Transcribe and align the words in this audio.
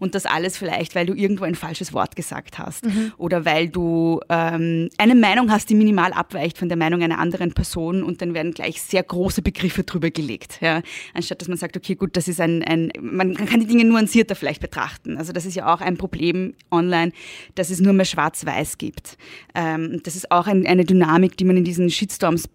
Und 0.00 0.16
das 0.16 0.26
alles 0.26 0.58
vielleicht, 0.58 0.96
weil 0.96 1.06
du 1.06 1.14
irgendwo 1.14 1.44
ein 1.44 1.54
falsches 1.54 1.92
Wort 1.92 2.16
gesagt 2.16 2.58
hast 2.58 2.84
mhm. 2.84 3.12
oder 3.16 3.44
weil 3.44 3.68
du 3.68 4.20
ähm, 4.28 4.88
eine 4.98 5.14
Meinung 5.14 5.52
hast, 5.52 5.70
die 5.70 5.76
minimal 5.76 6.12
abweicht 6.12 6.58
von 6.58 6.68
der 6.68 6.76
Meinung 6.76 7.00
einer 7.02 7.20
anderen 7.20 7.54
Person 7.54 8.02
und 8.02 8.20
dann 8.20 8.34
werden 8.34 8.52
gleich 8.52 8.82
sehr 8.82 9.04
große 9.04 9.40
Begriffe 9.40 9.84
drüber 9.84 10.10
gelegt. 10.10 10.58
Ja? 10.60 10.82
Anstatt 11.14 11.40
dass 11.40 11.48
man 11.48 11.58
sagt, 11.58 11.76
okay, 11.76 11.94
gut, 11.94 12.16
das 12.16 12.26
ist 12.26 12.40
ein, 12.40 12.64
ein, 12.64 12.90
man 13.00 13.34
kann 13.34 13.60
die 13.60 13.66
Dinge 13.66 13.84
nuancierter 13.84 14.34
vielleicht 14.34 14.60
betrachten. 14.60 15.16
Also 15.16 15.32
das 15.32 15.46
ist 15.46 15.54
ja 15.54 15.72
auch 15.72 15.80
ein 15.80 15.96
Problem 15.96 16.54
online, 16.72 17.12
dass 17.54 17.70
es 17.70 17.78
nur 17.78 17.92
mehr 17.92 18.04
schwarz-weiß 18.04 18.78
gibt. 18.78 19.16
Ähm, 19.54 20.00
das 20.02 20.16
ist 20.16 20.32
auch 20.32 20.48
ein, 20.48 20.66
eine 20.66 20.84
Dynamik, 20.84 21.36
die 21.36 21.44
man 21.44 21.56
in 21.56 21.64
diesen 21.64 21.88
Shitstorms 21.88 22.48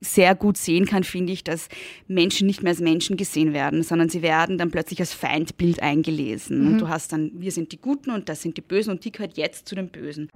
sehr 0.00 0.34
gut 0.34 0.56
sehen 0.56 0.86
kann, 0.86 1.04
finde 1.04 1.32
ich, 1.32 1.44
dass 1.44 1.68
Menschen 2.06 2.46
nicht 2.46 2.62
mehr 2.62 2.70
als 2.70 2.80
Menschen 2.80 3.16
gesehen 3.16 3.52
werden, 3.52 3.82
sondern 3.82 4.08
sie 4.08 4.22
werden 4.22 4.58
dann 4.58 4.70
plötzlich 4.70 5.00
als 5.00 5.14
Feindbild 5.14 5.82
eingelesen. 5.82 6.60
Mhm. 6.60 6.66
Und 6.66 6.78
du 6.78 6.88
hast 6.88 7.12
dann, 7.12 7.32
wir 7.34 7.52
sind 7.52 7.72
die 7.72 7.80
Guten 7.80 8.10
und 8.10 8.28
das 8.28 8.42
sind 8.42 8.56
die 8.56 8.62
Bösen 8.62 8.90
und 8.90 9.04
die 9.04 9.12
gehört 9.12 9.36
jetzt 9.36 9.68
zu 9.68 9.74
den 9.74 9.88
Bösen. 9.88 10.30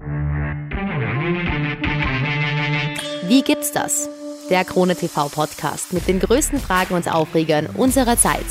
Wie 3.28 3.42
gibt's 3.42 3.72
das? 3.72 4.08
Der 4.48 4.64
Krone 4.64 4.96
TV 4.96 5.28
Podcast 5.28 5.92
mit 5.92 6.08
den 6.08 6.18
größten 6.18 6.58
Fragen 6.58 6.94
und 6.94 7.06
Aufregern 7.12 7.66
unserer 7.66 8.16
Zeit. 8.16 8.46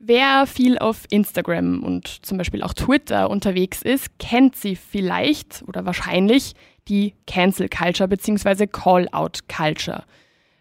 Wer 0.00 0.46
viel 0.48 0.76
auf 0.78 1.04
Instagram 1.10 1.84
und 1.84 2.26
zum 2.26 2.36
Beispiel 2.36 2.64
auch 2.64 2.72
Twitter 2.72 3.30
unterwegs 3.30 3.82
ist, 3.82 4.18
kennt 4.18 4.56
sie 4.56 4.74
vielleicht 4.74 5.62
oder 5.68 5.86
wahrscheinlich 5.86 6.54
die 6.90 7.14
Cancel 7.26 7.68
Culture 7.68 8.08
bzw. 8.08 8.66
Call-out 8.66 9.48
Culture. 9.48 10.02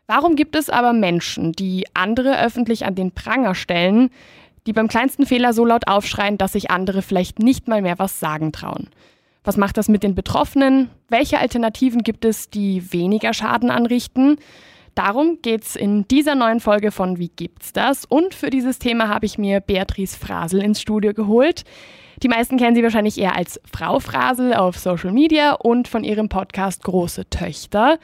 Warum 0.08 0.36
gibt 0.36 0.56
es 0.56 0.70
aber 0.70 0.94
Menschen, 0.94 1.52
die 1.52 1.86
andere 1.94 2.42
öffentlich 2.42 2.86
an 2.86 2.96
den 2.96 3.12
Pranger 3.12 3.54
stellen, 3.56 4.10
die 4.66 4.74
beim 4.74 4.88
kleinsten 4.88 5.26
Fehler 5.26 5.54
so 5.54 5.66
laut 5.66 5.88
aufschreien, 5.88 6.38
dass 6.38 6.54
sich 6.54 6.72
andere 6.72 7.02
vielleicht 7.02 7.40
nicht 7.40 7.68
mal 7.68 7.82
mehr 7.82 8.00
was 8.00 8.20
sagen 8.20 8.52
trauen? 8.52 8.90
Was 9.44 9.58
macht 9.58 9.78
das 9.78 9.90
mit 9.90 10.04
den 10.04 10.16
Betroffenen? 10.16 10.90
Welche 11.08 11.40
Alternativen 11.40 12.04
gibt 12.04 12.26
es, 12.26 12.50
die 12.50 12.92
weniger 12.92 13.34
Schaden 13.34 13.72
anrichten? 13.72 14.38
Darum 14.96 15.40
geht 15.42 15.64
es 15.64 15.76
in 15.76 16.08
dieser 16.08 16.36
neuen 16.36 16.60
Folge 16.60 16.92
von 16.92 17.20
Wie 17.20 17.30
gibt's 17.30 17.72
das? 17.72 18.06
Und 18.06 18.34
für 18.34 18.50
dieses 18.50 18.80
Thema 18.80 19.08
habe 19.08 19.26
ich 19.26 19.38
mir 19.38 19.62
Beatrice 19.62 20.18
Frasel 20.18 20.62
ins 20.62 20.82
Studio 20.82 21.14
geholt. 21.14 21.64
Die 22.22 22.28
meisten 22.28 22.58
kennen 22.58 22.76
sie 22.76 22.84
wahrscheinlich 22.84 23.18
eher 23.18 23.36
als 23.36 23.62
Frau 23.72 24.00
Frasel 24.00 24.54
auf 24.54 24.78
Social 24.78 25.12
Media 25.12 25.54
und 25.54 25.88
von 25.88 26.04
ihrem 26.04 26.28
Podcast 26.28 26.84
Große 26.84 27.30
Töchter. 27.30 27.98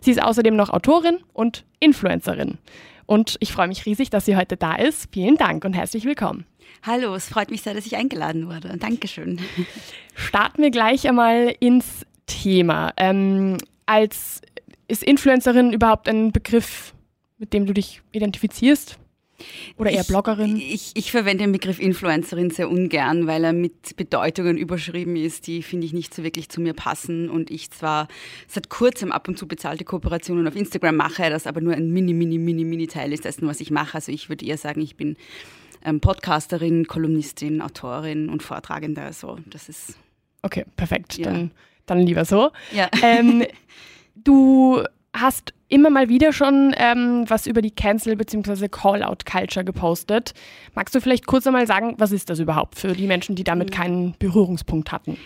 Sie 0.00 0.10
ist 0.10 0.22
außerdem 0.22 0.56
noch 0.56 0.70
Autorin 0.70 1.18
und 1.34 1.66
Influencerin. 1.78 2.56
Und 3.04 3.36
ich 3.40 3.52
freue 3.52 3.68
mich 3.68 3.84
riesig, 3.84 4.08
dass 4.08 4.24
sie 4.24 4.36
heute 4.36 4.56
da 4.56 4.74
ist. 4.74 5.08
Vielen 5.12 5.36
Dank 5.36 5.64
und 5.64 5.74
herzlich 5.74 6.04
willkommen. 6.04 6.46
Hallo, 6.82 7.14
es 7.14 7.28
freut 7.28 7.50
mich 7.50 7.62
sehr, 7.62 7.74
dass 7.74 7.84
ich 7.84 7.96
eingeladen 7.96 8.48
wurde. 8.48 8.76
Dankeschön. 8.78 9.40
Starten 10.14 10.62
wir 10.62 10.70
gleich 10.70 11.06
einmal 11.06 11.54
ins 11.60 12.06
Thema. 12.26 12.92
Ähm, 12.96 13.58
als 13.84 14.40
ist 14.86 15.02
Influencerin 15.02 15.74
überhaupt 15.74 16.08
ein 16.08 16.32
Begriff, 16.32 16.94
mit 17.36 17.52
dem 17.52 17.66
du 17.66 17.74
dich 17.74 18.00
identifizierst? 18.12 18.98
Oder 19.76 19.90
eher 19.90 20.04
Bloggerin? 20.04 20.56
Ich, 20.56 20.72
ich, 20.72 20.92
ich, 20.94 21.10
verwende 21.10 21.44
den 21.44 21.52
Begriff 21.52 21.78
Influencerin 21.78 22.50
sehr 22.50 22.68
ungern, 22.68 23.26
weil 23.26 23.44
er 23.44 23.52
mit 23.52 23.96
Bedeutungen 23.96 24.56
überschrieben 24.56 25.16
ist, 25.16 25.46
die, 25.46 25.62
finde 25.62 25.86
ich, 25.86 25.92
nicht 25.92 26.12
so 26.12 26.24
wirklich 26.24 26.48
zu 26.48 26.60
mir 26.60 26.74
passen. 26.74 27.30
Und 27.30 27.50
ich 27.50 27.70
zwar 27.70 28.08
seit 28.48 28.68
kurzem 28.68 29.12
ab 29.12 29.28
und 29.28 29.38
zu 29.38 29.46
bezahlte 29.46 29.84
Kooperationen 29.84 30.46
auf 30.48 30.56
Instagram 30.56 30.96
mache, 30.96 31.30
das 31.30 31.46
aber 31.46 31.60
nur 31.60 31.74
ein 31.74 31.90
mini, 31.90 32.12
mini, 32.12 32.38
mini, 32.38 32.64
mini 32.64 32.86
Teil 32.88 33.12
ist 33.12 33.24
dessen, 33.24 33.46
was 33.46 33.60
ich 33.60 33.70
mache. 33.70 33.94
Also 33.94 34.10
ich 34.10 34.28
würde 34.28 34.44
eher 34.44 34.58
sagen, 34.58 34.80
ich 34.80 34.96
bin 34.96 35.16
ähm, 35.84 36.00
Podcasterin, 36.00 36.86
Kolumnistin, 36.86 37.62
Autorin 37.62 38.28
und 38.28 38.42
Vortragende. 38.42 39.02
Also 39.02 39.38
das 39.46 39.68
ist... 39.68 39.98
Okay, 40.42 40.64
perfekt. 40.76 41.18
Ja. 41.18 41.26
Dann, 41.26 41.50
dann 41.86 42.00
lieber 42.00 42.24
so. 42.24 42.50
Ja. 42.72 42.88
Ähm, 43.02 43.44
du 44.16 44.82
hast 45.12 45.54
immer 45.68 45.90
mal 45.90 46.08
wieder 46.08 46.32
schon 46.32 46.74
ähm, 46.76 47.24
was 47.28 47.46
über 47.46 47.62
die 47.62 47.70
Cancel- 47.70 48.16
bzw. 48.16 48.68
Call-out-Culture 48.68 49.64
gepostet. 49.64 50.32
Magst 50.74 50.94
du 50.94 51.00
vielleicht 51.00 51.26
kurz 51.26 51.46
einmal 51.46 51.66
sagen, 51.66 51.94
was 51.98 52.12
ist 52.12 52.30
das 52.30 52.38
überhaupt 52.38 52.78
für 52.78 52.92
die 52.92 53.06
Menschen, 53.06 53.36
die 53.36 53.44
damit 53.44 53.70
keinen 53.70 54.14
Berührungspunkt 54.18 54.92
hatten? 54.92 55.18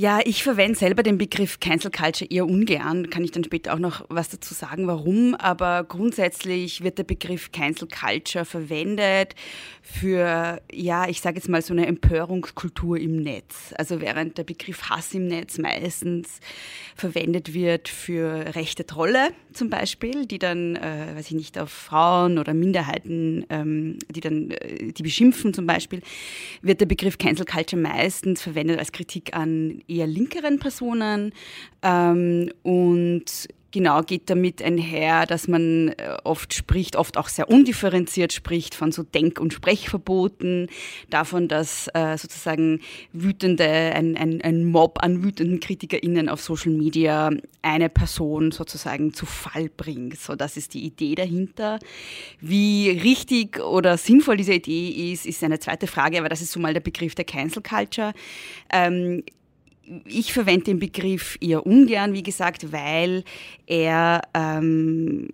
Ja, 0.00 0.20
ich 0.24 0.42
verwende 0.42 0.78
selber 0.78 1.02
den 1.02 1.18
Begriff 1.18 1.60
Cancel 1.60 1.90
Culture 1.90 2.30
eher 2.30 2.46
ungern. 2.46 3.10
Kann 3.10 3.22
ich 3.22 3.32
dann 3.32 3.44
später 3.44 3.74
auch 3.74 3.78
noch 3.78 4.06
was 4.08 4.30
dazu 4.30 4.54
sagen, 4.54 4.86
warum. 4.86 5.34
Aber 5.34 5.84
grundsätzlich 5.84 6.82
wird 6.82 6.96
der 6.96 7.04
Begriff 7.04 7.52
Cancel 7.52 7.86
Culture 7.86 8.46
verwendet 8.46 9.34
für, 9.82 10.62
ja, 10.72 11.06
ich 11.06 11.20
sage 11.20 11.36
jetzt 11.36 11.50
mal 11.50 11.60
so 11.60 11.74
eine 11.74 11.86
Empörungskultur 11.86 12.96
im 12.96 13.16
Netz. 13.16 13.74
Also 13.76 14.00
während 14.00 14.38
der 14.38 14.44
Begriff 14.44 14.88
Hass 14.88 15.12
im 15.12 15.26
Netz 15.26 15.58
meistens 15.58 16.40
verwendet 16.96 17.52
wird 17.52 17.88
für 17.88 18.54
rechte 18.54 18.86
Trolle 18.86 19.28
zum 19.52 19.68
Beispiel, 19.68 20.24
die 20.24 20.38
dann, 20.38 20.76
äh, 20.76 21.14
weiß 21.14 21.26
ich 21.26 21.36
nicht, 21.36 21.58
auf 21.58 21.70
Frauen 21.70 22.38
oder 22.38 22.54
Minderheiten, 22.54 23.44
ähm, 23.50 23.98
die 24.08 24.20
dann, 24.20 24.50
äh, 24.52 24.92
die 24.92 25.02
beschimpfen 25.02 25.52
zum 25.52 25.66
Beispiel, 25.66 26.00
wird 26.62 26.80
der 26.80 26.86
Begriff 26.86 27.18
Cancel 27.18 27.44
Culture 27.44 27.80
meistens 27.80 28.40
verwendet 28.40 28.78
als 28.78 28.92
Kritik 28.92 29.36
an 29.36 29.82
eher 29.90 30.06
linkeren 30.06 30.58
Personen 30.58 31.32
ähm, 31.82 32.50
und 32.62 33.48
genau 33.70 34.02
geht 34.02 34.30
damit 34.30 34.62
einher, 34.62 35.26
dass 35.26 35.48
man 35.48 35.88
äh, 35.88 36.16
oft 36.24 36.54
spricht, 36.54 36.96
oft 36.96 37.16
auch 37.16 37.28
sehr 37.28 37.48
undifferenziert 37.50 38.32
spricht 38.32 38.74
von 38.74 38.92
so 38.92 39.02
Denk- 39.02 39.40
und 39.40 39.52
Sprechverboten, 39.52 40.68
davon, 41.08 41.48
dass 41.48 41.88
äh, 41.94 42.16
sozusagen 42.16 42.80
wütende, 43.12 43.64
ein, 43.64 44.16
ein, 44.16 44.40
ein 44.42 44.64
Mob 44.64 45.02
an 45.02 45.22
wütenden 45.22 45.60
KritikerInnen 45.60 46.28
auf 46.28 46.40
Social 46.40 46.72
Media 46.72 47.30
eine 47.62 47.88
Person 47.88 48.52
sozusagen 48.52 49.14
zu 49.14 49.26
Fall 49.26 49.68
bringt. 49.68 50.18
So, 50.18 50.34
das 50.34 50.56
ist 50.56 50.74
die 50.74 50.84
Idee 50.84 51.14
dahinter. 51.14 51.78
Wie 52.40 52.90
richtig 52.90 53.60
oder 53.60 53.96
sinnvoll 53.96 54.36
diese 54.36 54.54
Idee 54.54 55.12
ist, 55.12 55.26
ist 55.26 55.44
eine 55.44 55.58
zweite 55.58 55.86
Frage, 55.86 56.18
aber 56.18 56.28
das 56.28 56.42
ist 56.42 56.52
so 56.52 56.60
mal 56.60 56.74
der 56.74 56.80
Begriff 56.80 57.14
der 57.14 57.24
Cancel 57.24 57.62
Culture. 57.62 58.12
Ähm, 58.72 59.22
ich 60.04 60.32
verwende 60.32 60.64
den 60.64 60.78
Begriff 60.78 61.36
eher 61.40 61.66
ungern, 61.66 62.12
wie 62.12 62.22
gesagt, 62.22 62.72
weil 62.72 63.24
er 63.66 64.22
ähm, 64.34 65.28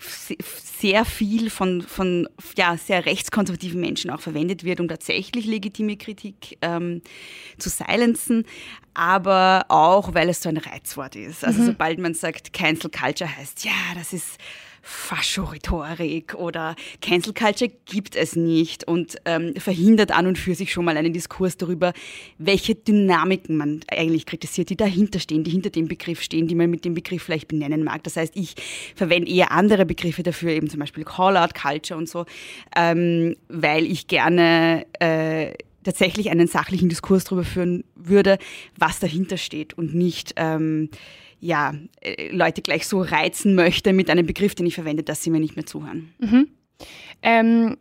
sehr 0.00 1.04
viel 1.04 1.50
von, 1.50 1.82
von 1.82 2.28
ja, 2.56 2.76
sehr 2.76 3.04
rechtskonservativen 3.04 3.80
Menschen 3.80 4.10
auch 4.10 4.20
verwendet 4.20 4.64
wird, 4.64 4.80
um 4.80 4.88
tatsächlich 4.88 5.44
legitime 5.46 5.96
Kritik 5.96 6.56
ähm, 6.62 7.02
zu 7.58 7.68
silenzen, 7.68 8.46
aber 8.94 9.66
auch, 9.68 10.14
weil 10.14 10.28
es 10.28 10.42
so 10.42 10.48
ein 10.48 10.56
Reizwort 10.56 11.16
ist. 11.16 11.44
Also 11.44 11.62
mhm. 11.62 11.66
sobald 11.66 11.98
man 11.98 12.14
sagt, 12.14 12.52
Cancel 12.52 12.90
Culture 12.90 13.36
heißt, 13.36 13.64
ja, 13.64 13.72
das 13.94 14.12
ist 14.12 14.38
Faschorhetorik 14.82 16.34
oder 16.34 16.74
Cancel 17.00 17.34
Culture 17.34 17.70
gibt 17.86 18.16
es 18.16 18.36
nicht 18.36 18.86
und 18.86 19.16
ähm, 19.24 19.54
verhindert 19.56 20.12
an 20.12 20.26
und 20.26 20.38
für 20.38 20.54
sich 20.54 20.72
schon 20.72 20.84
mal 20.84 20.96
einen 20.96 21.12
Diskurs 21.12 21.56
darüber, 21.56 21.92
welche 22.38 22.74
Dynamiken 22.74 23.56
man 23.56 23.80
eigentlich 23.88 24.26
kritisiert, 24.26 24.70
die 24.70 24.76
dahinter 24.76 25.20
stehen, 25.20 25.44
die 25.44 25.50
hinter 25.50 25.70
dem 25.70 25.88
Begriff 25.88 26.22
stehen, 26.22 26.48
die 26.48 26.54
man 26.54 26.70
mit 26.70 26.84
dem 26.84 26.94
Begriff 26.94 27.22
vielleicht 27.22 27.48
benennen 27.48 27.84
mag. 27.84 28.02
Das 28.04 28.16
heißt, 28.16 28.36
ich 28.36 28.54
verwende 28.94 29.30
eher 29.30 29.52
andere 29.52 29.86
Begriffe 29.86 30.22
dafür, 30.22 30.50
eben 30.50 30.70
zum 30.70 30.80
Beispiel 30.80 31.04
Call-out 31.04 31.54
Culture 31.54 31.98
und 31.98 32.08
so, 32.08 32.24
ähm, 32.76 33.36
weil 33.48 33.86
ich 33.86 34.06
gerne 34.06 34.86
äh, 34.98 35.54
tatsächlich 35.84 36.30
einen 36.30 36.46
sachlichen 36.46 36.88
Diskurs 36.88 37.24
darüber 37.24 37.44
führen 37.44 37.84
würde, 37.94 38.38
was 38.76 38.98
dahinter 38.98 39.36
steht 39.36 39.76
und 39.76 39.94
nicht 39.94 40.34
ähm, 40.36 40.90
ja, 41.40 41.74
äh, 42.00 42.30
Leute 42.34 42.62
gleich 42.62 42.86
so 42.86 43.02
reizen 43.02 43.54
möchte 43.54 43.92
mit 43.92 44.10
einem 44.10 44.26
Begriff, 44.26 44.54
den 44.54 44.66
ich 44.66 44.74
verwende, 44.74 45.02
dass 45.02 45.22
sie 45.22 45.30
mir 45.30 45.40
nicht 45.40 45.56
mehr 45.56 45.66
zuhören. 45.66 46.12
Mhm. 46.18 46.48
Ähm, 47.22 47.76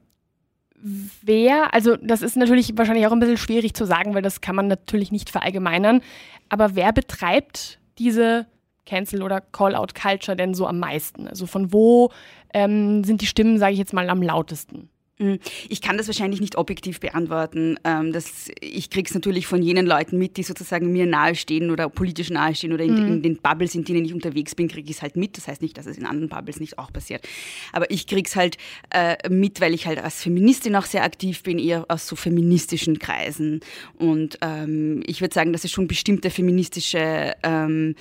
wer, 0.81 1.73
also 1.73 1.95
das 1.97 2.21
ist 2.21 2.37
natürlich 2.37 2.71
wahrscheinlich 2.75 3.05
auch 3.07 3.11
ein 3.11 3.19
bisschen 3.19 3.37
schwierig 3.37 3.73
zu 3.73 3.85
sagen, 3.85 4.13
weil 4.13 4.21
das 4.21 4.41
kann 4.41 4.55
man 4.55 4.67
natürlich 4.67 5.11
nicht 5.11 5.29
verallgemeinern, 5.29 6.01
aber 6.47 6.75
wer 6.75 6.93
betreibt 6.93 7.79
diese 7.97 8.47
Cancel- 8.85 9.21
oder 9.21 9.41
Call-out-Culture 9.41 10.35
denn 10.35 10.53
so 10.53 10.65
am 10.65 10.79
meisten? 10.79 11.27
Also 11.27 11.45
von 11.45 11.71
wo 11.71 12.11
ähm, 12.53 13.03
sind 13.03 13.21
die 13.21 13.27
Stimmen, 13.27 13.59
sage 13.59 13.73
ich 13.73 13.79
jetzt 13.79 13.93
mal, 13.93 14.09
am 14.09 14.23
lautesten? 14.23 14.89
Mhm. 15.21 15.39
Ich 15.67 15.81
kann 15.81 15.97
das 15.97 16.07
wahrscheinlich 16.07 16.39
nicht 16.39 16.57
objektiv 16.57 17.01
beantworten. 17.01 17.77
Ähm, 17.83 18.13
das, 18.13 18.49
ich 18.61 18.89
kriege 18.89 19.05
es 19.07 19.13
natürlich 19.13 19.47
von 19.47 19.61
jenen 19.61 19.85
Leuten 19.85 20.17
mit, 20.17 20.37
die 20.37 20.43
sozusagen 20.43 20.93
mir 20.93 21.05
nahestehen 21.05 21.71
oder 21.71 21.89
politisch 21.89 22.29
nahestehen 22.29 22.71
oder 22.71 22.85
in, 22.85 22.93
mhm. 22.93 23.13
in 23.13 23.21
den 23.21 23.37
Bubbles, 23.37 23.75
in 23.75 23.83
denen 23.83 24.05
ich 24.05 24.13
unterwegs 24.13 24.55
bin, 24.55 24.69
kriege 24.69 24.89
ich 24.89 24.95
es 24.95 25.01
halt 25.01 25.17
mit. 25.17 25.35
Das 25.35 25.49
heißt 25.49 25.61
nicht, 25.61 25.77
dass 25.77 25.87
es 25.87 25.97
in 25.97 26.05
anderen 26.05 26.29
Bubbles 26.29 26.61
nicht 26.61 26.79
auch 26.79 26.93
passiert. 26.93 27.27
Aber 27.73 27.91
ich 27.91 28.07
kriege 28.07 28.27
es 28.27 28.37
halt 28.37 28.57
äh, 28.91 29.17
mit, 29.29 29.59
weil 29.59 29.73
ich 29.73 29.87
halt 29.87 29.99
als 30.01 30.23
Feministin 30.23 30.73
auch 30.77 30.85
sehr 30.85 31.03
aktiv 31.03 31.43
bin, 31.43 31.59
eher 31.59 31.85
aus 31.89 32.07
so 32.07 32.15
feministischen 32.15 32.97
Kreisen. 32.97 33.59
Und 33.97 34.37
ähm, 34.41 35.03
ich 35.05 35.19
würde 35.19 35.33
sagen, 35.33 35.51
dass 35.51 35.65
es 35.65 35.71
schon 35.71 35.89
bestimmte 35.89 36.29
feministische 36.29 37.33
ähm, 37.43 37.95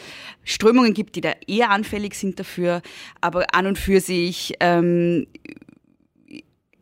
Strömungen 0.44 0.94
gibt, 0.94 1.16
die 1.16 1.20
da 1.20 1.32
eher 1.48 1.70
anfällig 1.70 2.14
sind 2.14 2.38
dafür. 2.38 2.80
Aber 3.20 3.52
an 3.54 3.66
und 3.66 3.76
für 3.76 4.00
sich 4.00 4.54
ähm, 4.60 5.26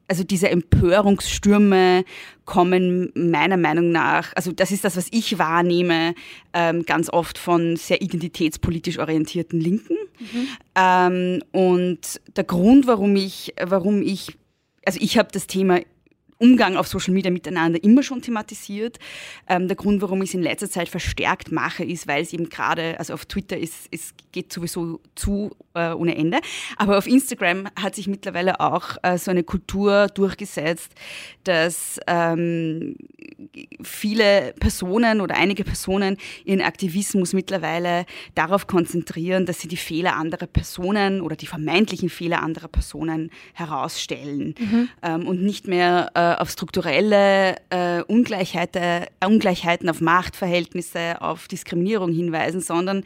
also 0.09 0.25
diese 0.25 0.49
Empörungsstürme 0.51 2.05
kommen 2.45 3.11
meiner 3.15 3.57
Meinung 3.57 3.91
nach, 3.91 4.33
also 4.37 4.53
das 4.53 4.71
ist 4.71 4.85
das, 4.85 4.97
was 4.97 5.09
ich 5.11 5.39
wahrnehme, 5.39 6.15
ähm, 6.53 6.85
ganz 6.85 7.11
oft 7.11 7.39
von 7.39 7.77
sehr 7.77 8.03
identitätspolitisch 8.03 8.99
orientierten 8.99 9.61
Linken. 9.61 9.97
Mhm. 10.21 10.49
Ähm, 10.77 11.43
und 11.53 12.21
der 12.37 12.45
Grund, 12.45 12.87
warum 12.87 13.17
ich, 13.17 13.55
warum 13.61 14.03
ich, 14.03 14.39
also 14.85 14.99
ich 15.03 15.19
habe 15.19 15.29
das 15.33 15.47
Thema 15.47 15.81
Umgang 16.39 16.77
auf 16.77 16.89
Social 16.89 17.15
Media 17.15 17.31
miteinander 17.31 17.83
immer 17.83 18.03
schon 18.03 18.23
thematisiert. 18.23 18.99
Ähm, 19.49 19.69
der 19.69 19.77
Grund, 19.77 20.03
warum 20.03 20.23
ich 20.23 20.31
es 20.31 20.35
in 20.35 20.43
letzter 20.43 20.69
Zeit 20.69 20.89
verstärkt 20.89 21.53
mache, 21.53 21.85
ist, 21.85 22.07
weil 22.07 22.23
es 22.23 22.33
eben 22.33 22.49
gerade, 22.49 22.99
also 22.99 23.15
auf 23.15 23.27
Twitter 23.27 23.57
ist, 23.57 23.89
es 23.91 24.15
geht 24.33 24.53
sowieso 24.53 25.01
zu 25.15 25.51
äh, 25.75 25.93
ohne 25.93 26.17
Ende, 26.17 26.39
aber 26.77 26.99
auf 26.99 27.07
Instagram 27.07 27.69
hat 27.81 27.95
sich 27.95 28.07
mittlerweile 28.07 28.61
auch 28.61 28.97
äh, 29.03 29.19
so 29.19 29.31
eine 29.31 29.45
Kultur 29.45 30.09
durchgesetzt, 30.09 30.93
dass 31.45 31.99
ähm, 32.07 32.97
viele 33.83 34.55
Personen 34.59 35.21
oder 35.21 35.37
einige 35.37 35.65
Personen 35.65 36.17
ihren 36.45 36.63
Aktivismus 36.63 37.33
mittlerweile 37.33 38.07
darauf 38.35 38.67
konzentrieren, 38.67 39.47
dass 39.47 39.61
sie 39.61 39.69
die 39.69 39.77
Fehler 39.77 40.17
anderer 40.17 40.47
Personen 40.47 41.21
oder 41.21 41.37
die 41.37 41.47
vermeintlichen 41.47 42.09
Fehler 42.09 42.43
anderer 42.43 42.69
Personen 42.69 43.31
herausstellen 43.55 44.55
mhm. 44.59 44.89
ähm, 45.03 45.27
und 45.27 45.43
nicht 45.43 45.67
mehr 45.69 46.11
äh, 46.15 46.41
auf 46.41 46.51
strukturelle 46.51 47.57
äh, 47.71 48.03
Ungleichheiten, 48.03 48.83
äh, 48.83 49.07
Ungleichheiten, 49.25 49.89
auf 49.89 50.01
Machtverhältnisse, 50.01 51.21
auf 51.21 51.49
Diskriminierung 51.49 52.13
hinweisen, 52.13 52.61
sondern 52.61 53.05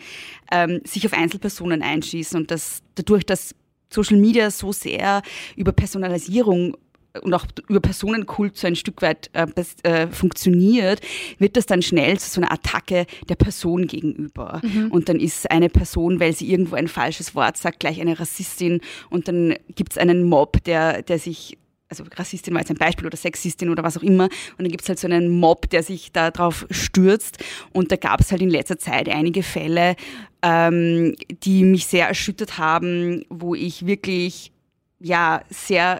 ähm, 0.52 0.80
sich 0.84 1.06
auf 1.06 1.12
Einzelpersonen 1.12 1.82
einschießen 1.82 2.40
und 2.40 2.50
das 2.50 2.82
dadurch, 2.94 3.24
dass 3.24 3.54
Social 3.92 4.18
Media 4.18 4.50
so 4.50 4.72
sehr 4.72 5.22
über 5.56 5.72
Personalisierung 5.72 6.76
und 7.22 7.34
auch 7.34 7.46
über 7.68 7.80
Personenkult 7.80 8.56
so 8.56 8.66
ein 8.66 8.76
Stück 8.76 9.02
weit 9.02 9.30
äh, 9.32 9.46
äh, 9.82 10.06
funktioniert, 10.08 11.00
wird 11.38 11.56
das 11.56 11.66
dann 11.66 11.82
schnell 11.82 12.18
zu 12.18 12.30
so 12.30 12.40
einer 12.40 12.52
Attacke 12.52 13.06
der 13.28 13.34
Person 13.34 13.86
gegenüber. 13.86 14.60
Mhm. 14.62 14.90
Und 14.90 15.08
dann 15.08 15.18
ist 15.18 15.50
eine 15.50 15.68
Person, 15.68 16.20
weil 16.20 16.32
sie 16.32 16.50
irgendwo 16.50 16.76
ein 16.76 16.88
falsches 16.88 17.34
Wort 17.34 17.56
sagt, 17.56 17.80
gleich 17.80 18.00
eine 18.00 18.18
Rassistin 18.18 18.80
und 19.10 19.28
dann 19.28 19.54
gibt 19.74 19.92
es 19.92 19.98
einen 19.98 20.24
Mob, 20.24 20.62
der, 20.64 21.02
der 21.02 21.18
sich 21.18 21.58
also 21.90 22.04
Rassistin 22.14 22.54
war 22.54 22.60
jetzt 22.60 22.70
ein 22.70 22.76
Beispiel 22.76 23.06
oder 23.06 23.16
Sexistin 23.16 23.68
oder 23.68 23.82
was 23.82 23.96
auch 23.96 24.04
immer. 24.04 24.24
Und 24.26 24.60
dann 24.60 24.68
gibt 24.68 24.82
es 24.82 24.88
halt 24.88 25.00
so 25.00 25.08
einen 25.08 25.28
Mob, 25.28 25.68
der 25.70 25.82
sich 25.82 26.12
da 26.12 26.30
drauf 26.30 26.64
stürzt. 26.70 27.42
Und 27.72 27.90
da 27.90 27.96
gab 27.96 28.20
es 28.20 28.30
halt 28.30 28.42
in 28.42 28.48
letzter 28.48 28.78
Zeit 28.78 29.08
einige 29.08 29.42
Fälle, 29.42 29.96
ähm, 30.40 31.16
die 31.42 31.64
mich 31.64 31.86
sehr 31.86 32.06
erschüttert 32.06 32.58
haben, 32.58 33.24
wo 33.28 33.56
ich 33.56 33.86
wirklich 33.86 34.52
ja 35.00 35.42
sehr 35.50 35.98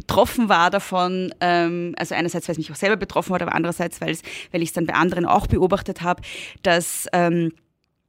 betroffen 0.00 0.48
war 0.48 0.70
davon, 0.70 1.34
ähm, 1.40 1.94
also 1.98 2.14
einerseits, 2.14 2.48
weil 2.48 2.52
es 2.54 2.58
mich 2.58 2.72
auch 2.72 2.76
selber 2.76 2.96
betroffen 2.96 3.34
hat, 3.34 3.42
aber 3.42 3.54
andererseits, 3.54 4.00
weil 4.00 4.12
ich 4.12 4.68
es 4.68 4.72
dann 4.72 4.86
bei 4.86 4.94
anderen 4.94 5.26
auch 5.26 5.46
beobachtet 5.46 6.00
habe, 6.00 6.22
dass 6.62 7.06
ähm, 7.12 7.52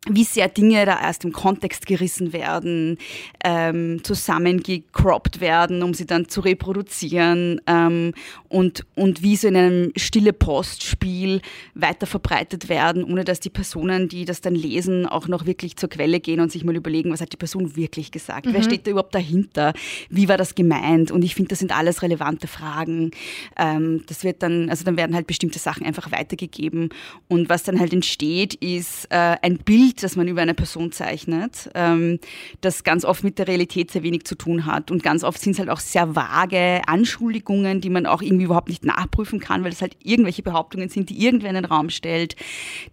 wie 0.09 0.23
sehr 0.23 0.49
Dinge 0.49 0.83
da 0.87 0.99
erst 0.99 1.25
im 1.25 1.31
Kontext 1.31 1.85
gerissen 1.85 2.33
werden, 2.33 2.97
ähm, 3.43 4.03
zusammengecroppt 4.03 5.41
werden, 5.41 5.83
um 5.83 5.93
sie 5.93 6.07
dann 6.07 6.27
zu 6.27 6.41
reproduzieren 6.41 7.61
ähm, 7.67 8.13
und, 8.49 8.83
und 8.95 9.21
wie 9.21 9.35
so 9.35 9.47
in 9.47 9.55
einem 9.55 9.91
stille 9.95 10.33
Postspiel 10.33 11.41
weiter 11.75 12.07
verbreitet 12.07 12.67
werden, 12.67 13.03
ohne 13.03 13.23
dass 13.23 13.41
die 13.41 13.51
Personen, 13.51 14.09
die 14.09 14.25
das 14.25 14.41
dann 14.41 14.55
lesen, 14.55 15.05
auch 15.05 15.27
noch 15.27 15.45
wirklich 15.45 15.77
zur 15.77 15.89
Quelle 15.89 16.19
gehen 16.19 16.39
und 16.39 16.51
sich 16.51 16.63
mal 16.63 16.75
überlegen, 16.75 17.11
was 17.11 17.21
hat 17.21 17.31
die 17.31 17.37
Person 17.37 17.75
wirklich 17.75 18.09
gesagt? 18.09 18.47
Mhm. 18.47 18.53
Wer 18.53 18.63
steht 18.63 18.87
da 18.87 18.91
überhaupt 18.91 19.13
dahinter? 19.13 19.73
Wie 20.09 20.27
war 20.27 20.37
das 20.37 20.55
gemeint? 20.55 21.11
Und 21.11 21.23
ich 21.23 21.35
finde, 21.35 21.49
das 21.49 21.59
sind 21.59 21.77
alles 21.77 22.01
relevante 22.01 22.47
Fragen. 22.47 23.11
Ähm, 23.55 24.03
das 24.07 24.23
wird 24.23 24.41
dann, 24.41 24.67
also 24.71 24.83
dann 24.83 24.97
werden 24.97 25.15
halt 25.15 25.27
bestimmte 25.27 25.59
Sachen 25.59 25.85
einfach 25.85 26.11
weitergegeben 26.11 26.89
und 27.27 27.49
was 27.49 27.61
dann 27.61 27.79
halt 27.79 27.93
entsteht, 27.93 28.55
ist 28.55 29.05
äh, 29.11 29.37
ein 29.43 29.59
Bild, 29.59 29.90
Bild, 29.91 30.03
das 30.03 30.15
man 30.15 30.27
über 30.27 30.41
eine 30.41 30.53
Person 30.53 30.91
zeichnet, 30.91 31.69
ähm, 31.75 32.19
das 32.61 32.83
ganz 32.83 33.05
oft 33.05 33.23
mit 33.23 33.37
der 33.39 33.47
Realität 33.47 33.91
sehr 33.91 34.03
wenig 34.03 34.23
zu 34.25 34.35
tun 34.35 34.65
hat. 34.65 34.91
Und 34.91 35.03
ganz 35.03 35.23
oft 35.23 35.39
sind 35.39 35.53
es 35.53 35.59
halt 35.59 35.69
auch 35.69 35.79
sehr 35.79 36.15
vage 36.15 36.81
Anschuldigungen, 36.87 37.81
die 37.81 37.89
man 37.89 38.05
auch 38.05 38.21
irgendwie 38.21 38.45
überhaupt 38.45 38.69
nicht 38.69 38.85
nachprüfen 38.85 39.39
kann, 39.39 39.63
weil 39.63 39.71
es 39.71 39.81
halt 39.81 39.97
irgendwelche 40.03 40.43
Behauptungen 40.43 40.89
sind, 40.89 41.09
die 41.09 41.23
irgendwer 41.23 41.49
in 41.49 41.55
den 41.55 41.65
Raum 41.65 41.89
stellt, 41.89 42.35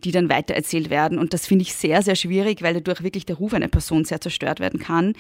die 0.05 0.11
dann 0.11 0.29
weitererzählt 0.29 0.91
werden. 0.91 1.19
Und 1.19 1.33
das 1.33 1.47
finde 1.47 1.63
ich 1.63 1.75
sehr, 1.75 2.03
sehr 2.03 2.17
schwierig, 2.17 2.63
weil 2.63 2.75
dadurch 2.75 3.03
wirklich 3.03 3.27
der 3.27 3.37
Ruf 3.37 3.55
einer 3.55 3.69
Person 3.69 4.05
sehr 4.05 4.21
zerstört 4.21 4.61
werden 4.61 4.81
kann. 4.81 5.15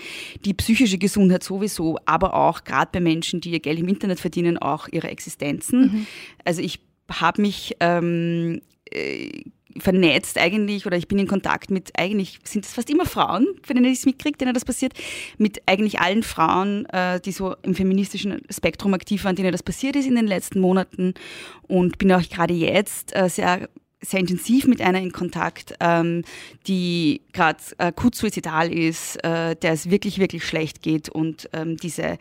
Die 0.45 0.55
psychische 0.55 0.99
Gesundheit 0.99 1.45
sowieso, 1.45 1.99
aber 2.07 2.35
auch 2.35 2.65
gerade 2.65 2.91
bei 2.93 3.01
Menschen, 3.01 3.41
die 3.41 3.51
ihr 3.51 3.61
Geld 3.61 3.79
im 3.79 3.89
Internet 3.89 4.21
verdienen, 4.21 4.59
auch 4.59 4.89
ihre 4.89 5.09
Existenzen. 5.09 5.81
Mhm. 5.81 6.07
Also 6.45 6.61
ich 6.61 6.81
habe 7.11 7.41
mich 7.41 7.77
ähm, 7.81 8.61
äh, 8.91 9.45
vernetzt 9.79 10.39
eigentlich 10.39 10.87
oder 10.87 10.97
ich 10.97 11.09
bin 11.09 11.19
in 11.19 11.27
Kontakt 11.27 11.71
mit 11.71 11.93
eigentlich, 11.99 12.39
sind 12.45 12.65
es 12.65 12.73
fast 12.73 12.91
immer 12.91 13.07
Frauen, 13.07 13.47
für 13.63 13.75
denen 13.75 13.87
ich 13.87 13.99
es 13.99 14.07
mitkriege, 14.07 14.39
denen 14.39 14.55
das 14.55 14.65
passiert, 14.65 14.95
mit 15.37 15.63
eigentlich 15.67 16.01
allen 16.01 16.23
Frauen, 16.23 16.87
äh, 16.87 17.21
die 17.21 17.33
so 17.33 17.55
im 17.63 17.75
feministischen 17.75 18.43
Spektrum 18.51 18.95
aktiv 18.95 19.25
waren, 19.25 19.37
denen 19.37 19.53
das 19.53 19.63
passiert 19.63 19.97
ist 19.97 20.07
in 20.07 20.15
den 20.15 20.27
letzten 20.27 20.61
Monaten. 20.61 21.15
Und 21.63 21.99
bin 21.99 22.13
auch 22.13 22.23
gerade 22.29 22.55
jetzt 22.55 23.15
äh, 23.15 23.29
sehr 23.29 23.69
sehr 24.01 24.21
intensiv 24.21 24.67
mit 24.67 24.81
einer 24.81 25.01
in 25.01 25.13
Kontakt, 25.13 25.75
ähm, 25.81 26.23
die 26.67 27.23
gerade 27.33 27.59
äh, 27.79 27.93
kurz 27.93 28.19
suizidal 28.19 28.73
ist, 28.73 29.17
äh, 29.25 29.57
der 29.57 29.73
es 29.73 29.91
wirklich, 29.91 30.19
wirklich 30.19 30.45
schlecht 30.45 30.83
geht 30.83 31.09
und 31.09 31.49
ähm, 31.53 31.77
diese, 31.77 32.19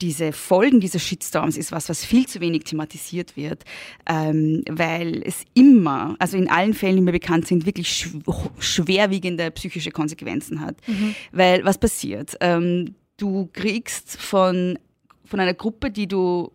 diese 0.00 0.32
Folgen 0.32 0.80
dieser 0.80 0.98
Shitstorms 0.98 1.56
ist 1.56 1.70
was, 1.70 1.88
was 1.88 2.04
viel 2.04 2.26
zu 2.26 2.40
wenig 2.40 2.64
thematisiert 2.64 3.36
wird, 3.36 3.64
ähm, 4.08 4.62
weil 4.68 5.22
es 5.24 5.44
immer, 5.54 6.16
also 6.18 6.36
in 6.36 6.50
allen 6.50 6.74
Fällen, 6.74 6.96
die 6.96 7.02
mir 7.02 7.12
bekannt 7.12 7.46
sind, 7.46 7.66
wirklich 7.66 8.10
schwerwiegende 8.58 9.50
psychische 9.52 9.92
Konsequenzen 9.92 10.60
hat. 10.60 10.76
Mhm. 10.88 11.14
Weil 11.30 11.64
was 11.64 11.78
passiert? 11.78 12.36
Ähm, 12.40 12.96
du 13.16 13.48
kriegst 13.52 14.20
von, 14.20 14.76
von 15.24 15.38
einer 15.38 15.54
Gruppe, 15.54 15.92
die 15.92 16.08
du 16.08 16.50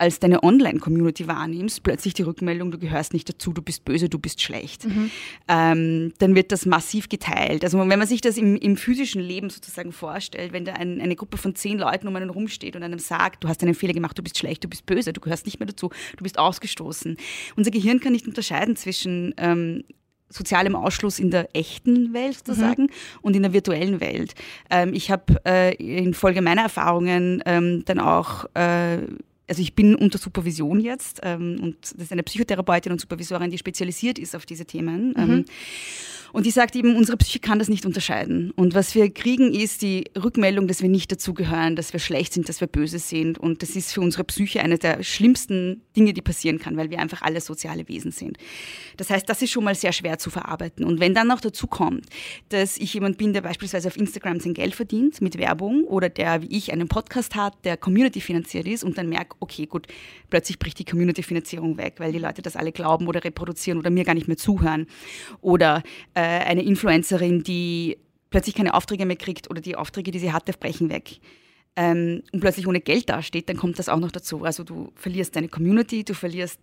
als 0.00 0.18
deine 0.18 0.42
Online-Community 0.42 1.28
wahrnimmst, 1.28 1.82
plötzlich 1.82 2.14
die 2.14 2.22
Rückmeldung, 2.22 2.70
du 2.70 2.78
gehörst 2.78 3.12
nicht 3.12 3.28
dazu, 3.28 3.52
du 3.52 3.60
bist 3.60 3.84
böse, 3.84 4.08
du 4.08 4.18
bist 4.18 4.40
schlecht, 4.40 4.86
mhm. 4.86 5.10
ähm, 5.48 6.12
dann 6.18 6.34
wird 6.34 6.52
das 6.52 6.64
massiv 6.64 7.08
geteilt. 7.08 7.64
Also 7.64 7.78
wenn 7.78 7.98
man 7.98 8.06
sich 8.06 8.20
das 8.20 8.38
im, 8.38 8.56
im 8.56 8.76
physischen 8.76 9.20
Leben 9.20 9.50
sozusagen 9.50 9.92
vorstellt, 9.92 10.52
wenn 10.52 10.64
da 10.64 10.72
ein, 10.72 11.00
eine 11.00 11.16
Gruppe 11.16 11.36
von 11.36 11.54
zehn 11.54 11.78
Leuten 11.78 12.08
um 12.08 12.16
einen 12.16 12.30
rumsteht 12.30 12.76
und 12.76 12.82
einem 12.82 12.98
sagt, 12.98 13.44
du 13.44 13.48
hast 13.48 13.62
einen 13.62 13.74
Fehler 13.74 13.92
gemacht, 13.92 14.16
du 14.16 14.22
bist 14.22 14.38
schlecht, 14.38 14.64
du 14.64 14.68
bist 14.68 14.86
böse, 14.86 15.12
du 15.12 15.20
gehörst 15.20 15.44
nicht 15.44 15.60
mehr 15.60 15.66
dazu, 15.66 15.90
du 16.16 16.22
bist 16.22 16.38
ausgestoßen. 16.38 17.18
Unser 17.56 17.70
Gehirn 17.70 18.00
kann 18.00 18.12
nicht 18.12 18.26
unterscheiden 18.26 18.76
zwischen 18.76 19.34
ähm, 19.36 19.84
sozialem 20.30 20.76
Ausschluss 20.76 21.18
in 21.18 21.30
der 21.30 21.54
echten 21.54 22.14
Welt 22.14 22.38
sozusagen 22.38 22.84
mhm. 22.84 22.90
und 23.20 23.36
in 23.36 23.42
der 23.42 23.52
virtuellen 23.52 24.00
Welt. 24.00 24.34
Ähm, 24.70 24.94
ich 24.94 25.10
habe 25.10 25.40
äh, 25.44 25.74
in 25.74 26.14
Folge 26.14 26.40
meiner 26.40 26.62
Erfahrungen 26.62 27.42
ähm, 27.44 27.84
dann 27.84 27.98
auch 27.98 28.46
äh, 28.54 28.98
also 29.50 29.60
ich 29.62 29.74
bin 29.74 29.96
unter 29.96 30.16
Supervision 30.16 30.78
jetzt 30.80 31.20
ähm, 31.24 31.58
und 31.60 31.76
das 31.82 32.04
ist 32.04 32.12
eine 32.12 32.22
Psychotherapeutin 32.22 32.92
und 32.92 33.00
Supervisorin, 33.00 33.50
die 33.50 33.58
spezialisiert 33.58 34.16
ist 34.18 34.36
auf 34.36 34.46
diese 34.46 34.64
Themen. 34.64 35.08
Mhm. 35.08 35.14
Ähm, 35.16 35.44
und 36.32 36.46
die 36.46 36.50
sagt 36.50 36.76
eben, 36.76 36.96
unsere 36.96 37.16
Psyche 37.16 37.40
kann 37.40 37.58
das 37.58 37.68
nicht 37.68 37.86
unterscheiden. 37.86 38.52
Und 38.52 38.74
was 38.74 38.94
wir 38.94 39.10
kriegen, 39.10 39.52
ist 39.52 39.82
die 39.82 40.04
Rückmeldung, 40.16 40.68
dass 40.68 40.82
wir 40.82 40.88
nicht 40.88 41.10
dazugehören, 41.10 41.76
dass 41.76 41.92
wir 41.92 42.00
schlecht 42.00 42.32
sind, 42.32 42.48
dass 42.48 42.60
wir 42.60 42.68
böse 42.68 42.98
sind. 42.98 43.38
Und 43.38 43.62
das 43.62 43.70
ist 43.70 43.92
für 43.92 44.00
unsere 44.00 44.24
Psyche 44.24 44.60
eine 44.60 44.78
der 44.78 45.02
schlimmsten 45.02 45.82
Dinge, 45.96 46.12
die 46.12 46.22
passieren 46.22 46.58
kann, 46.58 46.76
weil 46.76 46.90
wir 46.90 47.00
einfach 47.00 47.22
alle 47.22 47.40
soziale 47.40 47.88
Wesen 47.88 48.12
sind. 48.12 48.38
Das 48.96 49.10
heißt, 49.10 49.28
das 49.28 49.42
ist 49.42 49.50
schon 49.50 49.64
mal 49.64 49.74
sehr 49.74 49.92
schwer 49.92 50.18
zu 50.18 50.30
verarbeiten. 50.30 50.84
Und 50.84 51.00
wenn 51.00 51.14
dann 51.14 51.26
noch 51.26 51.40
dazu 51.40 51.66
kommt, 51.66 52.06
dass 52.50 52.76
ich 52.76 52.94
jemand 52.94 53.18
bin, 53.18 53.32
der 53.32 53.40
beispielsweise 53.40 53.88
auf 53.88 53.96
Instagram 53.96 54.40
sein 54.40 54.54
Geld 54.54 54.74
verdient 54.74 55.20
mit 55.20 55.36
Werbung 55.38 55.84
oder 55.84 56.08
der, 56.08 56.42
wie 56.42 56.56
ich, 56.56 56.72
einen 56.72 56.88
Podcast 56.88 57.34
hat, 57.34 57.64
der 57.64 57.76
Community 57.76 58.20
finanziert 58.20 58.66
ist 58.66 58.84
und 58.84 58.98
dann 58.98 59.08
merkt, 59.08 59.34
okay, 59.40 59.66
gut, 59.66 59.86
plötzlich 60.28 60.58
bricht 60.58 60.78
die 60.78 60.84
Community-Finanzierung 60.84 61.76
weg, 61.78 61.94
weil 61.98 62.12
die 62.12 62.18
Leute 62.18 62.42
das 62.42 62.56
alle 62.56 62.72
glauben 62.72 63.08
oder 63.08 63.24
reproduzieren 63.24 63.78
oder 63.78 63.90
mir 63.90 64.04
gar 64.04 64.14
nicht 64.14 64.28
mehr 64.28 64.36
zuhören. 64.36 64.86
Oder 65.40 65.82
äh, 66.14 66.20
eine 66.20 66.62
Influencerin, 66.62 67.42
die 67.42 67.98
plötzlich 68.30 68.54
keine 68.54 68.74
Aufträge 68.74 69.06
mehr 69.06 69.16
kriegt 69.16 69.50
oder 69.50 69.60
die 69.60 69.76
Aufträge, 69.76 70.10
die 70.10 70.18
sie 70.18 70.32
hatte, 70.32 70.52
brechen 70.52 70.90
weg. 70.90 71.20
Ähm, 71.76 72.22
und 72.32 72.40
plötzlich 72.40 72.66
ohne 72.66 72.80
Geld 72.80 73.08
dasteht, 73.08 73.48
dann 73.48 73.56
kommt 73.56 73.78
das 73.78 73.88
auch 73.88 73.98
noch 73.98 74.12
dazu. 74.12 74.44
Also 74.44 74.64
du 74.64 74.92
verlierst 74.94 75.36
deine 75.36 75.48
Community, 75.48 76.04
du 76.04 76.14
verlierst 76.14 76.60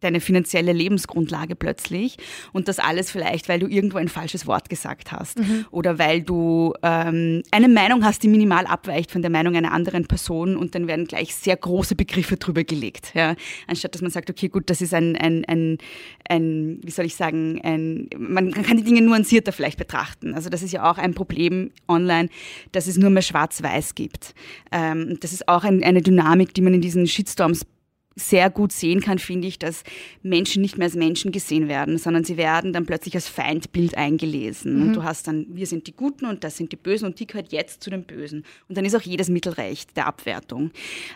deine 0.00 0.20
finanzielle 0.20 0.72
Lebensgrundlage 0.72 1.56
plötzlich 1.56 2.16
und 2.52 2.68
das 2.68 2.78
alles 2.78 3.10
vielleicht, 3.10 3.48
weil 3.48 3.60
du 3.60 3.66
irgendwo 3.66 3.98
ein 3.98 4.08
falsches 4.08 4.46
Wort 4.46 4.68
gesagt 4.68 5.12
hast 5.12 5.38
mhm. 5.38 5.66
oder 5.70 5.98
weil 5.98 6.22
du 6.22 6.74
ähm, 6.82 7.42
eine 7.50 7.68
Meinung 7.68 8.04
hast, 8.04 8.22
die 8.22 8.28
minimal 8.28 8.66
abweicht 8.66 9.10
von 9.10 9.22
der 9.22 9.30
Meinung 9.30 9.56
einer 9.56 9.72
anderen 9.72 10.06
Person 10.06 10.56
und 10.56 10.74
dann 10.74 10.86
werden 10.86 11.06
gleich 11.06 11.34
sehr 11.34 11.56
große 11.56 11.94
Begriffe 11.94 12.36
drüber 12.36 12.64
gelegt, 12.64 13.12
ja? 13.14 13.34
anstatt 13.66 13.94
dass 13.94 14.02
man 14.02 14.10
sagt, 14.10 14.30
okay, 14.30 14.48
gut, 14.48 14.70
das 14.70 14.80
ist 14.80 14.94
ein, 14.94 15.16
ein, 15.16 15.44
ein, 15.46 15.78
ein 16.28 16.80
wie 16.82 16.90
soll 16.90 17.04
ich 17.04 17.16
sagen, 17.16 17.60
ein, 17.62 18.08
man 18.16 18.50
kann 18.52 18.76
die 18.76 18.84
Dinge 18.84 19.02
nuancierter 19.02 19.52
vielleicht 19.52 19.78
betrachten. 19.78 20.34
Also 20.34 20.48
das 20.48 20.62
ist 20.62 20.72
ja 20.72 20.90
auch 20.90 20.98
ein 20.98 21.14
Problem 21.14 21.70
online, 21.88 22.28
dass 22.72 22.86
es 22.86 22.96
nur 22.96 23.10
mehr 23.10 23.22
schwarz-weiß 23.22 23.94
gibt. 23.94 24.34
Ähm, 24.72 25.18
das 25.20 25.32
ist 25.32 25.48
auch 25.48 25.64
ein, 25.64 25.82
eine 25.82 26.02
Dynamik, 26.02 26.54
die 26.54 26.62
man 26.62 26.74
in 26.74 26.80
diesen 26.80 27.06
Shitstorms 27.06 27.66
sehr 28.16 28.50
gut 28.50 28.72
sehen 28.72 29.00
kann, 29.00 29.18
finde 29.18 29.46
ich, 29.46 29.58
dass 29.58 29.84
Menschen 30.22 30.62
nicht 30.62 30.76
mehr 30.76 30.86
als 30.86 30.94
Menschen 30.94 31.32
gesehen 31.32 31.68
werden, 31.68 31.96
sondern 31.96 32.24
sie 32.24 32.36
werden 32.36 32.72
dann 32.72 32.84
plötzlich 32.84 33.14
als 33.14 33.28
Feindbild 33.28 33.96
eingelesen. 33.96 34.76
Mhm. 34.76 34.82
Und 34.82 34.92
du 34.94 35.04
hast 35.04 35.28
dann, 35.28 35.46
wir 35.50 35.66
sind 35.66 35.86
die 35.86 35.92
Guten 35.92 36.26
und 36.26 36.42
das 36.42 36.56
sind 36.56 36.72
die 36.72 36.76
Bösen 36.76 37.06
und 37.06 37.20
die 37.20 37.26
gehört 37.26 37.52
jetzt 37.52 37.82
zu 37.82 37.90
den 37.90 38.04
Bösen. 38.04 38.44
Und 38.68 38.76
dann 38.76 38.84
ist 38.84 38.96
auch 38.96 39.02
jedes 39.02 39.28
Mittelrecht 39.28 39.96
der 39.96 40.06
Abwertung. 40.06 40.70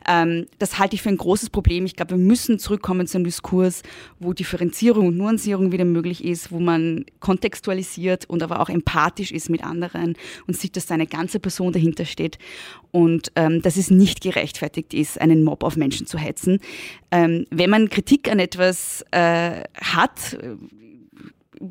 Ähm, 0.09 0.47
das 0.59 0.79
halte 0.79 0.95
ich 0.95 1.03
für 1.03 1.09
ein 1.09 1.17
großes 1.17 1.51
Problem. 1.51 1.85
Ich 1.85 1.97
glaube, 1.97 2.13
wir 2.13 2.19
müssen 2.19 2.59
zurückkommen 2.59 3.07
zu 3.07 3.19
einem 3.19 3.25
Diskurs, 3.25 3.83
wo 4.21 4.33
Differenzierung 4.33 5.09
und 5.09 5.17
Nuancierung 5.17 5.73
wieder 5.73 5.85
möglich 5.85 6.25
ist, 6.25 6.53
wo 6.53 6.61
man 6.61 7.05
kontextualisiert 7.21 8.29
und 8.31 8.43
aber 8.43 8.61
auch 8.61 8.69
empathisch 8.69 9.33
ist 9.33 9.51
mit 9.51 9.65
anderen 9.65 10.15
und 10.47 10.57
sieht, 10.57 10.77
dass 10.77 10.87
da 10.87 10.95
eine 10.95 11.07
ganze 11.07 11.41
Person 11.41 11.73
dahinter 11.73 12.05
steht 12.05 12.39
und 12.93 13.33
ähm, 13.35 13.61
dass 13.61 13.77
es 13.77 13.91
nicht 13.91 14.21
gerechtfertigt 14.21 14.95
ist, 14.95 15.21
einen 15.21 15.43
Mob 15.43 15.65
auf 15.65 15.77
Menschen 15.77 16.07
zu 16.07 16.17
hetzen. 16.17 16.61
Ähm, 17.11 17.47
wenn 17.51 17.71
man 17.71 17.89
Kritik 17.89 18.31
an 18.31 18.39
etwas 18.39 19.05
äh, 19.11 19.63
hat, 19.81 20.37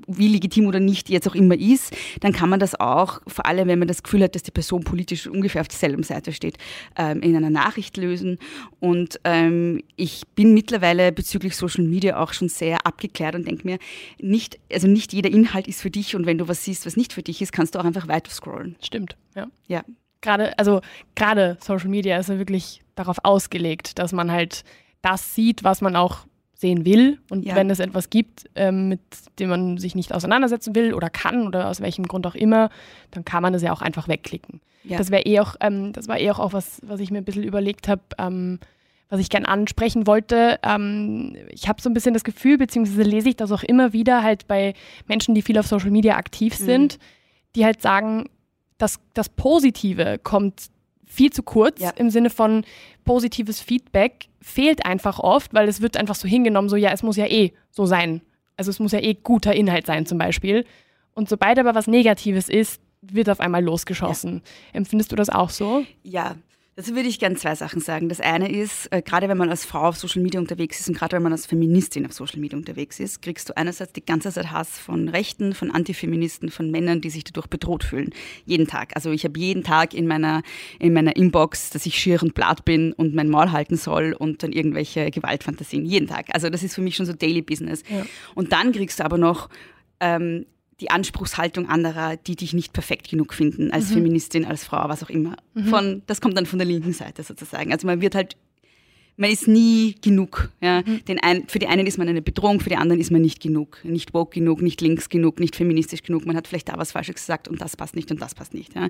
wie 0.08 0.28
legitim 0.28 0.68
oder 0.68 0.80
nicht 0.80 1.10
jetzt 1.10 1.28
auch 1.28 1.36
immer 1.36 1.56
ist, 1.56 1.96
dann 2.22 2.34
kann 2.34 2.50
man 2.50 2.60
das 2.60 2.80
auch, 2.80 3.22
vor 3.28 3.46
allem 3.46 3.68
wenn 3.68 3.80
man 3.80 3.88
das 3.88 4.04
Gefühl 4.04 4.24
hat, 4.24 4.36
dass 4.36 4.44
die 4.44 4.52
Person 4.52 4.84
politisch 4.84 5.28
ungefähr 5.28 5.62
auf 5.62 5.68
derselben 5.68 6.04
Seite 6.04 6.34
steht, 6.34 6.58
ähm, 6.98 7.22
in 7.22 7.36
einer 7.36 7.50
Nachricht 7.50 7.98
lösen. 7.98 8.40
Und 8.80 9.20
ähm, 9.24 9.84
ich 9.96 10.24
bin 10.36 10.54
mittlerweile 10.54 11.12
bezüglich 11.12 11.56
Social 11.56 11.84
Media 11.84 12.20
auch 12.20 12.34
schon 12.34 12.50
sehr 12.50 12.86
abgeklärt 12.86 13.36
und 13.36 13.48
denke 13.48 13.68
mir, 13.68 13.78
nicht, 14.20 14.60
also 14.72 14.88
nicht 14.88 15.14
jeder 15.14 15.32
Inhalt 15.32 15.68
ist 15.68 15.82
für 15.82 15.92
dich 15.92 16.16
und 16.16 16.26
wenn 16.26 16.38
du 16.38 16.48
was 16.48 16.64
siehst, 16.64 16.86
was 16.86 16.98
nicht 16.98 17.14
für 17.14 17.24
dich 17.24 17.42
ist, 17.42 17.52
kannst 17.52 17.76
du 17.76 17.80
auch 17.80 17.86
einfach 17.86 18.08
weiter 18.08 18.32
scrollen. 18.32 18.76
Stimmt, 18.82 19.16
ja. 19.36 19.48
Ja, 19.68 19.84
gerade, 20.22 20.58
also 20.58 20.82
gerade 21.16 21.58
Social 21.62 21.90
Media 21.90 22.18
ist 22.18 22.30
ja 22.30 22.38
wirklich 22.38 22.82
darauf 22.96 23.18
ausgelegt, 23.24 24.00
dass 24.00 24.12
man 24.12 24.32
halt 24.32 24.64
das 25.04 25.36
sieht, 25.36 25.64
was 25.64 25.82
man 25.82 25.96
auch 25.96 26.26
sehen 26.56 26.86
will. 26.86 27.20
Und 27.30 27.46
ja. 27.46 27.56
wenn 27.56 27.70
es 27.70 27.80
etwas 27.80 28.10
gibt, 28.10 28.50
ähm, 28.56 28.88
mit 28.88 29.02
dem 29.38 29.50
man 29.50 29.78
sich 29.78 29.96
nicht 29.96 30.14
auseinandersetzen 30.14 30.74
will 30.74 30.94
oder 30.94 31.10
kann 31.10 31.46
oder 31.46 31.70
aus 31.70 31.82
welchem 31.82 32.08
Grund 32.08 32.26
auch 32.26 32.36
immer, 32.36 32.70
dann 33.12 33.26
kann 33.26 33.44
man 33.44 33.54
das 33.54 33.62
ja 33.62 33.74
auch 33.74 33.82
einfach 33.82 34.08
wegklicken. 34.08 34.62
Ja. 34.84 34.98
Das 34.98 35.12
wäre 35.12 35.24
eh 35.24 35.40
auch, 35.42 35.56
ähm, 35.60 35.92
das 35.94 36.08
war 36.08 36.20
eh 36.20 36.32
auch, 36.32 36.54
was, 36.54 36.82
was 36.84 37.00
ich 37.00 37.12
mir 37.12 37.20
ein 37.20 37.26
bisschen 37.26 37.44
überlegt 37.44 37.88
habe, 37.88 38.02
ähm, 38.18 38.60
was 39.10 39.20
ich 39.20 39.30
gerne 39.30 39.48
ansprechen 39.48 40.08
wollte. 40.08 40.58
Ähm, 40.64 41.36
ich 41.50 41.68
habe 41.68 41.82
so 41.82 41.90
ein 41.90 41.94
bisschen 41.94 42.14
das 42.14 42.24
Gefühl, 42.24 42.58
beziehungsweise 42.58 43.04
lese 43.04 43.30
ich 43.30 43.36
das 43.36 43.52
auch 43.52 43.64
immer 43.64 43.94
wieder 43.94 44.24
halt 44.24 44.48
bei 44.48 44.74
Menschen, 45.08 45.36
die 45.36 45.42
viel 45.42 45.58
auf 45.60 45.68
Social 45.68 45.92
Media 45.92 46.16
aktiv 46.16 46.60
mhm. 46.60 46.66
sind, 46.66 46.94
mhm. 46.94 47.04
die 47.58 47.66
halt 47.66 47.82
sagen, 47.82 48.30
das, 48.78 49.00
das 49.14 49.30
Positive 49.30 50.20
kommt 50.24 50.68
viel 51.14 51.32
zu 51.32 51.44
kurz 51.44 51.80
ja. 51.80 51.92
im 51.92 52.10
Sinne 52.10 52.30
von 52.30 52.66
positives 53.06 53.62
Feedback 53.62 54.30
fehlt 54.42 54.86
einfach 54.86 55.20
oft, 55.20 55.54
weil 55.54 55.68
es 55.68 55.80
wird 55.80 55.96
einfach 55.96 56.16
so 56.16 56.28
hingenommen, 56.28 56.70
so 56.70 56.76
ja, 56.76 56.92
es 56.92 57.04
muss 57.04 57.18
ja 57.18 57.28
eh 57.28 57.54
so 57.70 57.86
sein. 57.86 58.22
Also 58.58 58.72
es 58.72 58.80
muss 58.80 58.92
ja 58.94 59.00
eh 59.00 59.14
guter 59.14 59.54
Inhalt 59.54 59.86
sein 59.86 60.06
zum 60.06 60.18
Beispiel. 60.18 60.66
Und 61.14 61.30
sobald 61.30 61.60
aber 61.60 61.76
was 61.76 61.88
Negatives 61.88 62.50
ist, 62.50 62.82
wird 63.02 63.30
auf 63.30 63.40
einmal 63.40 63.64
losgeschossen. 63.64 64.42
Ja. 64.44 64.80
Empfindest 64.80 65.12
du 65.12 65.16
das 65.16 65.30
auch 65.30 65.50
so? 65.50 65.86
Ja, 66.02 66.36
Dazu 66.76 66.96
würde 66.96 67.08
ich 67.08 67.20
gerne 67.20 67.36
zwei 67.36 67.54
Sachen 67.54 67.82
sagen. 67.82 68.10
Das 68.10 68.20
eine 68.20 68.52
ist, 68.52 68.88
äh, 68.92 69.04
gerade 69.04 69.30
wenn 69.30 69.38
man 69.38 69.50
als 69.52 69.64
Frau 69.64 69.82
auf 69.82 69.98
Social 69.98 70.24
Media 70.24 70.40
unterwegs 70.40 70.80
ist 70.80 70.90
und 70.90 70.98
gerade 70.98 71.16
wenn 71.16 71.22
man 71.22 71.32
als 71.32 71.46
Feministin 71.46 72.04
auf 72.08 72.14
Social 72.14 72.40
Media 72.40 72.58
unterwegs 72.58 73.00
ist, 73.00 73.22
kriegst 73.22 73.50
du 73.50 73.56
einerseits 73.56 73.94
die 73.94 74.04
ganze 74.04 74.32
Zeit 74.32 74.50
Hass 74.50 74.80
von 74.80 75.08
Rechten, 75.08 75.54
von 75.54 75.70
Antifeministen, 75.70 76.50
von 76.50 76.72
Männern, 76.72 77.00
die 77.00 77.12
sich 77.12 77.24
dadurch 77.26 77.46
bedroht 77.46 77.84
fühlen. 77.84 78.10
Jeden 78.46 78.66
Tag. 78.66 78.94
Also 78.96 79.12
ich 79.12 79.24
habe 79.24 79.40
jeden 79.40 79.64
Tag 79.64 79.94
in 79.94 80.08
meiner, 80.08 80.42
in 80.80 80.94
meiner 80.94 81.16
Inbox, 81.16 81.70
dass 81.70 81.86
ich 81.86 82.00
schier 82.00 82.24
und 82.24 82.34
blatt 82.34 82.66
bin 82.66 82.92
und 82.94 83.14
mein 83.14 83.30
Maul 83.30 83.52
halten 83.52 83.76
soll 83.76 84.14
und 84.14 84.42
dann 84.42 84.52
irgendwelche 84.52 85.12
Gewaltfantasien. 85.12 85.86
Jeden 85.86 86.08
Tag. 86.08 86.28
Also 86.34 86.50
das 86.50 86.64
ist 86.64 86.74
für 86.74 86.82
mich 86.82 86.96
schon 86.96 87.06
so 87.06 87.14
Daily 87.14 87.44
Business. 87.44 87.84
Ja. 87.88 88.04
Und 88.34 88.52
dann 88.52 88.72
kriegst 88.72 89.00
du 89.00 89.06
aber 89.06 89.20
noch 89.20 89.50
ähm, 90.00 90.48
die 90.80 90.90
Anspruchshaltung 90.92 91.70
anderer, 91.70 92.18
die 92.18 92.36
dich 92.36 92.54
nicht 92.54 92.74
perfekt 92.74 93.10
genug 93.10 93.34
finden, 93.34 93.72
als 93.72 93.90
mhm. 93.90 93.96
Feministin, 93.96 94.46
als 94.46 94.64
Frau, 94.64 94.90
was 94.90 95.04
auch 95.04 95.10
immer. 95.10 95.38
Mhm. 95.54 95.66
Von, 95.66 96.02
das 96.08 96.22
kommt 96.22 96.38
dann 96.38 96.46
von 96.46 96.60
der 96.60 96.68
linken 96.68 96.94
Seite 96.94 97.24
sozusagen. 97.24 97.72
Also 97.72 97.88
man 97.88 98.02
wird 98.02 98.16
halt, 98.16 98.36
man 99.16 99.30
ist 99.30 99.48
nie 99.48 99.96
genug. 100.02 100.50
Ja. 100.62 100.82
Mhm. 100.82 101.06
Den 101.06 101.20
ein, 101.20 101.48
für 101.48 101.60
die 101.60 101.68
einen 101.68 101.86
ist 101.86 101.98
man 101.98 102.10
eine 102.10 102.22
Bedrohung, 102.22 102.60
für 102.60 102.70
die 102.70 102.76
anderen 102.76 103.00
ist 103.00 103.12
man 103.12 103.22
nicht 103.22 103.42
genug. 103.42 103.80
Nicht 103.84 104.14
woke 104.14 104.40
genug, 104.40 104.62
nicht 104.62 104.82
links 104.82 105.10
genug, 105.10 105.40
nicht 105.40 105.56
feministisch 105.56 106.02
genug. 106.02 106.26
Man 106.26 106.36
hat 106.36 106.48
vielleicht 106.48 106.70
da 106.70 106.78
was 106.78 106.92
Falsches 106.92 107.16
gesagt 107.16 107.48
und 107.48 107.62
das 107.62 107.78
passt 107.78 107.96
nicht 107.96 108.10
und 108.12 108.22
das 108.22 108.34
passt 108.34 108.54
nicht. 108.54 108.76
Ja. 108.76 108.90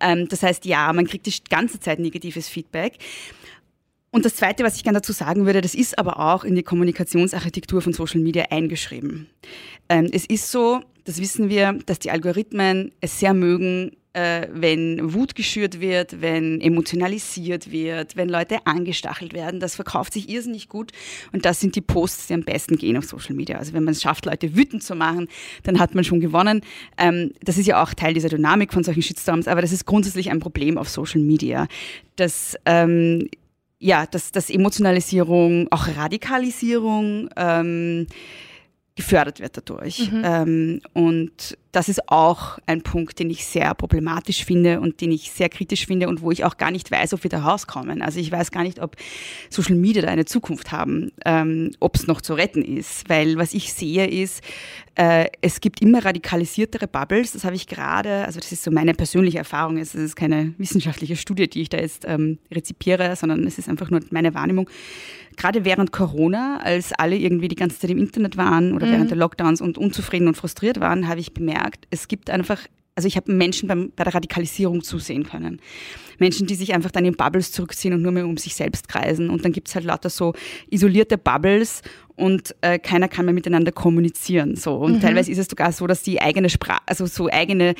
Ähm, 0.00 0.26
das 0.28 0.42
heißt, 0.42 0.64
ja, 0.64 0.92
man 0.92 1.06
kriegt 1.06 1.26
die 1.26 1.34
ganze 1.48 1.78
Zeit 1.78 1.98
negatives 1.98 2.48
Feedback. 2.48 2.94
Und 4.12 4.24
das 4.24 4.34
Zweite, 4.34 4.64
was 4.64 4.76
ich 4.76 4.82
gerne 4.82 4.98
dazu 4.98 5.12
sagen 5.12 5.46
würde, 5.46 5.60
das 5.60 5.74
ist 5.74 5.98
aber 5.98 6.18
auch 6.18 6.44
in 6.44 6.56
die 6.56 6.64
Kommunikationsarchitektur 6.64 7.80
von 7.80 7.92
Social 7.92 8.20
Media 8.20 8.46
eingeschrieben. 8.50 9.28
Ähm, 9.88 10.08
es 10.12 10.26
ist 10.26 10.50
so, 10.50 10.80
das 11.04 11.20
wissen 11.20 11.48
wir, 11.48 11.78
dass 11.86 12.00
die 12.00 12.10
Algorithmen 12.10 12.92
es 13.00 13.20
sehr 13.20 13.34
mögen, 13.34 13.92
äh, 14.12 14.48
wenn 14.52 15.14
Wut 15.14 15.36
geschürt 15.36 15.80
wird, 15.80 16.20
wenn 16.20 16.60
emotionalisiert 16.60 17.70
wird, 17.70 18.16
wenn 18.16 18.28
Leute 18.28 18.66
angestachelt 18.66 19.32
werden. 19.32 19.60
Das 19.60 19.76
verkauft 19.76 20.12
sich 20.12 20.28
irrsinnig 20.28 20.68
gut 20.68 20.90
und 21.32 21.44
das 21.44 21.60
sind 21.60 21.76
die 21.76 21.80
Posts, 21.80 22.26
die 22.26 22.34
am 22.34 22.42
besten 22.42 22.76
gehen 22.76 22.96
auf 22.96 23.04
Social 23.04 23.36
Media. 23.36 23.58
Also 23.58 23.72
wenn 23.72 23.84
man 23.84 23.92
es 23.92 24.02
schafft, 24.02 24.26
Leute 24.26 24.56
wütend 24.56 24.82
zu 24.82 24.96
machen, 24.96 25.28
dann 25.62 25.78
hat 25.78 25.94
man 25.94 26.02
schon 26.02 26.18
gewonnen. 26.18 26.62
Ähm, 26.98 27.32
das 27.42 27.58
ist 27.58 27.66
ja 27.66 27.82
auch 27.82 27.94
Teil 27.94 28.14
dieser 28.14 28.28
Dynamik 28.28 28.72
von 28.72 28.82
solchen 28.82 29.02
Shitstorms, 29.02 29.46
aber 29.46 29.60
das 29.60 29.70
ist 29.70 29.86
grundsätzlich 29.86 30.30
ein 30.30 30.40
Problem 30.40 30.76
auf 30.76 30.88
Social 30.88 31.20
Media. 31.20 31.68
Das 32.16 32.56
ähm, 32.66 33.28
ja, 33.80 34.06
dass, 34.06 34.30
dass 34.30 34.50
Emotionalisierung, 34.50 35.66
auch 35.70 35.88
Radikalisierung 35.96 37.30
ähm, 37.34 38.06
gefördert 38.94 39.40
wird 39.40 39.56
dadurch. 39.56 40.12
Mhm. 40.12 40.22
Ähm, 40.24 40.80
und 40.92 41.56
das 41.72 41.88
ist 41.88 42.08
auch 42.08 42.58
ein 42.66 42.82
Punkt, 42.82 43.18
den 43.18 43.30
ich 43.30 43.44
sehr 43.44 43.74
problematisch 43.74 44.44
finde 44.44 44.80
und 44.80 45.00
den 45.00 45.12
ich 45.12 45.30
sehr 45.30 45.48
kritisch 45.48 45.86
finde 45.86 46.08
und 46.08 46.20
wo 46.20 46.32
ich 46.32 46.44
auch 46.44 46.56
gar 46.56 46.70
nicht 46.70 46.90
weiß, 46.90 47.14
ob 47.14 47.22
wir 47.22 47.30
da 47.30 47.40
rauskommen. 47.42 48.02
Also 48.02 48.18
ich 48.18 48.32
weiß 48.32 48.50
gar 48.50 48.62
nicht, 48.62 48.80
ob 48.80 48.96
Social 49.50 49.76
Media 49.76 50.02
da 50.02 50.08
eine 50.08 50.24
Zukunft 50.24 50.72
haben, 50.72 51.12
ähm, 51.24 51.70
ob 51.78 51.94
es 51.94 52.06
noch 52.06 52.20
zu 52.20 52.34
retten 52.34 52.62
ist. 52.62 53.08
Weil 53.08 53.36
was 53.36 53.54
ich 53.54 53.72
sehe 53.72 54.06
ist, 54.06 54.42
äh, 54.96 55.26
es 55.40 55.60
gibt 55.60 55.80
immer 55.80 56.04
radikalisiertere 56.04 56.88
Bubbles. 56.88 57.32
Das 57.32 57.44
habe 57.44 57.54
ich 57.54 57.68
gerade, 57.68 58.24
also 58.26 58.40
das 58.40 58.50
ist 58.50 58.64
so 58.64 58.72
meine 58.72 58.94
persönliche 58.94 59.38
Erfahrung. 59.38 59.78
Es 59.78 59.94
ist 59.94 60.16
keine 60.16 60.54
wissenschaftliche 60.58 61.16
Studie, 61.16 61.48
die 61.48 61.62
ich 61.62 61.68
da 61.68 61.78
jetzt 61.78 62.04
ähm, 62.06 62.38
rezipiere, 62.52 63.14
sondern 63.14 63.46
es 63.46 63.58
ist 63.58 63.68
einfach 63.68 63.90
nur 63.90 64.00
meine 64.10 64.34
Wahrnehmung. 64.34 64.68
Gerade 65.36 65.64
während 65.64 65.92
Corona, 65.92 66.58
als 66.62 66.92
alle 66.92 67.16
irgendwie 67.16 67.48
die 67.48 67.56
ganze 67.56 67.78
Zeit 67.78 67.90
im 67.90 67.98
Internet 67.98 68.36
waren 68.36 68.74
oder 68.74 68.86
mhm. 68.86 68.92
während 68.92 69.10
der 69.10 69.16
Lockdowns 69.16 69.60
und 69.60 69.78
unzufrieden 69.78 70.28
und 70.28 70.36
frustriert 70.36 70.80
waren, 70.80 71.08
habe 71.08 71.20
ich 71.20 71.32
bemerkt, 71.32 71.59
gemerkt, 71.60 71.86
es 71.90 72.08
gibt 72.08 72.30
einfach, 72.30 72.60
also 72.94 73.06
ich 73.06 73.16
habe 73.16 73.32
Menschen 73.32 73.68
beim, 73.68 73.92
bei 73.94 74.04
der 74.04 74.14
Radikalisierung 74.14 74.82
zusehen 74.82 75.24
können. 75.24 75.60
Menschen, 76.18 76.46
die 76.46 76.54
sich 76.54 76.74
einfach 76.74 76.90
dann 76.90 77.04
in 77.04 77.16
Bubbles 77.16 77.52
zurückziehen 77.52 77.94
und 77.94 78.02
nur 78.02 78.12
mehr 78.12 78.26
um 78.26 78.36
sich 78.36 78.54
selbst 78.54 78.88
kreisen. 78.88 79.30
Und 79.30 79.44
dann 79.44 79.52
gibt 79.52 79.68
es 79.68 79.74
halt 79.74 79.84
lauter 79.84 80.10
so 80.10 80.34
isolierte 80.68 81.16
Bubbles 81.16 81.82
und 82.16 82.54
äh, 82.60 82.78
keiner 82.78 83.08
kann 83.08 83.24
mehr 83.24 83.34
miteinander 83.34 83.72
kommunizieren. 83.72 84.56
So. 84.56 84.74
Und 84.74 84.96
mhm. 84.96 85.00
teilweise 85.00 85.30
ist 85.30 85.38
es 85.38 85.46
sogar 85.46 85.72
so, 85.72 85.86
dass 85.86 86.02
die 86.02 86.20
eigene 86.20 86.50
Sprache, 86.50 86.82
also 86.86 87.06
so 87.06 87.28
eigene 87.30 87.74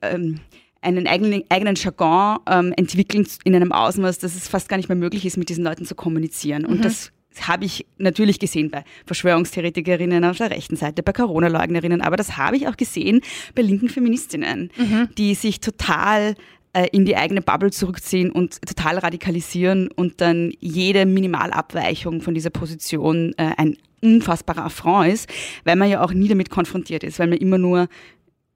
ähm, 0.00 0.40
einen 0.82 1.08
eigenen, 1.08 1.42
eigenen 1.48 1.74
Jargon 1.74 2.38
ähm, 2.46 2.72
entwickeln 2.76 3.26
in 3.42 3.56
einem 3.56 3.72
Ausmaß, 3.72 4.18
dass 4.18 4.36
es 4.36 4.46
fast 4.46 4.68
gar 4.68 4.76
nicht 4.76 4.88
mehr 4.88 4.96
möglich 4.96 5.26
ist, 5.26 5.36
mit 5.36 5.48
diesen 5.48 5.64
Leuten 5.64 5.84
zu 5.84 5.96
kommunizieren. 5.96 6.64
Und 6.64 6.78
mhm. 6.78 6.82
das 6.82 7.10
habe 7.42 7.64
ich 7.64 7.86
natürlich 7.98 8.38
gesehen 8.38 8.70
bei 8.70 8.84
Verschwörungstheoretikerinnen 9.06 10.24
auf 10.24 10.38
der 10.38 10.50
rechten 10.50 10.76
Seite, 10.76 11.02
bei 11.02 11.12
Corona-Leugnerinnen, 11.12 12.00
aber 12.00 12.16
das 12.16 12.36
habe 12.36 12.56
ich 12.56 12.68
auch 12.68 12.76
gesehen 12.76 13.20
bei 13.54 13.62
linken 13.62 13.88
Feministinnen, 13.88 14.70
mhm. 14.76 15.08
die 15.16 15.34
sich 15.34 15.60
total 15.60 16.34
äh, 16.72 16.88
in 16.92 17.06
die 17.06 17.16
eigene 17.16 17.42
Bubble 17.42 17.70
zurückziehen 17.70 18.30
und 18.30 18.60
total 18.60 18.98
radikalisieren 18.98 19.88
und 19.88 20.20
dann 20.20 20.52
jede 20.60 21.06
Minimalabweichung 21.06 22.20
von 22.20 22.34
dieser 22.34 22.50
Position 22.50 23.32
äh, 23.38 23.52
ein 23.56 23.76
unfassbarer 24.02 24.66
Affront 24.66 25.12
ist, 25.12 25.28
weil 25.64 25.76
man 25.76 25.88
ja 25.88 26.02
auch 26.02 26.12
nie 26.12 26.28
damit 26.28 26.50
konfrontiert 26.50 27.02
ist, 27.02 27.18
weil 27.18 27.28
man 27.28 27.38
immer 27.38 27.58
nur 27.58 27.88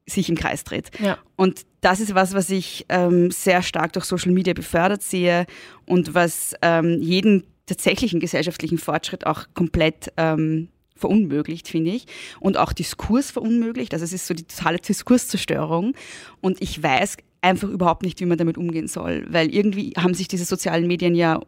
sich 0.06 0.28
im 0.28 0.36
Kreis 0.36 0.64
dreht. 0.64 0.90
Ja. 0.98 1.18
Und 1.36 1.62
das 1.80 2.00
ist 2.00 2.14
was, 2.14 2.34
was 2.34 2.50
ich 2.50 2.84
ähm, 2.88 3.30
sehr 3.30 3.62
stark 3.62 3.92
durch 3.94 4.04
Social 4.04 4.32
Media 4.32 4.52
befördert 4.52 5.02
sehe 5.02 5.46
und 5.86 6.14
was 6.14 6.54
ähm, 6.62 7.00
jeden 7.00 7.44
tatsächlichen 7.70 8.20
gesellschaftlichen 8.20 8.78
Fortschritt 8.78 9.26
auch 9.26 9.46
komplett 9.54 10.12
ähm, 10.16 10.68
verunmöglicht, 10.96 11.68
finde 11.68 11.92
ich. 11.92 12.06
Und 12.40 12.56
auch 12.56 12.72
Diskurs 12.72 13.30
verunmöglicht. 13.30 13.92
Also 13.94 14.04
es 14.04 14.12
ist 14.12 14.26
so 14.26 14.34
die 14.34 14.44
totale 14.44 14.78
Diskurszerstörung. 14.78 15.94
Und 16.40 16.60
ich 16.60 16.82
weiß 16.82 17.16
einfach 17.40 17.68
überhaupt 17.68 18.02
nicht, 18.02 18.20
wie 18.20 18.26
man 18.26 18.38
damit 18.38 18.58
umgehen 18.58 18.88
soll. 18.88 19.26
Weil 19.28 19.54
irgendwie 19.54 19.94
haben 19.96 20.14
sich 20.14 20.28
diese 20.28 20.44
sozialen 20.44 20.86
Medien 20.86 21.14
ja 21.14 21.40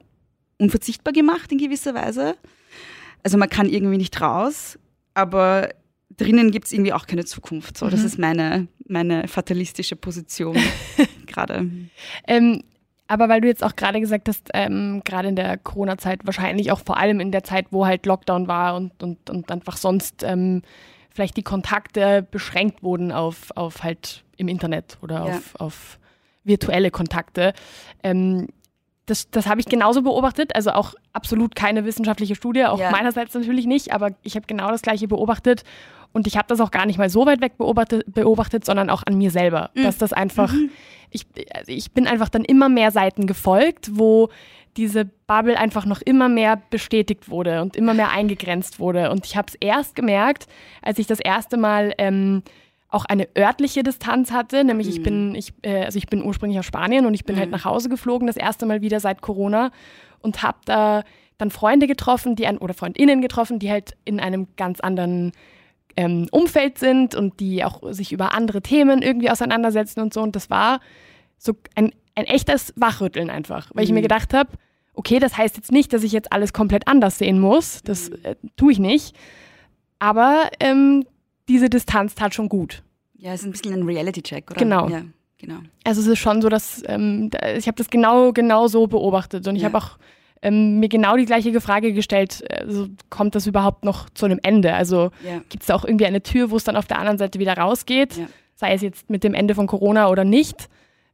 unverzichtbar 0.58 1.12
gemacht 1.12 1.52
in 1.52 1.58
gewisser 1.58 1.94
Weise. 1.94 2.36
Also 3.22 3.36
man 3.36 3.48
kann 3.48 3.68
irgendwie 3.68 3.98
nicht 3.98 4.20
raus, 4.20 4.78
aber 5.14 5.68
drinnen 6.16 6.50
gibt 6.50 6.66
es 6.66 6.72
irgendwie 6.72 6.92
auch 6.92 7.06
keine 7.06 7.24
Zukunft. 7.24 7.78
So, 7.78 7.86
mhm. 7.86 7.90
das 7.90 8.04
ist 8.04 8.18
meine, 8.18 8.68
meine 8.86 9.28
fatalistische 9.28 9.96
Position 9.96 10.56
gerade. 11.26 11.68
Ähm, 12.26 12.62
aber 13.08 13.28
weil 13.28 13.40
du 13.40 13.48
jetzt 13.48 13.64
auch 13.64 13.76
gerade 13.76 14.00
gesagt 14.00 14.28
hast, 14.28 14.50
ähm, 14.54 15.02
gerade 15.04 15.28
in 15.28 15.36
der 15.36 15.58
Corona-Zeit, 15.58 16.20
wahrscheinlich 16.24 16.72
auch 16.72 16.80
vor 16.80 16.96
allem 16.96 17.20
in 17.20 17.32
der 17.32 17.44
Zeit, 17.44 17.66
wo 17.70 17.86
halt 17.86 18.06
Lockdown 18.06 18.48
war 18.48 18.74
und, 18.74 19.02
und, 19.02 19.28
und 19.28 19.50
einfach 19.50 19.76
sonst 19.76 20.22
ähm, 20.22 20.62
vielleicht 21.10 21.36
die 21.36 21.42
Kontakte 21.42 22.26
beschränkt 22.30 22.82
wurden 22.82 23.12
auf, 23.12 23.50
auf 23.54 23.82
halt 23.82 24.24
im 24.36 24.48
Internet 24.48 24.98
oder 25.02 25.26
ja. 25.26 25.36
auf, 25.36 25.60
auf 25.60 25.98
virtuelle 26.44 26.90
Kontakte. 26.90 27.52
Ähm, 28.02 28.48
das, 29.06 29.30
das 29.30 29.46
habe 29.46 29.60
ich 29.60 29.66
genauso 29.66 30.02
beobachtet, 30.02 30.54
also 30.54 30.70
auch 30.70 30.94
absolut 31.12 31.56
keine 31.56 31.84
wissenschaftliche 31.84 32.34
Studie, 32.34 32.64
auch 32.66 32.78
ja. 32.78 32.90
meinerseits 32.90 33.34
natürlich 33.34 33.66
nicht, 33.66 33.92
aber 33.92 34.10
ich 34.22 34.36
habe 34.36 34.46
genau 34.46 34.70
das 34.70 34.82
gleiche 34.82 35.08
beobachtet 35.08 35.64
und 36.12 36.26
ich 36.26 36.36
habe 36.36 36.46
das 36.48 36.60
auch 36.60 36.70
gar 36.70 36.86
nicht 36.86 36.98
mal 36.98 37.10
so 37.10 37.26
weit 37.26 37.40
weg 37.40 37.58
beobachtet, 37.58 38.04
beobachtet 38.06 38.64
sondern 38.64 38.90
auch 38.90 39.02
an 39.04 39.18
mir 39.18 39.30
selber, 39.30 39.70
mhm. 39.74 39.82
dass 39.82 39.98
das 39.98 40.12
einfach, 40.12 40.52
mhm. 40.52 40.70
ich, 41.10 41.26
also 41.52 41.72
ich 41.72 41.92
bin 41.92 42.06
einfach 42.06 42.28
dann 42.28 42.44
immer 42.44 42.68
mehr 42.68 42.90
Seiten 42.90 43.26
gefolgt, 43.26 43.90
wo 43.92 44.28
diese 44.76 45.04
Bubble 45.04 45.58
einfach 45.58 45.84
noch 45.84 46.00
immer 46.00 46.28
mehr 46.28 46.60
bestätigt 46.70 47.28
wurde 47.28 47.60
und 47.60 47.76
immer 47.76 47.94
mehr 47.94 48.10
eingegrenzt 48.10 48.78
wurde. 48.78 49.10
Und 49.10 49.26
ich 49.26 49.36
habe 49.36 49.48
es 49.48 49.54
erst 49.56 49.94
gemerkt, 49.94 50.46
als 50.80 50.98
ich 50.98 51.06
das 51.06 51.20
erste 51.20 51.58
Mal 51.58 51.92
ähm, 51.98 52.42
auch 52.92 53.04
eine 53.04 53.28
örtliche 53.36 53.82
Distanz 53.82 54.32
hatte, 54.32 54.64
nämlich 54.64 54.86
mhm. 54.88 54.92
ich 54.92 55.02
bin, 55.02 55.34
ich, 55.34 55.54
äh, 55.62 55.84
also 55.84 55.96
ich 55.96 56.06
bin 56.06 56.22
ursprünglich 56.22 56.58
aus 56.58 56.66
Spanien 56.66 57.06
und 57.06 57.14
ich 57.14 57.24
bin 57.24 57.36
halt 57.36 57.48
mhm. 57.48 57.54
halt 57.54 57.64
nach 57.64 57.70
Hause 57.70 57.88
geflogen, 57.88 58.26
das 58.26 58.36
erste 58.36 58.66
Mal 58.66 58.82
wieder 58.82 59.00
seit 59.00 59.22
Corona 59.22 59.70
und 60.20 60.42
habe 60.42 60.58
da 60.64 61.02
dann 61.38 61.50
Freunde 61.50 61.86
getroffen, 61.86 62.36
die 62.36 62.46
an, 62.46 62.58
oder 62.58 62.74
Freundinnen 62.74 63.20
getroffen, 63.20 63.58
die 63.58 63.70
halt 63.70 63.96
in 64.04 64.20
einem 64.20 64.46
ganz 64.56 64.80
anderen 64.80 65.32
ähm, 65.96 66.28
Umfeld 66.30 66.78
sind 66.78 67.14
und 67.14 67.40
die 67.40 67.64
auch 67.64 67.80
sich 67.92 68.12
über 68.12 68.34
andere 68.34 68.62
Themen 68.62 69.02
irgendwie 69.02 69.30
auseinandersetzen 69.30 70.00
und 70.00 70.14
so. 70.14 70.22
Und 70.22 70.36
das 70.36 70.50
war 70.50 70.80
so 71.38 71.54
ein, 71.74 71.92
ein 72.14 72.24
echtes 72.24 72.72
Wachrütteln 72.76 73.30
einfach, 73.30 73.70
weil 73.74 73.84
mhm. 73.84 73.86
ich 73.86 73.92
mir 73.92 74.00
mhm. 74.00 74.02
gedacht 74.02 74.34
habe, 74.34 74.50
okay, 74.94 75.18
das 75.18 75.36
heißt 75.36 75.56
jetzt 75.56 75.72
nicht, 75.72 75.92
dass 75.92 76.02
ich 76.02 76.12
jetzt 76.12 76.32
alles 76.32 76.52
komplett 76.52 76.86
anders 76.86 77.18
sehen 77.18 77.40
muss. 77.40 77.82
Das 77.82 78.10
mhm. 78.10 78.16
äh, 78.22 78.36
tue 78.56 78.72
ich 78.72 78.78
nicht. 78.78 79.16
Aber 79.98 80.50
ähm, 80.60 81.04
diese 81.48 81.68
Distanz 81.68 82.14
tat 82.14 82.34
schon 82.34 82.48
gut. 82.48 82.82
Ja, 83.14 83.32
es 83.32 83.40
ist 83.40 83.46
ein 83.46 83.52
bisschen 83.52 83.74
ein 83.74 83.82
Reality-Check, 83.84 84.50
oder? 84.50 84.58
Genau. 84.58 84.88
Ja, 84.88 85.02
genau. 85.38 85.58
Also 85.84 86.00
es 86.00 86.06
ist 86.06 86.18
schon 86.18 86.42
so, 86.42 86.48
dass 86.48 86.82
ähm, 86.86 87.30
ich 87.56 87.66
habe 87.66 87.76
das 87.76 87.88
genau, 87.88 88.32
genau 88.32 88.66
so 88.66 88.86
beobachtet 88.86 89.46
und 89.46 89.56
ich 89.56 89.62
ja. 89.62 89.68
habe 89.68 89.78
auch 89.78 89.98
ähm, 90.42 90.80
mir 90.80 90.88
genau 90.88 91.16
die 91.16 91.24
gleiche 91.24 91.60
Frage 91.60 91.92
gestellt, 91.92 92.44
also 92.50 92.88
kommt 93.10 93.34
das 93.36 93.46
überhaupt 93.46 93.84
noch 93.84 94.10
zu 94.10 94.26
einem 94.26 94.40
Ende? 94.42 94.74
Also 94.74 95.10
ja. 95.24 95.38
gibt 95.48 95.62
es 95.62 95.68
da 95.68 95.74
auch 95.76 95.84
irgendwie 95.84 96.06
eine 96.06 96.22
Tür, 96.22 96.50
wo 96.50 96.56
es 96.56 96.64
dann 96.64 96.76
auf 96.76 96.86
der 96.86 96.98
anderen 96.98 97.18
Seite 97.18 97.38
wieder 97.38 97.56
rausgeht, 97.56 98.16
ja. 98.16 98.26
sei 98.56 98.74
es 98.74 98.82
jetzt 98.82 99.08
mit 99.08 99.22
dem 99.22 99.34
Ende 99.34 99.54
von 99.54 99.68
Corona 99.68 100.08
oder 100.08 100.24
nicht? 100.24 100.68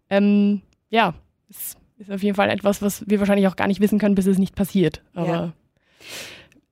Ähm, 0.08 0.62
ja, 0.88 1.12
es 1.50 1.76
ist 1.99 2.11
auf 2.11 2.23
jeden 2.23 2.37
Fall 2.37 2.49
etwas, 2.49 2.80
was 2.80 3.04
wir 3.06 3.18
wahrscheinlich 3.18 3.49
auch 3.49 3.56
gar 3.56 3.66
nicht 3.66 3.80
wissen 3.80 3.99
können, 3.99 4.14
bis 4.14 4.26
es 4.26 4.38
nicht 4.38 4.54
passiert. 4.54 5.02
Aber 5.12 5.28
ja. 5.28 5.52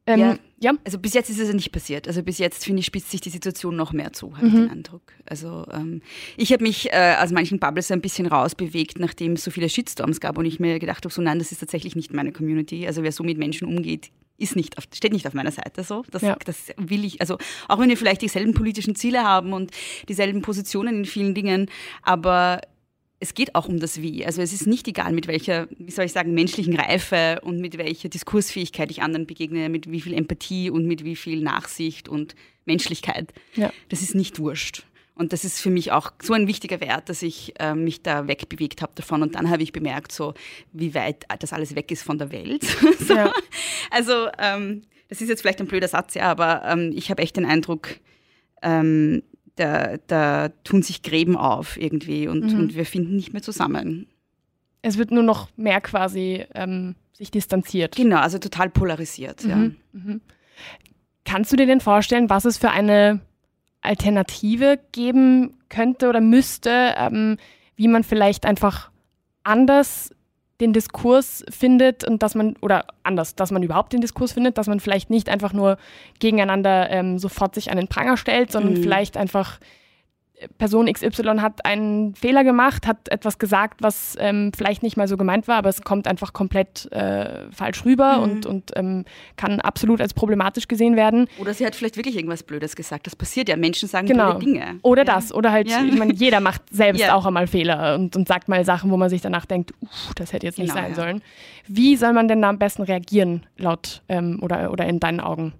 Ähm, 0.07 0.39
ja. 0.59 0.73
Also 0.85 0.99
bis 0.99 1.13
jetzt 1.15 1.29
ist 1.29 1.39
es 1.39 1.49
ja 1.49 1.55
nicht 1.55 1.73
passiert. 1.73 2.09
Also 2.09 2.23
bis 2.23 2.39
jetzt, 2.39 2.65
finde 2.65 2.81
ich, 2.81 2.87
spitzt 2.87 3.11
sich 3.11 3.21
die 3.21 3.31
Situation 3.31 3.77
noch 3.77 3.93
mehr 3.93 4.13
zu, 4.13 4.37
habe 4.37 4.47
mhm. 4.47 4.55
ich 4.55 4.61
den 4.61 4.71
Eindruck. 4.71 5.03
Also 5.27 5.67
ähm, 5.73 6.01
ich 6.37 6.53
habe 6.53 6.63
mich 6.63 6.93
äh, 6.93 7.17
aus 7.21 7.31
manchen 7.31 7.59
Bubbles 7.59 7.91
ein 7.91 8.01
bisschen 8.01 8.27
rausbewegt, 8.27 8.99
nachdem 8.99 9.33
es 9.33 9.45
so 9.45 9.51
viele 9.51 9.69
Shitstorms 9.69 10.21
gab 10.21 10.39
und 10.39 10.47
ich 10.47 10.59
mir 10.59 10.79
gedacht 10.79 11.05
habe, 11.05 11.13
so 11.13 11.21
nein, 11.21 11.39
das 11.39 11.53
ist 11.53 11.59
tatsächlich 11.59 11.95
nicht 11.95 12.13
meine 12.15 12.33
Community. 12.33 12.87
Also 12.87 13.03
wer 13.03 13.13
so 13.13 13.23
mit 13.23 13.37
Menschen 13.37 13.69
umgeht, 13.69 14.11
ist 14.39 14.57
nicht 14.57 14.79
auf, 14.79 14.85
steht 14.95 15.13
nicht 15.13 15.27
auf 15.27 15.35
meiner 15.35 15.51
Seite 15.51 15.83
so. 15.83 16.05
Das, 16.11 16.23
ja. 16.23 16.37
das 16.45 16.69
will 16.77 17.05
ich. 17.05 17.21
Also 17.21 17.39
auch 17.69 17.79
wenn 17.79 17.89
wir 17.89 17.97
vielleicht 17.97 18.23
dieselben 18.23 18.55
politischen 18.55 18.95
Ziele 18.95 19.25
haben 19.25 19.53
und 19.53 19.71
dieselben 20.09 20.43
Positionen 20.43 20.99
in 20.99 21.05
vielen 21.05 21.35
Dingen, 21.35 21.71
aber 22.03 22.61
es 23.19 23.35
geht 23.35 23.55
auch 23.55 23.69
um 23.69 23.79
das 23.79 24.03
Wie. 24.03 24.27
Also 24.27 24.43
es 24.43 24.53
ist 24.53 24.67
nicht 24.67 24.87
egal, 24.89 25.13
mit 25.13 25.27
welcher, 25.27 25.69
wie 25.79 25.91
soll 25.91 26.05
ich 26.05 26.13
sagen, 26.13 26.35
menschlichen 26.35 26.77
Reife 26.77 27.41
und 27.43 27.61
mit 27.61 27.79
welcher 27.79 28.09
Diskursfähigkeit 28.09 28.91
ich 28.91 29.03
anderen 29.03 29.27
begegne, 29.27 29.69
mit 29.69 29.91
wie 29.91 30.01
viel 30.01 30.15
Empathie 30.15 30.71
und 30.71 30.87
mit 30.87 31.05
wie 31.05 31.17
viel 31.17 31.41
Nachsicht 31.41 32.09
und 32.09 32.35
Menschlichkeit. 32.67 33.33
Ja. 33.55 33.73
Das 33.89 34.02
ist 34.02 34.15
nicht 34.15 34.39
wurscht. 34.39 34.85
Und 35.15 35.33
das 35.33 35.47
ist 35.47 35.63
für 35.63 35.71
mich 35.71 35.93
auch 35.93 36.13
so 36.23 36.35
ein 36.35 36.47
wichtiger 36.47 36.79
Wert, 36.83 37.09
dass 37.09 37.23
ich 37.23 37.59
äh, 37.59 37.75
mich 37.75 38.02
da 38.02 38.29
wegbewegt 38.29 38.83
habe 38.83 38.93
davon. 38.95 39.23
Und 39.23 39.35
dann 39.35 39.49
habe 39.49 39.63
ich 39.63 39.73
bemerkt, 39.73 40.13
so 40.13 40.35
wie 40.73 40.95
weit 40.95 41.25
das 41.39 41.55
alles 41.55 41.75
weg 41.75 41.91
ist 41.91 42.02
von 42.02 42.19
der 42.19 42.31
Welt. 42.33 42.65
so. 42.99 43.15
ja. 43.15 43.33
Also 43.91 44.29
ähm, 44.39 44.83
das 45.09 45.23
ist 45.23 45.31
jetzt 45.31 45.41
vielleicht 45.41 45.61
ein 45.61 45.69
blöder 45.69 45.89
Satz, 45.89 46.15
ja, 46.15 46.25
aber 46.25 46.65
ähm, 46.67 46.93
ich 46.95 47.11
habe 47.11 47.23
echt 47.23 47.37
den 47.37 47.47
Eindruck, 47.47 47.97
ähm, 48.63 49.23
da, 49.56 49.97
da 50.06 50.50
tun 50.64 50.82
sich 50.82 51.02
Gräben 51.02 51.36
auf 51.36 51.76
irgendwie 51.80 52.28
und, 52.28 52.52
mhm. 52.52 52.60
und 52.60 52.75
wir 52.76 52.86
finden 52.86 53.16
nicht 53.16 53.32
mehr 53.32 53.42
zusammen. 53.42 54.06
Es 54.82 54.99
wird 54.99 55.10
nur 55.10 55.23
noch 55.23 55.49
mehr 55.56 55.80
quasi 55.80 56.45
ähm, 56.54 56.95
sich 57.12 57.30
distanziert. 57.30 57.97
Genau, 57.97 58.19
also 58.19 58.38
total 58.38 58.71
polarisiert. 58.71 59.45
Mhm. 59.45 59.50
Ja. 59.50 59.56
Mhm. 59.56 60.21
Kannst 61.25 61.52
du 61.52 61.56
dir 61.56 61.66
denn 61.66 61.80
vorstellen, 61.80 62.30
was 62.30 62.45
es 62.45 62.58
für 62.58 62.71
eine 62.71 63.21
Alternative 63.80 64.78
geben 64.92 65.54
könnte 65.69 66.08
oder 66.08 66.21
müsste, 66.21 66.95
ähm, 66.97 67.38
wie 67.75 67.88
man 67.88 68.04
vielleicht 68.04 68.47
einfach 68.47 68.90
anders 69.42 70.14
den 70.60 70.73
Diskurs 70.73 71.45
findet 71.50 72.04
und 72.04 72.23
dass 72.23 72.34
man, 72.34 72.56
oder 72.62 72.86
anders, 73.02 73.34
dass 73.34 73.50
man 73.50 73.62
überhaupt 73.62 73.92
den 73.92 74.00
Diskurs 74.00 74.32
findet, 74.32 74.56
dass 74.56 74.66
man 74.66 74.80
vielleicht 74.80 75.10
nicht 75.10 75.28
einfach 75.28 75.52
nur 75.52 75.76
gegeneinander 76.19 76.90
ähm, 76.90 77.19
sofort 77.19 77.54
sich 77.54 77.71
an 77.71 77.76
den 77.76 77.88
Pranger 77.88 78.16
stellt, 78.16 78.50
sondern 78.52 78.75
mhm. 78.75 78.82
vielleicht 78.82 79.16
einfach 79.16 79.58
Person 80.59 80.93
XY 80.93 81.39
hat 81.39 81.65
einen 81.65 82.15
Fehler 82.15 82.45
gemacht, 82.45 82.87
hat 82.87 83.09
etwas 83.09 83.39
gesagt, 83.39 83.83
was 83.83 84.17
ähm, 84.19 84.53
vielleicht 84.55 84.83
nicht 84.83 84.97
mal 84.97 85.09
so 85.09 85.17
gemeint 85.17 85.49
war, 85.49 85.57
aber 85.57 85.71
es 85.71 85.83
kommt 85.83 86.07
einfach 86.07 86.35
komplett 86.35 86.91
äh, 86.93 87.51
falsch 87.51 87.85
rüber 87.85 88.19
mhm. 88.19 88.23
und, 88.23 88.47
und 88.47 88.73
ähm, 88.77 89.05
kann 89.37 89.61
absolut 89.61 90.01
als 90.01 90.13
problematisch 90.13 90.69
gesehen 90.69 90.95
werden. 90.95 91.29
Oder 91.39 91.55
sie 91.55 91.65
hat 91.65 91.75
vielleicht 91.75 91.97
wirklich 91.97 92.17
irgendwas 92.17 92.43
Blödes 92.43 92.77
gesagt. 92.77 93.07
Das 93.07 93.17
passiert 93.17 93.49
ja. 93.49 93.57
Menschen 93.57 93.89
sagen 93.89 94.07
genau. 94.07 94.35
blöde 94.35 94.45
Dinge. 94.45 94.79
Oder 94.83 95.07
ja. 95.07 95.15
das. 95.15 95.33
Oder 95.33 95.53
halt, 95.53 95.71
ja. 95.71 95.83
ich 95.83 95.97
meine, 95.97 96.13
jeder 96.13 96.41
macht 96.41 96.63
selbst 96.71 97.01
ja. 97.01 97.15
auch 97.15 97.25
einmal 97.25 97.47
Fehler 97.47 97.95
und, 97.95 98.15
und 98.15 98.29
sagt 98.29 98.49
mal 98.49 98.65
Sachen, 98.65 98.91
wo 98.91 98.97
man 98.99 99.09
sich 99.09 99.23
danach 99.23 99.47
denkt, 99.47 99.73
das 100.17 100.33
hätte 100.33 100.47
jetzt 100.47 100.59
nicht 100.59 100.75
genau, 100.75 100.87
sein 100.87 100.95
sollen. 100.95 101.23
Wie 101.67 101.97
soll 101.97 102.13
man 102.13 102.29
denn 102.29 102.43
da 102.43 102.51
am 102.51 102.59
besten 102.59 102.83
reagieren, 102.83 103.47
laut 103.57 104.03
ähm, 104.09 104.39
oder, 104.43 104.71
oder 104.71 104.87
in 104.87 105.01
deinen 105.01 105.21
Augen? 105.21 105.55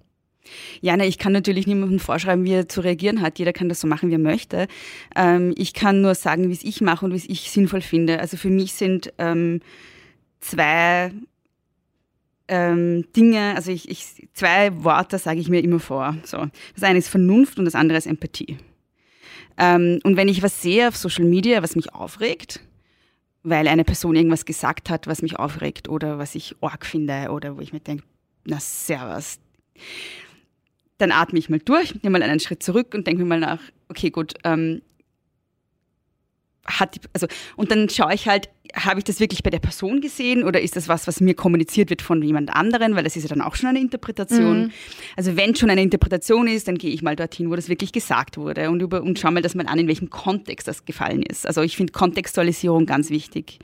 Ja, 0.81 0.95
na, 0.97 1.05
ich 1.05 1.17
kann 1.17 1.33
natürlich 1.33 1.67
niemandem 1.67 1.99
vorschreiben, 1.99 2.45
wie 2.45 2.53
er 2.53 2.69
zu 2.69 2.81
reagieren 2.81 3.21
hat. 3.21 3.39
Jeder 3.39 3.53
kann 3.53 3.69
das 3.69 3.79
so 3.79 3.87
machen, 3.87 4.09
wie 4.09 4.15
er 4.15 4.19
möchte. 4.19 4.67
Ähm, 5.15 5.53
ich 5.57 5.73
kann 5.73 6.01
nur 6.01 6.15
sagen, 6.15 6.49
wie 6.49 6.53
es 6.53 6.63
ich 6.63 6.81
mache 6.81 7.05
und 7.05 7.11
wie 7.11 7.17
es 7.17 7.29
ich 7.29 7.51
sinnvoll 7.51 7.81
finde. 7.81 8.19
Also 8.19 8.37
für 8.37 8.49
mich 8.49 8.73
sind 8.73 9.13
ähm, 9.17 9.61
zwei 10.39 11.11
ähm, 12.47 13.05
Dinge, 13.15 13.55
also 13.55 13.71
ich, 13.71 13.89
ich, 13.89 14.27
zwei 14.33 14.83
Worte 14.83 15.17
sage 15.17 15.39
ich 15.39 15.49
mir 15.49 15.63
immer 15.63 15.79
vor. 15.79 16.15
So. 16.23 16.47
Das 16.75 16.83
eine 16.83 16.99
ist 16.99 17.09
Vernunft 17.09 17.59
und 17.59 17.65
das 17.65 17.75
andere 17.75 17.97
ist 17.97 18.07
Empathie. 18.07 18.57
Ähm, 19.57 19.99
und 20.03 20.17
wenn 20.17 20.27
ich 20.27 20.43
was 20.43 20.61
sehe 20.61 20.87
auf 20.87 20.95
Social 20.95 21.25
Media, 21.25 21.63
was 21.63 21.75
mich 21.75 21.93
aufregt, 21.93 22.61
weil 23.43 23.67
eine 23.67 23.83
Person 23.83 24.15
irgendwas 24.15 24.45
gesagt 24.45 24.89
hat, 24.89 25.07
was 25.07 25.21
mich 25.21 25.37
aufregt 25.39 25.89
oder 25.89 26.19
was 26.19 26.35
ich 26.35 26.55
arg 26.61 26.85
finde 26.85 27.29
oder 27.31 27.57
wo 27.57 27.61
ich 27.61 27.73
mir 27.73 27.79
denke, 27.79 28.03
na 28.45 28.59
servus, 28.59 29.39
dann 30.97 31.11
atme 31.11 31.39
ich 31.39 31.49
mal 31.49 31.59
durch, 31.59 31.93
nehme 32.03 32.19
mal 32.19 32.23
einen 32.23 32.39
Schritt 32.39 32.63
zurück 32.63 32.93
und 32.93 33.07
denke 33.07 33.23
mir 33.23 33.29
mal 33.29 33.39
nach, 33.39 33.61
okay, 33.89 34.09
gut, 34.09 34.33
ähm, 34.43 34.81
hat 36.65 36.95
die, 36.95 37.01
also, 37.13 37.27
und 37.55 37.71
dann 37.71 37.89
schaue 37.89 38.13
ich 38.13 38.27
halt, 38.27 38.49
habe 38.75 38.99
ich 38.99 39.03
das 39.03 39.19
wirklich 39.19 39.43
bei 39.43 39.49
der 39.49 39.59
Person 39.59 40.01
gesehen 40.01 40.43
oder 40.43 40.61
ist 40.61 40.75
das 40.75 40.87
was, 40.87 41.07
was 41.07 41.21
mir 41.21 41.33
kommuniziert 41.33 41.89
wird 41.89 42.01
von 42.01 42.21
jemand 42.21 42.53
anderen, 42.53 42.95
weil 42.95 43.03
das 43.03 43.15
ist 43.15 43.23
ja 43.23 43.29
dann 43.29 43.41
auch 43.41 43.55
schon 43.55 43.69
eine 43.69 43.79
Interpretation. 43.79 44.65
Mhm. 44.65 44.71
Also 45.15 45.35
wenn 45.35 45.55
schon 45.55 45.69
eine 45.69 45.81
Interpretation 45.81 46.47
ist, 46.47 46.67
dann 46.67 46.77
gehe 46.77 46.91
ich 46.91 47.01
mal 47.01 47.15
dorthin, 47.15 47.49
wo 47.49 47.55
das 47.55 47.69
wirklich 47.69 47.91
gesagt 47.91 48.37
wurde 48.37 48.69
und, 48.69 48.81
über, 48.81 49.01
und 49.01 49.19
schaue 49.19 49.31
mir 49.31 49.41
das 49.41 49.55
mal 49.55 49.67
an, 49.67 49.79
in 49.79 49.87
welchem 49.87 50.09
Kontext 50.09 50.67
das 50.67 50.85
gefallen 50.85 51.23
ist. 51.23 51.45
Also 51.47 51.61
ich 51.61 51.77
finde 51.77 51.93
Kontextualisierung 51.93 52.85
ganz 52.85 53.09
wichtig. 53.09 53.59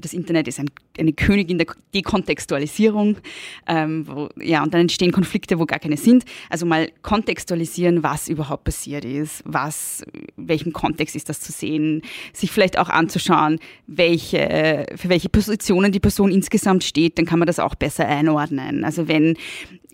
Das 0.00 0.12
Internet 0.12 0.48
ist 0.48 0.58
ein, 0.58 0.70
eine 0.98 1.12
Königin 1.12 1.58
der 1.58 1.66
Dekontextualisierung. 1.94 3.18
Ähm, 3.66 4.06
wo, 4.06 4.28
ja, 4.40 4.62
und 4.62 4.74
dann 4.74 4.82
entstehen 4.82 5.12
Konflikte, 5.12 5.58
wo 5.58 5.66
gar 5.66 5.78
keine 5.78 5.96
sind. 5.96 6.24
Also 6.48 6.66
mal 6.66 6.90
kontextualisieren, 7.02 8.02
was 8.02 8.28
überhaupt 8.28 8.64
passiert 8.64 9.04
ist, 9.04 9.42
was, 9.44 10.02
welchem 10.36 10.72
Kontext 10.72 11.16
ist 11.16 11.28
das 11.28 11.40
zu 11.40 11.52
sehen, 11.52 12.02
sich 12.32 12.50
vielleicht 12.50 12.78
auch 12.78 12.88
anzuschauen, 12.88 13.58
welche 13.86 14.39
welche, 14.40 14.96
für 14.96 15.08
welche 15.08 15.28
Positionen 15.28 15.92
die 15.92 16.00
Person 16.00 16.30
insgesamt 16.30 16.84
steht, 16.84 17.18
dann 17.18 17.26
kann 17.26 17.38
man 17.38 17.46
das 17.46 17.58
auch 17.58 17.74
besser 17.74 18.06
einordnen. 18.06 18.84
Also 18.84 19.08
wenn 19.08 19.36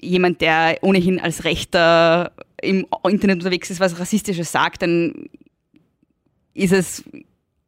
jemand, 0.00 0.40
der 0.40 0.78
ohnehin 0.82 1.20
als 1.20 1.44
Rechter 1.44 2.32
im 2.62 2.86
Internet 3.08 3.38
unterwegs 3.38 3.70
ist, 3.70 3.80
was 3.80 3.98
Rassistisches 3.98 4.52
sagt, 4.52 4.82
dann 4.82 5.28
ist 6.54 6.72
es 6.72 7.04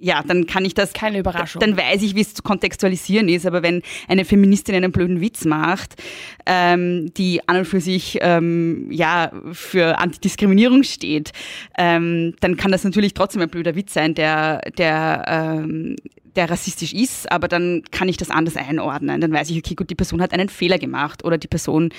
ja, 0.00 0.22
dann 0.22 0.46
kann 0.46 0.64
ich 0.64 0.74
das. 0.74 0.92
Keine 0.92 1.18
Überraschung. 1.18 1.58
Dann 1.58 1.76
weiß 1.76 2.02
ich, 2.02 2.14
wie 2.14 2.20
es 2.20 2.32
zu 2.32 2.42
kontextualisieren 2.44 3.28
ist. 3.28 3.46
Aber 3.46 3.64
wenn 3.64 3.82
eine 4.06 4.24
Feministin 4.24 4.76
einen 4.76 4.92
blöden 4.92 5.20
Witz 5.20 5.44
macht, 5.44 6.00
ähm, 6.46 7.12
die 7.14 7.40
an 7.48 7.56
und 7.56 7.64
für 7.64 7.80
sich 7.80 8.18
ähm, 8.20 8.86
ja 8.92 9.32
für 9.50 9.98
Antidiskriminierung 9.98 10.84
steht, 10.84 11.32
ähm, 11.76 12.36
dann 12.38 12.56
kann 12.56 12.70
das 12.70 12.84
natürlich 12.84 13.12
trotzdem 13.12 13.42
ein 13.42 13.48
blöder 13.48 13.74
Witz 13.74 13.92
sein, 13.92 14.14
der, 14.14 14.60
der 14.78 15.24
ähm, 15.26 15.96
der 16.36 16.50
rassistisch 16.50 16.92
ist, 16.92 17.30
aber 17.30 17.48
dann 17.48 17.82
kann 17.90 18.08
ich 18.08 18.16
das 18.16 18.30
anders 18.30 18.56
einordnen. 18.56 19.20
Dann 19.20 19.32
weiß 19.32 19.50
ich, 19.50 19.58
okay, 19.58 19.74
gut, 19.74 19.90
die 19.90 19.94
Person 19.94 20.20
hat 20.20 20.32
einen 20.32 20.48
Fehler 20.48 20.78
gemacht 20.78 21.24
oder 21.24 21.38
die 21.38 21.48
Person 21.48 21.90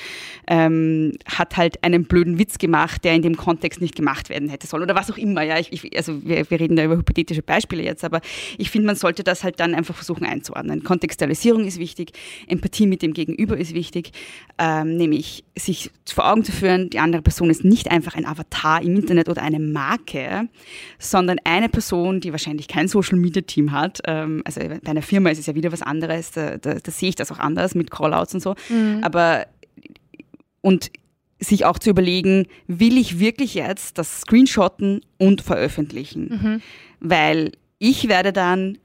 ähm, 0.48 1.13
hat 1.26 1.58
halt 1.58 1.84
einen 1.84 2.06
blöden 2.06 2.39
Witz 2.39 2.58
gemacht, 2.58 3.04
der 3.04 3.15
in 3.15 3.22
dem 3.22 3.38
Kontext 3.38 3.82
nicht 3.82 3.96
gemacht 3.96 4.30
werden 4.30 4.50
hätte 4.50 4.68
sollen 4.68 4.84
oder 4.84 4.96
was 4.96 5.12
auch 5.12 5.18
immer. 5.18 5.44
Ja, 5.44 5.60
ich, 5.60 5.72
ich, 5.72 5.96
also 5.98 6.24
wir, 6.24 6.50
wir 6.50 6.60
reden 6.60 6.76
da 6.76 6.84
über 6.84 6.98
hypothetische 6.98 7.42
Beispiele 7.42 7.84
jetzt, 7.84 8.04
aber 8.04 8.22
ich 8.58 8.70
finde, 8.70 8.88
man 8.88 8.96
sollte 8.96 9.24
das 9.24 9.44
halt 9.44 9.60
dann 9.60 9.76
einfach 9.76 9.96
versuchen 9.96 10.26
einzuordnen. 10.26 10.84
Kontextualisierung 10.84 11.65
ist 11.65 11.80
wichtig, 11.80 12.13
Empathie 12.48 12.88
mit 12.88 13.02
dem 13.02 13.13
Gegenüber 13.13 13.58
ist 13.58 13.74
wichtig, 13.74 14.12
ähm, 14.58 14.96
nämlich 14.98 15.44
sich 15.58 15.92
vor 16.06 16.32
Augen 16.32 16.44
zu 16.44 16.52
führen, 16.52 16.89
die 16.89 17.00
andere 17.00 17.22
Person 17.22 17.50
ist 17.50 17.63
nicht 17.63 17.92
einfach 17.92 18.15
ein 18.15 18.26
Avatar 18.26 18.82
im 18.82 18.96
Internet 18.96 19.30
oder 19.30 19.42
eine 19.42 19.60
Marke, 19.60 20.48
sondern 20.98 21.38
eine 21.44 21.70
Person, 21.70 22.22
die 22.22 22.32
wahrscheinlich 22.32 22.68
kein 22.68 22.88
Social 22.88 23.18
Media 23.18 23.42
Team 23.42 23.72
hat. 23.72 24.00
Ähm, 24.06 24.18
ähm, 24.23 24.41
also 24.45 24.62
bei 24.62 24.89
einer 24.89 25.01
Firma 25.01 25.29
ist 25.29 25.39
es 25.39 25.45
ja 25.45 25.55
wieder 25.55 25.71
was 25.71 25.82
anderes, 25.82 26.32
da, 26.32 26.58
da, 26.58 26.75
da 26.75 26.91
sehe 26.91 27.10
ich 27.10 27.15
das 27.15 27.32
auch 27.32 27.39
anders 27.39 27.75
mit 27.75 27.91
Callouts 27.91 28.34
und 28.34 28.41
so. 28.41 28.55
Mhm. 28.69 28.99
Aber 29.03 29.45
und 30.62 30.91
sich 31.39 31.65
auch 31.65 31.79
zu 31.79 31.89
überlegen, 31.89 32.47
will 32.67 32.97
ich 32.97 33.19
wirklich 33.19 33.53
jetzt 33.53 33.97
das 33.97 34.21
Screenshotten 34.21 35.01
und 35.17 35.41
veröffentlichen? 35.41 36.29
Mhm. 36.29 36.62
Weil 36.99 37.51
ich 37.77 38.10
werde 38.10 38.34
dann 38.34 38.77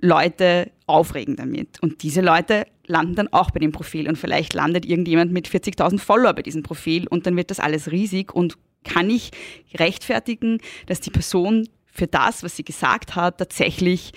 Leute 0.00 0.70
aufregen 0.86 1.36
damit. 1.36 1.82
Und 1.82 2.02
diese 2.02 2.20
Leute 2.20 2.66
landen 2.86 3.14
dann 3.14 3.28
auch 3.32 3.50
bei 3.50 3.60
dem 3.60 3.72
Profil. 3.72 4.08
Und 4.08 4.16
vielleicht 4.16 4.54
landet 4.54 4.86
irgendjemand 4.86 5.32
mit 5.32 5.48
40.000 5.48 5.98
Follower 5.98 6.32
bei 6.32 6.42
diesem 6.42 6.62
Profil 6.62 7.06
und 7.08 7.26
dann 7.26 7.36
wird 7.36 7.50
das 7.50 7.60
alles 7.60 7.90
riesig. 7.90 8.34
Und 8.34 8.56
kann 8.84 9.10
ich 9.10 9.30
rechtfertigen, 9.74 10.58
dass 10.86 11.00
die 11.00 11.10
Person 11.10 11.68
für 11.86 12.06
das, 12.06 12.42
was 12.42 12.56
sie 12.56 12.64
gesagt 12.64 13.16
hat, 13.16 13.38
tatsächlich 13.38 14.12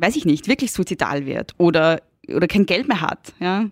weiß 0.00 0.16
ich 0.16 0.24
nicht, 0.24 0.48
wirklich 0.48 0.72
suizidal 0.72 1.26
wird 1.26 1.54
oder, 1.58 2.02
oder 2.28 2.46
kein 2.46 2.66
Geld 2.66 2.88
mehr 2.88 3.00
hat. 3.00 3.32
Ja? 3.38 3.66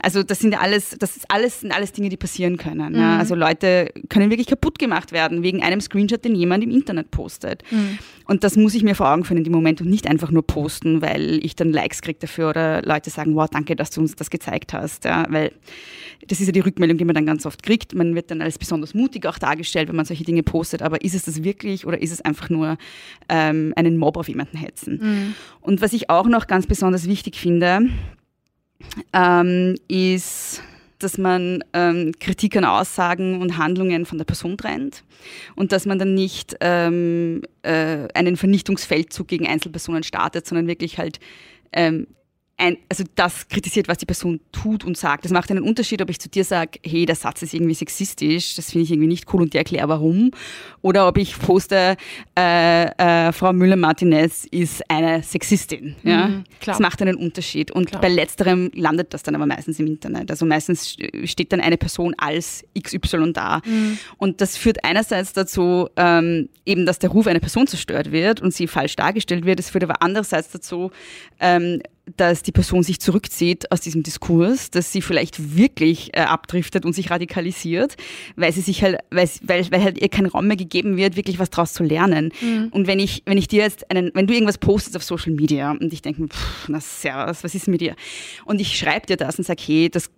Also 0.00 0.22
das 0.22 0.40
sind 0.40 0.60
alles, 0.60 0.96
das 0.98 1.16
ist 1.16 1.30
alles, 1.30 1.60
sind 1.60 1.72
alles 1.72 1.92
Dinge, 1.92 2.08
die 2.08 2.16
passieren 2.16 2.56
können. 2.56 2.92
Mhm. 2.92 2.98
Ja? 2.98 3.18
Also 3.18 3.34
Leute 3.34 3.92
können 4.08 4.30
wirklich 4.30 4.46
kaputt 4.46 4.78
gemacht 4.78 5.12
werden 5.12 5.42
wegen 5.42 5.62
einem 5.62 5.80
Screenshot, 5.80 6.24
den 6.24 6.34
jemand 6.34 6.64
im 6.64 6.70
Internet 6.70 7.10
postet. 7.10 7.62
Mhm. 7.70 7.98
Und 8.26 8.44
das 8.44 8.56
muss 8.56 8.74
ich 8.74 8.82
mir 8.82 8.94
vor 8.94 9.10
Augen 9.10 9.24
führen 9.24 9.38
in 9.38 9.44
dem 9.44 9.52
Moment 9.52 9.80
und 9.80 9.90
nicht 9.90 10.06
einfach 10.06 10.30
nur 10.30 10.46
posten, 10.46 11.02
weil 11.02 11.44
ich 11.44 11.56
dann 11.56 11.72
Likes 11.72 12.02
kriege 12.02 12.18
dafür 12.20 12.50
oder 12.50 12.82
Leute 12.82 13.10
sagen, 13.10 13.34
wow, 13.34 13.48
danke, 13.50 13.76
dass 13.76 13.90
du 13.90 14.00
uns 14.00 14.16
das 14.16 14.30
gezeigt 14.30 14.72
hast. 14.72 15.04
Ja? 15.04 15.26
Weil 15.28 15.52
das 16.28 16.40
ist 16.40 16.46
ja 16.46 16.52
die 16.52 16.60
Rückmeldung, 16.60 16.98
die 16.98 17.04
man 17.04 17.14
dann 17.14 17.26
ganz 17.26 17.46
oft 17.46 17.62
kriegt. 17.62 17.94
Man 17.94 18.14
wird 18.14 18.30
dann 18.30 18.42
als 18.42 18.58
besonders 18.58 18.94
mutig 18.94 19.26
auch 19.26 19.38
dargestellt, 19.38 19.88
wenn 19.88 19.96
man 19.96 20.04
solche 20.04 20.24
Dinge 20.24 20.42
postet. 20.42 20.82
Aber 20.82 21.02
ist 21.02 21.14
es 21.14 21.24
das 21.24 21.42
wirklich 21.42 21.86
oder 21.86 22.00
ist 22.00 22.12
es 22.12 22.20
einfach 22.20 22.48
nur 22.48 22.76
ähm, 23.28 23.72
einen 23.76 23.96
Mob 23.96 24.16
auf 24.16 24.28
jemanden 24.28 24.56
hetzen? 24.56 25.00
Mhm. 25.02 25.34
Und 25.60 25.80
was 25.80 25.92
ich 25.92 26.10
auch 26.10 26.26
noch 26.26 26.46
ganz 26.46 26.66
besonders 26.66 27.06
wichtig 27.08 27.36
finde, 27.36 27.88
ähm, 29.12 29.76
ist, 29.88 30.62
dass 30.98 31.18
man 31.18 31.64
ähm, 31.72 32.12
Kritik 32.20 32.56
an 32.56 32.64
Aussagen 32.64 33.40
und 33.40 33.58
Handlungen 33.58 34.06
von 34.06 34.18
der 34.18 34.24
Person 34.24 34.56
trennt 34.56 35.02
und 35.56 35.72
dass 35.72 35.86
man 35.86 35.98
dann 35.98 36.14
nicht 36.14 36.56
ähm, 36.60 37.42
äh, 37.62 38.08
einen 38.14 38.36
Vernichtungsfeldzug 38.36 39.28
gegen 39.28 39.46
Einzelpersonen 39.46 40.02
startet, 40.02 40.46
sondern 40.46 40.66
wirklich 40.66 40.98
halt 40.98 41.18
ähm, 41.72 42.06
ein, 42.62 42.76
also 42.88 43.02
das 43.16 43.48
kritisiert, 43.48 43.88
was 43.88 43.98
die 43.98 44.06
Person 44.06 44.38
tut 44.52 44.84
und 44.84 44.96
sagt. 44.96 45.24
Das 45.24 45.32
macht 45.32 45.50
einen 45.50 45.64
Unterschied, 45.64 46.00
ob 46.00 46.08
ich 46.08 46.20
zu 46.20 46.28
dir 46.28 46.44
sage, 46.44 46.78
hey, 46.84 47.04
der 47.04 47.16
Satz 47.16 47.42
ist 47.42 47.54
irgendwie 47.54 47.74
sexistisch, 47.74 48.54
das 48.54 48.70
finde 48.70 48.84
ich 48.84 48.92
irgendwie 48.92 49.08
nicht 49.08 49.32
cool 49.34 49.42
und 49.42 49.52
dir 49.52 49.58
erkläre 49.58 49.88
warum. 49.88 50.30
Oder 50.80 51.08
ob 51.08 51.18
ich 51.18 51.36
poste, 51.36 51.96
äh, 52.38 52.84
äh, 52.84 53.32
Frau 53.32 53.52
Müller-Martinez 53.52 54.46
ist 54.48 54.88
eine 54.88 55.24
Sexistin. 55.24 55.96
Ja? 56.04 56.28
Mhm, 56.28 56.44
das 56.64 56.78
macht 56.78 57.02
einen 57.02 57.16
Unterschied. 57.16 57.72
Und 57.72 57.86
klar. 57.86 58.00
bei 58.00 58.08
letzterem 58.08 58.70
landet 58.74 59.12
das 59.12 59.24
dann 59.24 59.34
aber 59.34 59.46
meistens 59.46 59.80
im 59.80 59.88
Internet. 59.88 60.30
Also 60.30 60.46
meistens 60.46 60.96
steht 61.24 61.52
dann 61.52 61.60
eine 61.60 61.76
Person 61.76 62.14
als 62.16 62.64
XY 62.80 63.32
da. 63.32 63.60
Mhm. 63.64 63.98
Und 64.18 64.40
das 64.40 64.56
führt 64.56 64.84
einerseits 64.84 65.32
dazu, 65.32 65.88
ähm, 65.96 66.48
eben, 66.64 66.86
dass 66.86 67.00
der 67.00 67.10
Ruf 67.10 67.26
einer 67.26 67.40
Person 67.40 67.66
zerstört 67.66 68.12
wird 68.12 68.40
und 68.40 68.54
sie 68.54 68.68
falsch 68.68 68.94
dargestellt 68.94 69.46
wird. 69.46 69.58
Es 69.58 69.70
führt 69.70 69.82
aber 69.82 70.00
andererseits 70.00 70.50
dazu, 70.52 70.92
ähm, 71.40 71.80
dass 72.16 72.42
die 72.42 72.52
Person 72.52 72.82
sich 72.82 73.00
zurückzieht 73.00 73.70
aus 73.70 73.80
diesem 73.80 74.02
Diskurs, 74.02 74.70
dass 74.70 74.92
sie 74.92 75.02
vielleicht 75.02 75.56
wirklich 75.56 76.10
äh, 76.14 76.20
abdriftet 76.20 76.84
und 76.84 76.94
sich 76.94 77.10
radikalisiert, 77.10 77.96
weil 78.34 78.52
sie 78.52 78.60
sich 78.60 78.82
halt, 78.82 78.98
weil, 79.10 79.28
weil, 79.42 79.70
weil 79.70 79.84
halt 79.84 79.98
ihr 79.98 80.08
kein 80.08 80.26
Raum 80.26 80.48
mehr 80.48 80.56
gegeben 80.56 80.96
wird, 80.96 81.16
wirklich 81.16 81.38
was 81.38 81.50
daraus 81.50 81.72
zu 81.72 81.84
lernen. 81.84 82.32
Mhm. 82.40 82.68
Und 82.72 82.88
wenn 82.88 82.98
ich, 82.98 83.22
wenn 83.24 83.38
ich 83.38 83.46
dir 83.46 83.62
jetzt 83.62 83.88
einen, 83.90 84.10
wenn 84.14 84.26
du 84.26 84.34
irgendwas 84.34 84.58
postest 84.58 84.96
auf 84.96 85.04
Social 85.04 85.32
Media 85.32 85.70
und 85.70 85.92
ich 85.92 86.02
denke, 86.02 86.26
na 86.66 86.80
servus, 86.80 87.44
was 87.44 87.54
ist 87.54 87.68
mit 87.68 87.80
dir? 87.80 87.94
Und 88.44 88.60
ich 88.60 88.76
schreibe 88.76 89.06
dir 89.06 89.16
das 89.16 89.38
und 89.38 89.44
sage, 89.44 89.62
hey, 89.64 89.88
das 89.88 90.10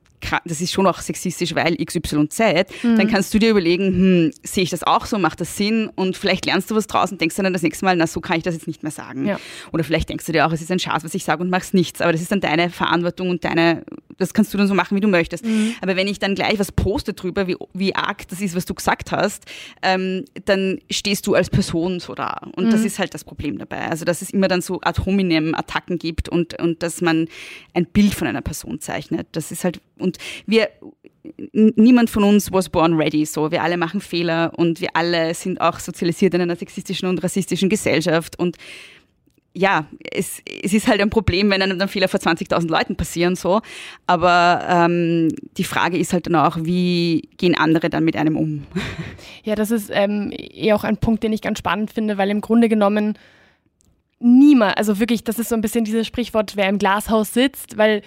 das 0.44 0.60
ist 0.60 0.72
schon 0.72 0.86
auch 0.86 1.00
sexistisch, 1.00 1.54
weil 1.54 1.76
XYZ, 1.76 2.38
mhm. 2.82 2.96
dann 2.96 3.08
kannst 3.08 3.32
du 3.34 3.38
dir 3.38 3.50
überlegen, 3.50 3.86
hm, 3.86 4.30
sehe 4.42 4.64
ich 4.64 4.70
das 4.70 4.82
auch 4.82 5.06
so, 5.06 5.18
macht 5.18 5.40
das 5.40 5.56
Sinn? 5.56 5.90
Und 5.94 6.16
vielleicht 6.16 6.46
lernst 6.46 6.70
du 6.70 6.74
was 6.74 6.86
draus 6.86 7.12
und 7.12 7.20
denkst 7.20 7.36
dann 7.36 7.52
das 7.52 7.62
nächste 7.62 7.84
Mal, 7.84 7.96
na, 7.96 8.06
so 8.06 8.20
kann 8.20 8.36
ich 8.36 8.42
das 8.42 8.54
jetzt 8.54 8.66
nicht 8.66 8.82
mehr 8.82 8.92
sagen. 8.92 9.26
Ja. 9.26 9.38
Oder 9.72 9.84
vielleicht 9.84 10.08
denkst 10.08 10.24
du 10.26 10.32
dir 10.32 10.46
auch, 10.46 10.52
es 10.52 10.62
ist 10.62 10.70
ein 10.70 10.78
Schatz, 10.78 11.04
was 11.04 11.14
ich 11.14 11.24
sage 11.24 11.42
und 11.42 11.50
machst 11.50 11.74
nichts. 11.74 12.00
Aber 12.00 12.12
das 12.12 12.20
ist 12.20 12.32
dann 12.32 12.40
deine 12.40 12.70
Verantwortung 12.70 13.30
und 13.30 13.44
deine, 13.44 13.84
das 14.18 14.34
kannst 14.34 14.52
du 14.54 14.58
dann 14.58 14.66
so 14.66 14.74
machen, 14.74 14.96
wie 14.96 15.00
du 15.00 15.08
möchtest. 15.08 15.44
Mhm. 15.44 15.74
Aber 15.80 15.96
wenn 15.96 16.08
ich 16.08 16.18
dann 16.18 16.34
gleich 16.34 16.58
was 16.58 16.72
poste 16.72 17.12
drüber, 17.12 17.46
wie, 17.46 17.56
wie 17.72 17.94
arg 17.94 18.26
das 18.28 18.40
ist, 18.40 18.56
was 18.56 18.64
du 18.64 18.74
gesagt 18.74 19.12
hast, 19.12 19.44
ähm, 19.82 20.24
dann 20.44 20.78
stehst 20.90 21.26
du 21.26 21.34
als 21.34 21.50
Person 21.50 22.00
so 22.00 22.14
da. 22.14 22.40
Und 22.56 22.66
mhm. 22.66 22.70
das 22.70 22.84
ist 22.84 22.98
halt 22.98 23.14
das 23.14 23.24
Problem 23.24 23.58
dabei. 23.58 23.88
Also, 23.90 24.04
dass 24.04 24.22
es 24.22 24.30
immer 24.30 24.48
dann 24.48 24.62
so 24.62 24.80
ad 24.82 25.02
hominem 25.04 25.54
Attacken 25.54 25.98
gibt 25.98 26.28
und, 26.28 26.58
und 26.60 26.82
dass 26.82 27.00
man 27.00 27.28
ein 27.74 27.86
Bild 27.86 28.14
von 28.14 28.26
einer 28.26 28.42
Person 28.42 28.80
zeichnet. 28.80 29.28
Das 29.32 29.50
ist 29.50 29.64
halt, 29.64 29.80
und 30.04 30.18
wir, 30.46 30.68
niemand 31.52 32.10
von 32.10 32.22
uns 32.22 32.52
was 32.52 32.68
born 32.68 32.94
ready, 32.94 33.24
so. 33.24 33.50
Wir 33.50 33.62
alle 33.62 33.76
machen 33.76 34.00
Fehler 34.00 34.52
und 34.56 34.80
wir 34.80 34.90
alle 34.94 35.34
sind 35.34 35.60
auch 35.60 35.80
sozialisiert 35.80 36.34
in 36.34 36.42
einer 36.42 36.56
sexistischen 36.56 37.08
und 37.08 37.22
rassistischen 37.22 37.68
Gesellschaft 37.68 38.38
und 38.38 38.56
ja, 39.56 39.86
es, 40.10 40.42
es 40.62 40.72
ist 40.72 40.88
halt 40.88 41.00
ein 41.00 41.10
Problem, 41.10 41.48
wenn 41.50 41.62
einem 41.62 41.78
dann 41.78 41.88
Fehler 41.88 42.08
vor 42.08 42.18
20.000 42.18 42.68
Leuten 42.68 42.96
passieren, 42.96 43.36
so. 43.36 43.60
Aber 44.06 44.66
ähm, 44.68 45.28
die 45.56 45.62
Frage 45.62 45.96
ist 45.96 46.12
halt 46.12 46.26
dann 46.26 46.34
auch, 46.34 46.56
wie 46.60 47.28
gehen 47.36 47.56
andere 47.56 47.88
dann 47.88 48.04
mit 48.04 48.16
einem 48.16 48.36
um? 48.36 48.66
Ja, 49.44 49.54
das 49.54 49.70
ist 49.70 49.90
ähm, 49.92 50.32
eher 50.32 50.74
auch 50.74 50.84
ein 50.84 50.96
Punkt, 50.96 51.22
den 51.22 51.32
ich 51.32 51.42
ganz 51.42 51.58
spannend 51.58 51.92
finde, 51.92 52.16
weil 52.16 52.30
im 52.30 52.40
Grunde 52.40 52.70
genommen 52.70 53.18
niemand, 54.18 54.78
also 54.78 54.98
wirklich, 54.98 55.22
das 55.22 55.38
ist 55.38 55.50
so 55.50 55.54
ein 55.54 55.60
bisschen 55.60 55.84
dieses 55.84 56.06
Sprichwort, 56.06 56.56
wer 56.56 56.68
im 56.68 56.78
Glashaus 56.78 57.34
sitzt, 57.34 57.76
weil 57.76 58.00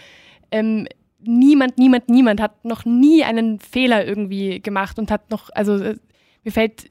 ähm, 0.51 0.88
niemand, 1.19 1.77
niemand, 1.77 2.10
niemand 2.10 2.41
hat 2.41 2.63
noch 2.65 2.86
nie 2.86 3.23
einen 3.23 3.60
Fehler 3.60 4.06
irgendwie 4.06 4.62
gemacht 4.62 4.99
und 4.99 5.12
hat 5.12 5.30
noch, 5.30 5.49
also 5.53 5.75
äh, 5.77 5.95
mir 6.43 6.51
fällt 6.51 6.88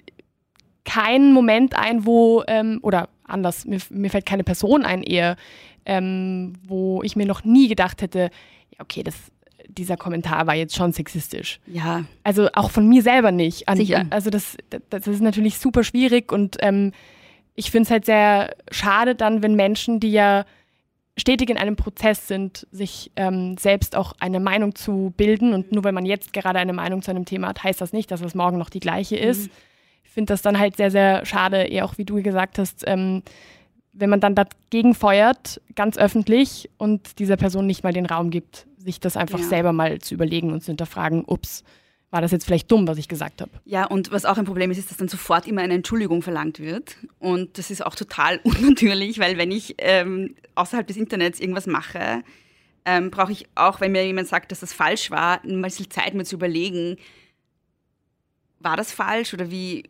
kein 0.85 1.33
Moment 1.33 1.77
ein, 1.77 2.07
wo, 2.07 2.45
ähm, 2.47 2.79
oder 2.83 3.09
anders, 3.25 3.65
mir, 3.65 3.81
mir, 3.91 4.11
fällt 4.11 4.27
keine 4.27 4.45
Person 4.45 4.85
ein 4.85 5.03
eher, 5.03 5.37
ähm, 5.85 6.55
wo 6.67 7.03
ich 7.03 7.17
mir 7.17 7.27
noch 7.27 7.45
nie 7.45 7.69
gedacht 7.69 8.03
hätte, 8.03 8.31
ja, 8.71 8.81
okay, 8.81 9.03
das, 9.03 9.15
dieser 9.69 9.97
Kommentar 9.97 10.47
war 10.47 10.55
jetzt 10.55 10.77
schon 10.77 10.93
sexistisch. 10.93 11.61
Ja. 11.67 12.05
Also 12.23 12.49
auch 12.55 12.71
von 12.71 12.89
mir 12.89 13.03
selber 13.03 13.33
nicht. 13.33 13.69
Und, 13.69 13.77
Sicher. 13.79 14.07
Also 14.11 14.31
das, 14.31 14.57
das 14.91 15.07
ist 15.07 15.21
natürlich 15.21 15.59
super 15.59 15.83
schwierig 15.83 16.33
und 16.33 16.57
ähm, 16.61 16.93
ich 17.55 17.71
finde 17.71 17.85
es 17.85 17.91
halt 17.91 18.05
sehr 18.05 18.55
schade 18.71 19.15
dann, 19.15 19.43
wenn 19.43 19.55
Menschen, 19.55 19.99
die 19.99 20.13
ja 20.13 20.45
stetig 21.17 21.51
in 21.51 21.57
einem 21.57 21.77
Prozess 21.77 22.29
sind, 22.29 22.67
sich 22.71 23.11
ähm, 23.17 23.57
selbst 23.59 23.97
auch 23.97 24.13
eine 24.21 24.41
Meinung 24.41 24.75
zu 24.75 25.13
bilden. 25.17 25.55
Und 25.55 25.73
nur 25.73 25.85
weil 25.85 25.93
man 25.93 26.05
jetzt 26.05 26.33
gerade 26.33 26.59
eine 26.59 26.73
Meinung 26.73 27.03
zu 27.03 27.11
einem 27.11 27.25
Thema 27.25 27.49
hat, 27.49 27.65
heißt 27.65 27.81
das 27.81 27.93
nicht, 27.93 28.11
dass 28.11 28.21
es 28.21 28.35
morgen 28.35 28.59
noch 28.59 28.71
die 28.71 28.81
gleiche 28.81 29.17
ist. 29.17 29.45
Mhm. 29.47 29.51
Ich 30.05 30.11
finde 30.11 30.33
das 30.33 30.43
dann 30.43 30.59
halt 30.59 30.77
sehr, 30.77 30.91
sehr 30.91 31.25
schade, 31.25 31.65
eher 31.65 31.85
auch 31.85 31.99
wie 31.99 32.05
du 32.05 32.23
gesagt 32.23 32.59
hast, 32.59 32.85
ähm, 32.87 33.23
wenn 33.93 34.11
man 34.11 34.21
dann 34.21 34.35
dagegen 34.35 34.95
feuert, 34.95 35.61
ganz 35.75 35.97
öffentlich 35.97 36.69
und 36.77 37.19
dieser 37.19 37.37
Person 37.37 37.67
nicht 37.67 37.83
mal 37.83 37.95
den 37.95 38.07
Raum 38.07 38.31
gibt, 38.31 38.67
sich 38.77 39.01
das 39.01 39.17
einfach 39.17 39.39
ja. 39.39 39.47
selber 39.47 39.73
mal 39.73 39.99
zu 40.01 40.15
überlegen 40.15 40.53
und 40.53 40.63
zu 40.63 40.67
hinterfragen, 40.67 41.25
ups, 41.27 41.65
war 42.17 42.23
das 42.23 42.33
jetzt 42.33 42.47
vielleicht 42.47 42.73
dumm, 42.73 42.89
was 42.89 42.97
ich 42.97 43.09
gesagt 43.09 43.43
habe. 43.43 43.51
Ja, 43.67 43.85
und 43.85 44.11
was 44.11 44.25
auch 44.25 44.39
ein 44.39 44.47
Problem 44.47 44.71
ist, 44.71 44.79
ist, 44.79 44.91
dass 44.91 44.97
dann 44.97 45.09
sofort 45.09 45.47
immer 45.47 45.61
eine 45.61 45.75
Entschuldigung 45.75 46.23
verlangt 46.23 46.61
wird. 46.61 46.97
Und 47.19 47.59
das 47.59 47.71
ist 47.71 47.85
auch 47.85 47.95
total 47.95 48.41
unnatürlich, 48.43 49.19
weil 49.19 49.37
wenn 49.37 49.51
ich 49.51 49.75
ähm, 49.77 50.35
außerhalb 50.55 50.87
des 50.87 50.97
Internets 50.97 51.41
irgendwas 51.41 51.67
mache, 51.67 52.23
ähm, 52.87 53.11
brauche 53.11 53.33
ich 53.33 53.47
auch, 53.55 53.83
wenn 53.83 53.93
mir 53.93 54.07
jemand 54.07 54.29
sagt, 54.29 54.51
dass 54.51 54.61
das 54.61 54.73
falsch 54.73 55.11
war, 55.11 55.47
mal 55.47 55.71
Zeit, 55.71 56.15
mir 56.15 56.25
zu 56.25 56.37
überlegen, 56.37 56.97
war 58.61 58.79
das 58.79 58.93
falsch 58.93 59.35
oder 59.35 59.51
wie, 59.51 59.85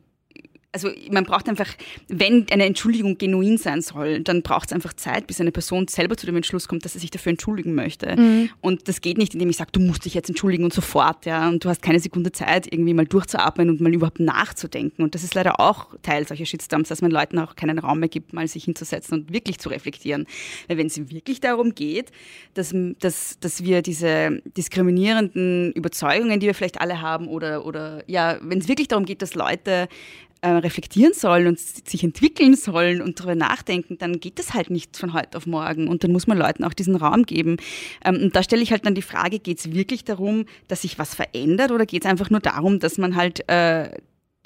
also 0.72 0.90
man 1.10 1.24
braucht 1.24 1.48
einfach, 1.48 1.68
wenn 2.08 2.46
eine 2.50 2.66
Entschuldigung 2.66 3.16
genuin 3.16 3.56
sein 3.56 3.80
soll, 3.80 4.20
dann 4.20 4.42
braucht 4.42 4.68
es 4.68 4.72
einfach 4.74 4.92
Zeit, 4.92 5.26
bis 5.26 5.40
eine 5.40 5.52
Person 5.52 5.88
selber 5.88 6.16
zu 6.16 6.26
dem 6.26 6.36
Entschluss 6.36 6.68
kommt, 6.68 6.84
dass 6.84 6.92
sie 6.92 6.98
sich 6.98 7.10
dafür 7.10 7.30
entschuldigen 7.30 7.74
möchte. 7.74 8.14
Mhm. 8.14 8.50
Und 8.60 8.88
das 8.88 9.00
geht 9.00 9.16
nicht, 9.16 9.32
indem 9.34 9.48
ich 9.48 9.56
sage, 9.56 9.70
du 9.72 9.80
musst 9.80 10.04
dich 10.04 10.14
jetzt 10.14 10.28
entschuldigen 10.28 10.64
und 10.64 10.74
sofort, 10.74 11.24
ja, 11.24 11.48
und 11.48 11.64
du 11.64 11.68
hast 11.68 11.80
keine 11.80 11.98
Sekunde 11.98 12.32
Zeit, 12.32 12.70
irgendwie 12.70 12.92
mal 12.92 13.06
durchzuatmen 13.06 13.70
und 13.70 13.80
mal 13.80 13.92
überhaupt 13.94 14.20
nachzudenken. 14.20 15.02
Und 15.02 15.14
das 15.14 15.24
ist 15.24 15.34
leider 15.34 15.60
auch 15.60 15.94
Teil 16.02 16.26
solcher 16.26 16.44
Shitstorms, 16.44 16.88
dass 16.88 17.00
man 17.00 17.10
Leuten 17.10 17.38
auch 17.38 17.56
keinen 17.56 17.78
Raum 17.78 18.00
mehr 18.00 18.08
gibt, 18.08 18.32
mal 18.32 18.46
sich 18.46 18.64
hinzusetzen 18.64 19.18
und 19.18 19.32
wirklich 19.32 19.58
zu 19.58 19.70
reflektieren. 19.70 20.26
Weil 20.68 20.76
wenn 20.78 20.88
es 20.88 21.10
wirklich 21.10 21.40
darum 21.40 21.74
geht, 21.74 22.10
dass, 22.54 22.74
dass, 23.00 23.38
dass 23.40 23.64
wir 23.64 23.82
diese 23.82 24.42
diskriminierenden 24.56 25.72
Überzeugungen, 25.72 26.38
die 26.40 26.46
wir 26.46 26.54
vielleicht 26.54 26.80
alle 26.80 27.00
haben, 27.00 27.28
oder, 27.28 27.64
oder 27.64 28.02
ja, 28.06 28.38
wenn 28.42 28.58
es 28.58 28.68
wirklich 28.68 28.88
darum 28.88 29.06
geht, 29.06 29.22
dass 29.22 29.34
Leute 29.34 29.88
äh, 30.42 30.48
reflektieren 30.48 31.14
sollen 31.14 31.46
und 31.46 31.58
sich 31.58 32.04
entwickeln 32.04 32.54
sollen 32.54 33.00
und 33.00 33.18
darüber 33.18 33.34
nachdenken, 33.34 33.98
dann 33.98 34.20
geht 34.20 34.38
das 34.38 34.54
halt 34.54 34.70
nicht 34.70 34.96
von 34.96 35.12
heute 35.12 35.38
auf 35.38 35.46
morgen. 35.46 35.88
Und 35.88 36.04
dann 36.04 36.12
muss 36.12 36.26
man 36.26 36.38
Leuten 36.38 36.64
auch 36.64 36.74
diesen 36.74 36.96
Raum 36.96 37.24
geben. 37.24 37.56
Ähm, 38.04 38.16
und 38.16 38.36
da 38.36 38.42
stelle 38.42 38.62
ich 38.62 38.70
halt 38.70 38.86
dann 38.86 38.94
die 38.94 39.02
Frage, 39.02 39.38
geht 39.38 39.58
es 39.58 39.72
wirklich 39.72 40.04
darum, 40.04 40.46
dass 40.68 40.82
sich 40.82 40.98
was 40.98 41.14
verändert 41.14 41.70
oder 41.70 41.86
geht 41.86 42.04
es 42.04 42.10
einfach 42.10 42.30
nur 42.30 42.40
darum, 42.40 42.78
dass 42.78 42.98
man 42.98 43.16
halt 43.16 43.48
äh, 43.48 43.90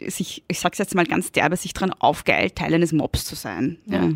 sich, 0.07 0.45
ich 0.49 0.61
sag's 0.61 0.79
jetzt 0.79 0.95
mal 0.95 1.05
ganz 1.07 1.33
derbe, 1.33 1.57
sich 1.57 1.75
daran 1.75 1.93
aufgeilt, 1.93 2.57
Teil 2.57 2.75
eines 2.75 2.93
Mobs 2.93 3.25
zu 3.25 3.35
sein. 3.35 3.79
Ja. 3.87 4.05
ja. 4.05 4.13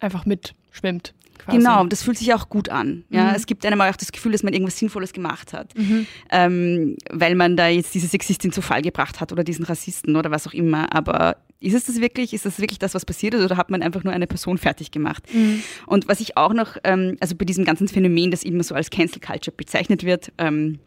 Einfach 0.00 0.26
mitschwimmt. 0.26 1.14
Quasi. 1.44 1.58
Genau, 1.58 1.84
das 1.84 2.02
fühlt 2.02 2.18
sich 2.18 2.32
auch 2.34 2.48
gut 2.48 2.68
an. 2.68 3.04
Ja, 3.10 3.30
mhm. 3.30 3.34
Es 3.34 3.46
gibt 3.46 3.66
einem 3.66 3.80
auch 3.80 3.96
das 3.96 4.12
Gefühl, 4.12 4.32
dass 4.32 4.42
man 4.42 4.52
irgendwas 4.52 4.78
Sinnvolles 4.78 5.12
gemacht 5.12 5.52
hat, 5.52 5.76
mhm. 5.76 6.06
ähm, 6.30 6.96
weil 7.10 7.34
man 7.34 7.56
da 7.56 7.68
jetzt 7.68 7.94
diese 7.94 8.06
Sexistin 8.06 8.52
zu 8.52 8.62
Fall 8.62 8.82
gebracht 8.82 9.20
hat 9.20 9.32
oder 9.32 9.44
diesen 9.44 9.64
Rassisten 9.64 10.16
oder 10.16 10.30
was 10.30 10.46
auch 10.46 10.52
immer. 10.52 10.94
Aber 10.94 11.36
ist 11.60 11.74
es 11.74 11.84
das 11.84 12.00
wirklich? 12.00 12.32
Ist 12.32 12.46
das 12.46 12.58
wirklich 12.58 12.78
das, 12.78 12.94
was 12.94 13.04
passiert 13.04 13.34
ist, 13.34 13.44
oder 13.44 13.56
hat 13.56 13.70
man 13.70 13.82
einfach 13.82 14.04
nur 14.04 14.12
eine 14.12 14.26
Person 14.26 14.58
fertig 14.58 14.90
gemacht? 14.90 15.24
Mhm. 15.32 15.62
Und 15.86 16.08
was 16.08 16.20
ich 16.20 16.36
auch 16.36 16.52
noch, 16.52 16.76
ähm, 16.84 17.16
also 17.20 17.34
bei 17.36 17.44
diesem 17.44 17.64
ganzen 17.64 17.88
Phänomen, 17.88 18.30
das 18.30 18.42
immer 18.42 18.62
so 18.62 18.74
als 18.74 18.90
Cancel 18.90 19.20
Culture 19.20 19.56
bezeichnet 19.56 20.04
wird, 20.04 20.32
ähm, 20.38 20.78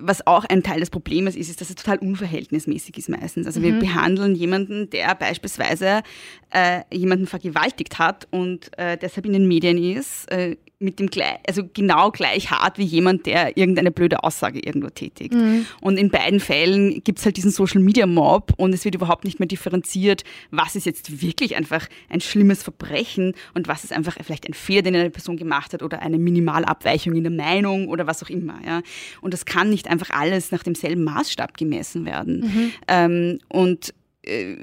was 0.00 0.26
auch 0.26 0.44
ein 0.44 0.62
Teil 0.62 0.80
des 0.80 0.90
Problems 0.90 1.36
ist, 1.36 1.48
ist, 1.50 1.60
dass 1.60 1.70
es 1.70 1.76
total 1.76 1.98
unverhältnismäßig 1.98 2.96
ist 2.98 3.08
meistens. 3.08 3.46
Also 3.46 3.60
mhm. 3.60 3.64
wir 3.64 3.78
behandeln 3.78 4.34
jemanden, 4.34 4.90
der 4.90 5.14
beispielsweise 5.14 6.02
äh, 6.50 6.82
jemanden 6.92 7.26
vergewaltigt 7.26 7.98
hat 7.98 8.26
und 8.30 8.76
äh, 8.78 8.96
deshalb 8.96 9.26
in 9.26 9.32
den 9.32 9.46
Medien 9.48 9.78
ist, 9.78 10.30
äh, 10.30 10.56
mit 10.80 10.98
dem 10.98 11.10
also 11.46 11.62
genau 11.74 12.10
gleich 12.10 12.50
hart 12.50 12.78
wie 12.78 12.84
jemand, 12.84 13.26
der 13.26 13.56
irgendeine 13.58 13.90
blöde 13.90 14.24
Aussage 14.24 14.60
irgendwo 14.60 14.88
tätigt. 14.88 15.34
Mhm. 15.34 15.66
Und 15.82 15.98
in 15.98 16.08
beiden 16.08 16.40
Fällen 16.40 17.04
gibt 17.04 17.18
es 17.18 17.26
halt 17.26 17.36
diesen 17.36 17.50
Social 17.50 17.82
Media 17.82 18.06
Mob 18.06 18.54
und 18.56 18.72
es 18.72 18.86
wird 18.86 18.94
überhaupt 18.94 19.24
nicht 19.24 19.38
mehr 19.38 19.46
differenziert, 19.46 20.24
was 20.50 20.76
ist 20.76 20.86
jetzt 20.86 21.20
wirklich 21.20 21.54
einfach 21.54 21.86
ein 22.08 22.22
schlimmes 22.22 22.62
Verbrechen 22.62 23.34
und 23.52 23.68
was 23.68 23.84
ist 23.84 23.92
einfach 23.92 24.16
vielleicht 24.24 24.48
ein 24.48 24.54
Fehler, 24.54 24.80
den 24.80 24.96
eine 24.96 25.10
Person 25.10 25.36
gemacht 25.36 25.74
hat 25.74 25.82
oder 25.82 26.00
eine 26.00 26.18
Minimalabweichung 26.18 27.14
in 27.14 27.24
der 27.24 27.32
Meinung 27.32 27.88
oder 27.88 28.06
was 28.06 28.22
auch 28.22 28.30
immer. 28.30 28.58
Ja. 28.64 28.80
Und 29.20 29.34
das 29.34 29.44
kann 29.44 29.68
nicht 29.68 29.86
einfach 29.86 30.08
alles 30.08 30.50
nach 30.50 30.62
demselben 30.62 31.04
Maßstab 31.04 31.58
gemessen 31.58 32.06
werden. 32.06 32.40
Mhm. 32.40 32.72
Ähm, 32.88 33.38
und 33.48 33.92
äh, 34.22 34.56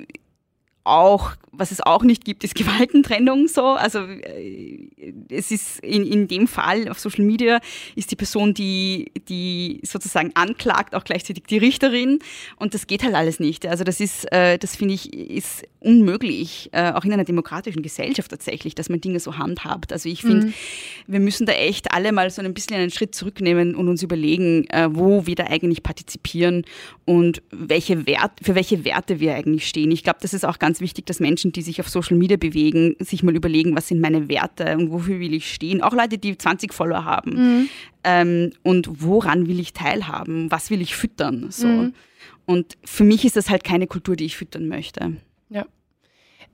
auch, 0.87 1.33
was 1.51 1.71
es 1.71 1.81
auch 1.81 2.03
nicht 2.03 2.23
gibt, 2.23 2.43
ist 2.43 2.55
Gewaltentrennung 2.55 3.47
so. 3.47 3.65
Also 3.65 3.99
äh, 3.99 4.89
es 5.29 5.51
ist 5.51 5.79
in, 5.79 6.05
in 6.05 6.27
dem 6.27 6.47
Fall 6.47 6.87
auf 6.89 6.99
Social 6.99 7.25
Media 7.25 7.59
ist 7.95 8.11
die 8.11 8.15
Person, 8.15 8.53
die, 8.53 9.11
die 9.27 9.81
sozusagen 9.83 10.31
anklagt, 10.35 10.95
auch 10.95 11.03
gleichzeitig 11.03 11.43
die 11.43 11.57
Richterin. 11.57 12.19
Und 12.57 12.73
das 12.73 12.87
geht 12.87 13.03
halt 13.03 13.15
alles 13.15 13.39
nicht. 13.39 13.65
Also 13.65 13.83
das 13.83 13.99
ist, 13.99 14.31
äh, 14.31 14.57
das 14.57 14.75
finde 14.75 14.93
ich, 14.93 15.13
ist 15.13 15.63
unmöglich, 15.79 16.69
äh, 16.71 16.91
auch 16.91 17.05
in 17.05 17.13
einer 17.13 17.23
demokratischen 17.23 17.81
Gesellschaft 17.81 18.31
tatsächlich, 18.31 18.75
dass 18.75 18.89
man 18.89 19.01
Dinge 19.01 19.19
so 19.19 19.37
handhabt. 19.37 19.93
Also 19.93 20.09
ich 20.09 20.21
finde, 20.21 20.47
mhm. 20.47 20.53
wir 21.07 21.19
müssen 21.19 21.45
da 21.45 21.53
echt 21.53 21.93
alle 21.93 22.11
mal 22.11 22.29
so 22.29 22.41
ein 22.41 22.53
bisschen 22.53 22.77
einen 22.77 22.91
Schritt 22.91 23.15
zurücknehmen 23.15 23.75
und 23.75 23.87
uns 23.87 24.03
überlegen, 24.03 24.67
wo 24.89 25.25
wir 25.25 25.35
da 25.35 25.45
eigentlich 25.45 25.83
partizipieren 25.83 26.65
und 27.05 27.41
welche 27.51 28.05
Wert, 28.05 28.31
für 28.41 28.55
welche 28.55 28.83
Werte 28.85 29.19
wir 29.19 29.35
eigentlich 29.35 29.67
stehen. 29.67 29.91
Ich 29.91 30.03
glaube, 30.03 30.19
das 30.21 30.33
ist 30.33 30.45
auch 30.45 30.59
ganz 30.59 30.76
ganz 30.77 30.81
wichtig, 30.81 31.07
dass 31.07 31.19
Menschen, 31.19 31.51
die 31.51 31.63
sich 31.63 31.79
auf 31.79 31.89
Social 31.89 32.17
Media 32.17 32.37
bewegen, 32.37 32.95
sich 32.99 33.23
mal 33.23 33.35
überlegen, 33.35 33.75
was 33.75 33.87
sind 33.87 33.99
meine 33.99 34.29
Werte 34.29 34.77
und 34.77 34.91
wofür 34.91 35.19
will 35.19 35.33
ich 35.33 35.51
stehen. 35.51 35.81
Auch 35.81 35.93
Leute, 35.93 36.19
die 36.19 36.37
20 36.37 36.71
Follower 36.73 37.03
haben. 37.03 37.31
Mhm. 37.31 37.69
Ähm, 38.03 38.51
und 38.63 39.01
woran 39.01 39.47
will 39.47 39.59
ich 39.59 39.73
teilhaben? 39.73 40.51
Was 40.51 40.69
will 40.69 40.81
ich 40.81 40.95
füttern? 40.95 41.47
So. 41.49 41.67
Mhm. 41.67 41.93
Und 42.45 42.77
für 42.85 43.03
mich 43.03 43.25
ist 43.25 43.35
das 43.35 43.49
halt 43.49 43.63
keine 43.63 43.87
Kultur, 43.87 44.15
die 44.15 44.25
ich 44.25 44.37
füttern 44.37 44.67
möchte. 44.67 45.17
Ja. 45.49 45.65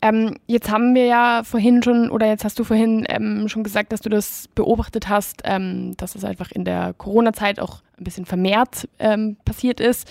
Ähm, 0.02 0.38
jetzt 0.48 0.72
haben 0.72 0.96
wir 0.96 1.06
ja 1.06 1.42
vorhin 1.44 1.84
schon, 1.84 2.10
oder 2.10 2.28
jetzt 2.28 2.46
hast 2.46 2.58
du 2.60 2.64
vorhin 2.64 3.06
ähm, 3.10 3.50
schon 3.50 3.64
gesagt, 3.64 3.92
dass 3.92 4.02
du 4.02 4.10
das 4.10 4.48
beobachtet 4.56 5.10
hast, 5.10 5.42
ähm, 5.44 5.98
dass 5.98 6.14
das 6.14 6.24
einfach 6.24 6.52
in 6.52 6.64
der 6.64 6.94
Corona-Zeit 6.98 7.60
auch 7.60 7.82
ein 7.98 8.06
bisschen 8.06 8.26
vermehrt 8.26 8.88
ähm, 9.00 9.36
passiert 9.44 9.82
ist. 9.82 10.10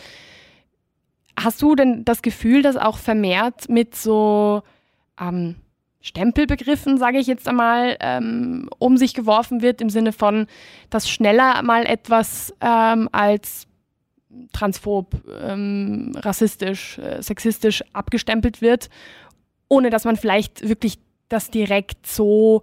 Hast 1.38 1.62
du 1.62 1.74
denn 1.74 2.04
das 2.04 2.22
Gefühl, 2.22 2.62
dass 2.62 2.76
auch 2.76 2.98
vermehrt 2.98 3.68
mit 3.68 3.94
so 3.94 4.62
ähm, 5.20 5.56
Stempelbegriffen, 6.02 6.98
sage 6.98 7.18
ich 7.18 7.26
jetzt 7.26 7.48
einmal, 7.48 7.96
ähm, 8.00 8.68
um 8.78 8.96
sich 8.96 9.14
geworfen 9.14 9.62
wird, 9.62 9.80
im 9.80 9.88
Sinne 9.88 10.12
von, 10.12 10.46
dass 10.90 11.08
schneller 11.08 11.62
mal 11.62 11.86
etwas 11.86 12.52
ähm, 12.60 13.08
als 13.12 13.66
transphob, 14.52 15.14
ähm, 15.42 16.12
rassistisch, 16.16 16.98
äh, 16.98 17.22
sexistisch 17.22 17.84
abgestempelt 17.92 18.60
wird, 18.60 18.90
ohne 19.68 19.90
dass 19.90 20.04
man 20.04 20.16
vielleicht 20.16 20.68
wirklich 20.68 20.98
das 21.28 21.50
direkt 21.50 22.06
so 22.06 22.62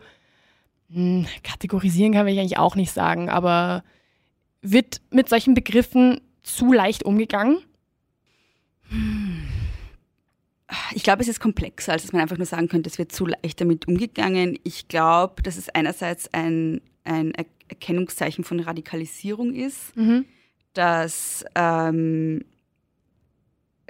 mh, 0.90 0.96
hm, 0.96 1.28
kategorisieren 1.44 2.14
kann, 2.14 2.26
will 2.26 2.34
ich 2.34 2.40
eigentlich 2.40 2.58
auch 2.58 2.76
nicht 2.76 2.92
sagen, 2.92 3.30
aber 3.30 3.84
wird 4.62 5.02
mit 5.12 5.30
solchen 5.30 5.54
Begriffen 5.54 6.22
zu 6.44 6.74
leicht 6.74 7.04
umgegangen? 7.04 7.60
Ich 10.94 11.04
glaube, 11.04 11.22
es 11.22 11.28
ist 11.28 11.40
komplexer, 11.40 11.94
als 11.94 12.04
dass 12.04 12.14
man 12.14 12.22
einfach 12.22 12.38
nur 12.38 12.46
sagen 12.46 12.68
könnte, 12.68 12.90
es 12.90 12.98
wird 12.98 13.12
zu 13.12 13.26
leicht 13.26 13.60
damit 13.60 13.88
umgegangen. 13.88 14.58
Ich 14.64 14.88
glaube, 14.88 15.42
dass 15.42 15.58
es 15.58 15.70
einerseits 15.70 16.32
ein, 16.34 16.82
ein 17.04 17.34
Erkennungszeichen 17.70 18.44
von 18.44 18.60
Radikalisierung 18.60 19.54
ist, 19.54 19.96
mhm. 19.96 20.26
dass, 20.74 21.44
ähm, 21.56 22.46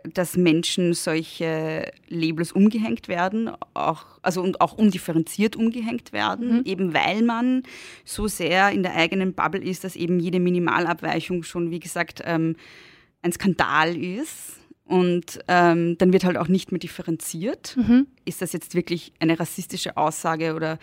dass 0.04 0.38
Menschen 0.38 0.94
solche 0.94 1.92
Labels 2.08 2.54
umgehängt 2.54 3.10
werden, 3.10 3.52
auch, 3.74 4.06
also 4.22 4.42
und 4.42 4.62
auch 4.62 4.74
undifferenziert 4.74 5.58
umgehängt 5.58 6.14
werden, 6.14 6.60
mhm. 6.60 6.66
eben 6.66 6.94
weil 6.94 7.24
man 7.24 7.64
so 8.06 8.28
sehr 8.28 8.72
in 8.72 8.84
der 8.84 8.96
eigenen 8.96 9.34
Bubble 9.34 9.62
ist, 9.62 9.84
dass 9.84 9.98
eben 9.98 10.20
jede 10.20 10.40
Minimalabweichung 10.40 11.44
schon, 11.44 11.72
wie 11.72 11.82
gesagt, 11.82 12.22
ähm, 12.26 12.56
ein 13.22 13.34
Skandal 13.34 13.98
ist 13.98 14.59
und 14.90 15.40
ähm, 15.48 16.00
dann 16.00 16.14
wird 16.14 16.24
halt 16.24 16.36
auch 16.36 16.48
nicht 16.48 16.72
mehr 16.72 16.80
differenziert. 16.80 17.78
Mhm. 17.78 18.08
Ist 18.26 18.42
das 18.42 18.54
jetzt 18.54 18.74
wirklich 18.74 19.14
eine 19.20 19.40
rassistische 19.40 19.98
Aussage 19.98 20.56
oder 20.56 20.80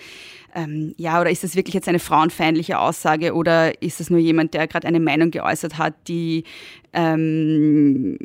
ähm, 0.54 0.94
ja, 0.96 1.20
oder 1.20 1.28
ist 1.28 1.42
das 1.42 1.56
wirklich 1.56 1.74
jetzt 1.74 1.88
eine 1.88 1.98
frauenfeindliche 1.98 2.78
Aussage 2.78 3.34
oder 3.34 3.82
ist 3.82 3.98
das 3.98 4.08
nur 4.08 4.20
jemand, 4.20 4.54
der 4.54 4.68
gerade 4.68 4.86
eine 4.86 5.00
Meinung 5.00 5.32
geäußert 5.32 5.76
hat, 5.76 5.94
die 6.06 6.44
ähm, 6.92 8.16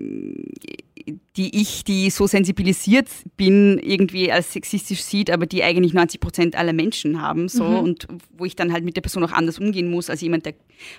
die 1.37 1.61
ich, 1.61 1.83
die 1.83 2.09
so 2.09 2.27
sensibilisiert 2.27 3.07
bin, 3.37 3.77
irgendwie 3.79 4.31
als 4.31 4.53
sexistisch 4.53 5.01
sieht, 5.01 5.31
aber 5.31 5.45
die 5.45 5.63
eigentlich 5.63 5.93
90 5.93 6.19
Prozent 6.19 6.55
aller 6.55 6.73
Menschen 6.73 7.21
haben, 7.21 7.47
so 7.47 7.63
mhm. 7.63 7.79
und 7.79 8.07
wo 8.37 8.45
ich 8.45 8.55
dann 8.55 8.73
halt 8.73 8.83
mit 8.83 8.95
der 8.95 9.01
Person 9.01 9.23
auch 9.23 9.31
anders 9.31 9.59
umgehen 9.59 9.89
muss, 9.89 10.09
als 10.09 10.21
jemand, 10.21 10.45
der 10.45 10.53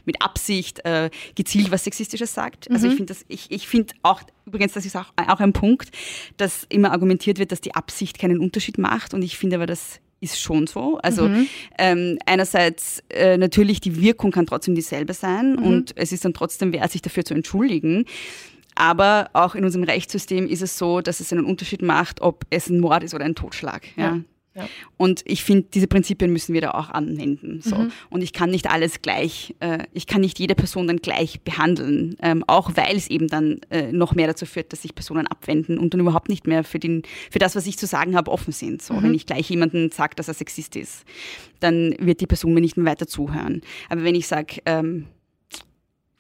mit 0.05 0.23
Absicht 0.23 0.85
äh, 0.85 1.11
gezielt 1.35 1.71
was 1.71 1.85
Sexistisches 1.85 2.35
sagt. 2.35 2.69
Mhm. 2.69 2.77
Also 2.77 2.89
ich 2.89 2.95
finde 2.95 3.13
das, 3.13 3.25
ich, 3.29 3.51
ich 3.51 3.69
finde 3.69 3.95
auch, 4.03 4.23
übrigens, 4.47 4.73
das 4.73 4.87
ist 4.87 4.97
auch, 4.97 5.13
auch 5.17 5.41
ein 5.41 5.53
Punkt, 5.53 5.91
dass 6.37 6.67
immer 6.69 6.93
argumentiert 6.93 7.39
wird, 7.39 7.53
dass 7.53 7.61
die 7.61 7.75
Absicht 7.75 8.19
keinen 8.19 8.39
Unterschied 8.39 8.79
macht 8.79 9.15
und 9.15 9.23
ich 9.23 9.37
finde 9.37 9.57
aber, 9.57 9.67
das 9.67 10.01
ist 10.23 10.41
schon 10.41 10.67
so. 10.69 10.99
Also 11.03 11.29
mhm. 11.29 11.49
ähm, 11.79 12.19
einerseits 12.27 13.03
äh, 13.11 13.37
natürlich 13.37 13.81
die 13.81 14.01
Wirkung 14.01 14.31
kann 14.31 14.47
trotzdem 14.47 14.75
dieselbe 14.75 15.15
sein 15.15 15.57
mhm. 15.57 15.63
und 15.65 15.97
es 15.97 16.13
ist 16.13 16.25
dann 16.25 16.33
trotzdem 16.33 16.73
wert, 16.73 16.91
sich 16.93 17.03
dafür 17.03 17.25
zu 17.25 17.35
entschuldigen. 17.35 18.05
Aber 18.83 19.31
auch 19.33 19.55
in 19.55 19.65
unserem 19.65 19.85
Rechtssystem 19.85 20.49
ist 20.49 20.61
es 20.61 20.77
so, 20.77 21.01
dass 21.01 21.21
es 21.21 21.33
einen 21.33 21.45
Unterschied 21.45 21.83
macht, 21.83 22.21
ob 22.21 22.45
es 22.51 22.69
ein 22.69 22.81
Mord 22.81 23.05
ist 23.05 23.15
oder 23.15 23.25
ein 23.25 23.37
Totschlag. 23.37 23.87
Ja. 23.97 24.19
ja. 24.57 24.65
Und 24.97 25.23
ich 25.25 25.45
finde, 25.45 25.69
diese 25.73 25.87
Prinzipien 25.87 26.33
müssen 26.33 26.53
wir 26.53 26.63
da 26.63 26.73
auch 26.73 26.91
anwenden. 26.91 27.61
So. 27.63 27.77
Mhm. 27.77 27.93
Und 28.11 28.23
ich 28.23 28.33
kann 28.33 28.51
nicht 28.51 28.69
alles 28.69 29.01
gleich, 29.01 29.55
äh, 29.61 29.85
ich 29.93 30.09
kann 30.09 30.21
nicht 30.21 30.41
jede 30.41 30.57
Person 30.57 30.89
dann 30.89 30.97
gleich 30.97 31.43
behandeln, 31.43 32.17
ähm, 32.21 32.43
auch 32.49 32.73
weil 32.75 32.97
es 32.97 33.09
eben 33.09 33.29
dann 33.29 33.61
äh, 33.71 33.93
noch 33.93 34.17
mehr 34.17 34.27
dazu 34.27 34.47
führt, 34.47 34.73
dass 34.73 34.83
sich 34.83 34.97
Personen 34.97 35.29
abwenden 35.29 35.79
und 35.79 35.95
dann 35.95 36.01
überhaupt 36.01 36.29
nicht 36.29 36.49
mehr 36.49 36.65
für, 36.65 36.81
den, 36.81 37.05
für 37.31 37.39
das, 37.39 37.55
was 37.55 37.69
ich 37.69 37.79
zu 37.79 37.87
sagen 37.87 38.17
habe, 38.17 38.33
offen 38.33 38.53
sind. 38.53 38.83
So. 38.83 38.95
Mhm. 38.95 39.03
Wenn 39.05 39.15
ich 39.15 39.27
gleich 39.27 39.49
jemanden 39.49 39.93
sage, 39.93 40.17
dass 40.17 40.27
er 40.27 40.35
Sexist 40.35 40.75
ist, 40.75 41.05
dann 41.61 41.95
wird 42.01 42.21
die 42.21 42.27
Person 42.27 42.53
mir 42.53 42.61
nicht 42.61 42.77
mehr 42.77 42.91
weiter 42.91 43.07
zuhören. 43.07 43.61
Aber 43.89 44.03
wenn 44.03 44.17
ich 44.17 44.27
sage, 44.27 44.57
ähm, 44.67 45.07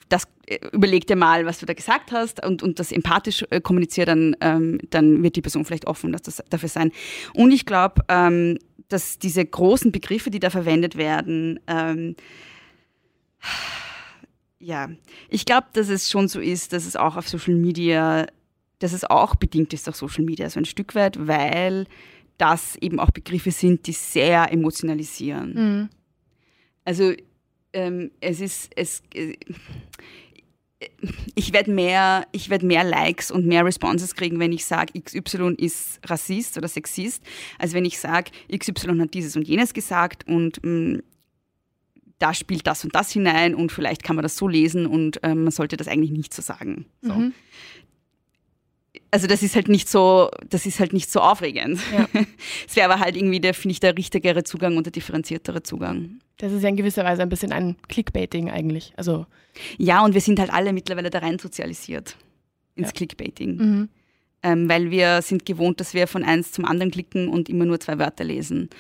das 0.09 0.25
äh, 0.47 0.59
überleg 0.73 1.07
dir 1.07 1.17
mal, 1.17 1.47
was 1.47 1.59
du 1.59 1.67
da 1.67 1.75
gesagt 1.75 2.13
hast 2.13 2.45
und, 2.45 2.63
und 2.63 2.79
das 2.79 2.93
empathisch 2.93 3.45
äh, 3.51 3.61
kommuniziere, 3.61 4.07
dann, 4.07 4.37
ähm, 4.41 4.79
dann 4.91 5.23
wird 5.23 5.37
die 5.37 5.43
Person 5.43 5.65
vielleicht 5.65 5.87
offen 5.87 6.13
dass 6.13 6.23
das 6.23 6.43
dafür 6.51 6.69
sein. 6.69 6.93
Und 7.35 7.53
ich 7.53 7.67
glaube, 7.67 8.03
ähm, 8.09 8.59
dass 8.89 9.19
diese 9.19 9.45
großen 9.45 9.93
Begriffe, 9.93 10.31
die 10.31 10.41
da 10.41 10.51
verwendet 10.51 10.97
werden, 10.97 11.61
ähm, 11.67 12.17
ja, 14.59 14.89
ich 15.29 15.45
glaube, 15.45 15.67
dass 15.73 15.89
es 15.89 16.11
schon 16.11 16.29
so 16.29 16.41
ist, 16.41 16.73
dass 16.73 16.87
es 16.87 16.95
auch 16.95 17.17
auf 17.17 17.29
Social 17.29 17.55
Media, 17.55 18.27
dass 18.79 18.93
es 18.93 19.05
auch 19.05 19.35
bedingt 19.35 19.73
ist 19.73 19.87
durch 19.87 19.97
Social 19.97 20.25
Media, 20.25 20.49
so 20.49 20.61
ein 20.61 20.65
Stück 20.65 20.95
weit, 20.95 21.27
weil 21.27 21.87
das 22.39 22.77
eben 22.77 23.01
auch 23.01 23.11
Begriffe 23.11 23.51
sind, 23.51 23.87
die 23.87 23.93
sehr 23.93 24.53
emotionalisieren. 24.53 25.55
Mhm. 25.55 25.89
Also 26.85 27.13
ähm, 27.73 28.11
es 28.21 28.41
ist, 28.41 28.71
es, 28.77 29.03
äh, 29.15 29.37
ich 31.35 31.53
werde 31.53 31.71
mehr, 31.71 32.27
werd 32.49 32.63
mehr 32.63 32.85
Likes 32.85 33.31
und 33.31 33.47
mehr 33.47 33.65
Responses 33.65 34.15
kriegen, 34.15 34.39
wenn 34.41 34.53
ich 34.53 34.65
sage, 34.65 35.01
XY 35.01 35.55
ist 35.59 36.01
Rassist 36.05 36.57
oder 36.59 36.69
Sexist, 36.69 37.23
als 37.59 37.73
wenn 37.73 37.85
ich 37.85 37.99
sage, 37.99 38.31
XY 38.57 38.99
hat 38.99 39.15
dieses 39.15 39.37
und 39.37 39.47
jenes 39.47 39.75
gesagt 39.75 40.27
und 40.27 40.63
mh, 40.65 40.71
mm, 40.71 41.03
da 42.19 42.35
spielt 42.35 42.69
das 42.69 42.85
und 42.85 42.95
das 42.95 43.11
hinein 43.11 43.55
und 43.55 43.73
vielleicht 43.73 44.05
kann 44.05 44.15
man 44.15 44.23
das 44.23 44.37
so 44.37 44.47
lesen 44.47 44.87
und 44.87 45.23
äh, 45.25 45.35
man 45.35 45.51
sollte 45.51 45.77
das 45.77 45.89
eigentlich 45.89 46.13
nicht 46.13 46.33
so 46.33 46.41
sagen. 46.41 46.87
So. 47.01 47.15
Mhm 47.15 47.35
also 49.13 49.27
das 49.27 49.43
ist 49.43 49.55
halt 49.55 49.69
nicht 49.69 49.89
so, 49.89 50.31
das 50.49 50.65
ist 50.65 50.81
halt 50.81 50.95
nicht 50.95 51.13
so 51.13 51.21
aufregend. 51.21 51.79
Ja. 51.93 52.09
Es 52.67 52.75
wäre 52.75 52.91
aber 52.91 53.01
halt 53.01 53.15
irgendwie 53.15 53.41
der, 53.41 53.53
finde 53.55 53.73
ich, 53.73 53.81
der 53.81 53.97
richtigere 53.97 54.43
Zugang 54.43 54.77
und 54.77 54.87
der 54.87 54.93
differenziertere 54.93 55.63
Zugang. 55.63 56.19
Das 56.39 56.51
ist 56.51 56.63
ja 56.63 56.71
in 56.71 56.77
gewisser 56.77 57.05
Weise 57.05 57.23
ein 57.23 57.29
bisschen 57.29 57.53
ein 57.53 57.77
Clickbaiting 57.89 58.51
eigentlich. 58.51 58.95
Also 58.97 59.27
ja, 59.77 60.03
und 60.03 60.15
wir 60.15 60.23
sind 60.23 60.41
halt 60.41 60.51
alle 60.51 60.73
mittlerweile 60.73 61.11
da 61.11 61.19
rein 61.19 61.39
sozialisiert 61.39 62.17
ins 62.75 62.89
ja. 62.89 62.93
Clickbaiting. 62.93 63.57
Mhm. 63.57 63.89
Ähm, 64.43 64.69
weil 64.69 64.91
wir 64.91 65.21
sind 65.21 65.45
gewohnt, 65.45 65.79
dass 65.79 65.93
wir 65.93 66.09
von 66.09 66.25
eins 66.25 66.51
zum 66.51 66.65
anderen 66.65 66.91
klicken 66.91 67.29
und 67.29 67.49
immer 67.51 67.67
nur 67.67 67.79
zwei 67.81 67.99
Wörter 67.99 68.25
lesen. 68.25 68.71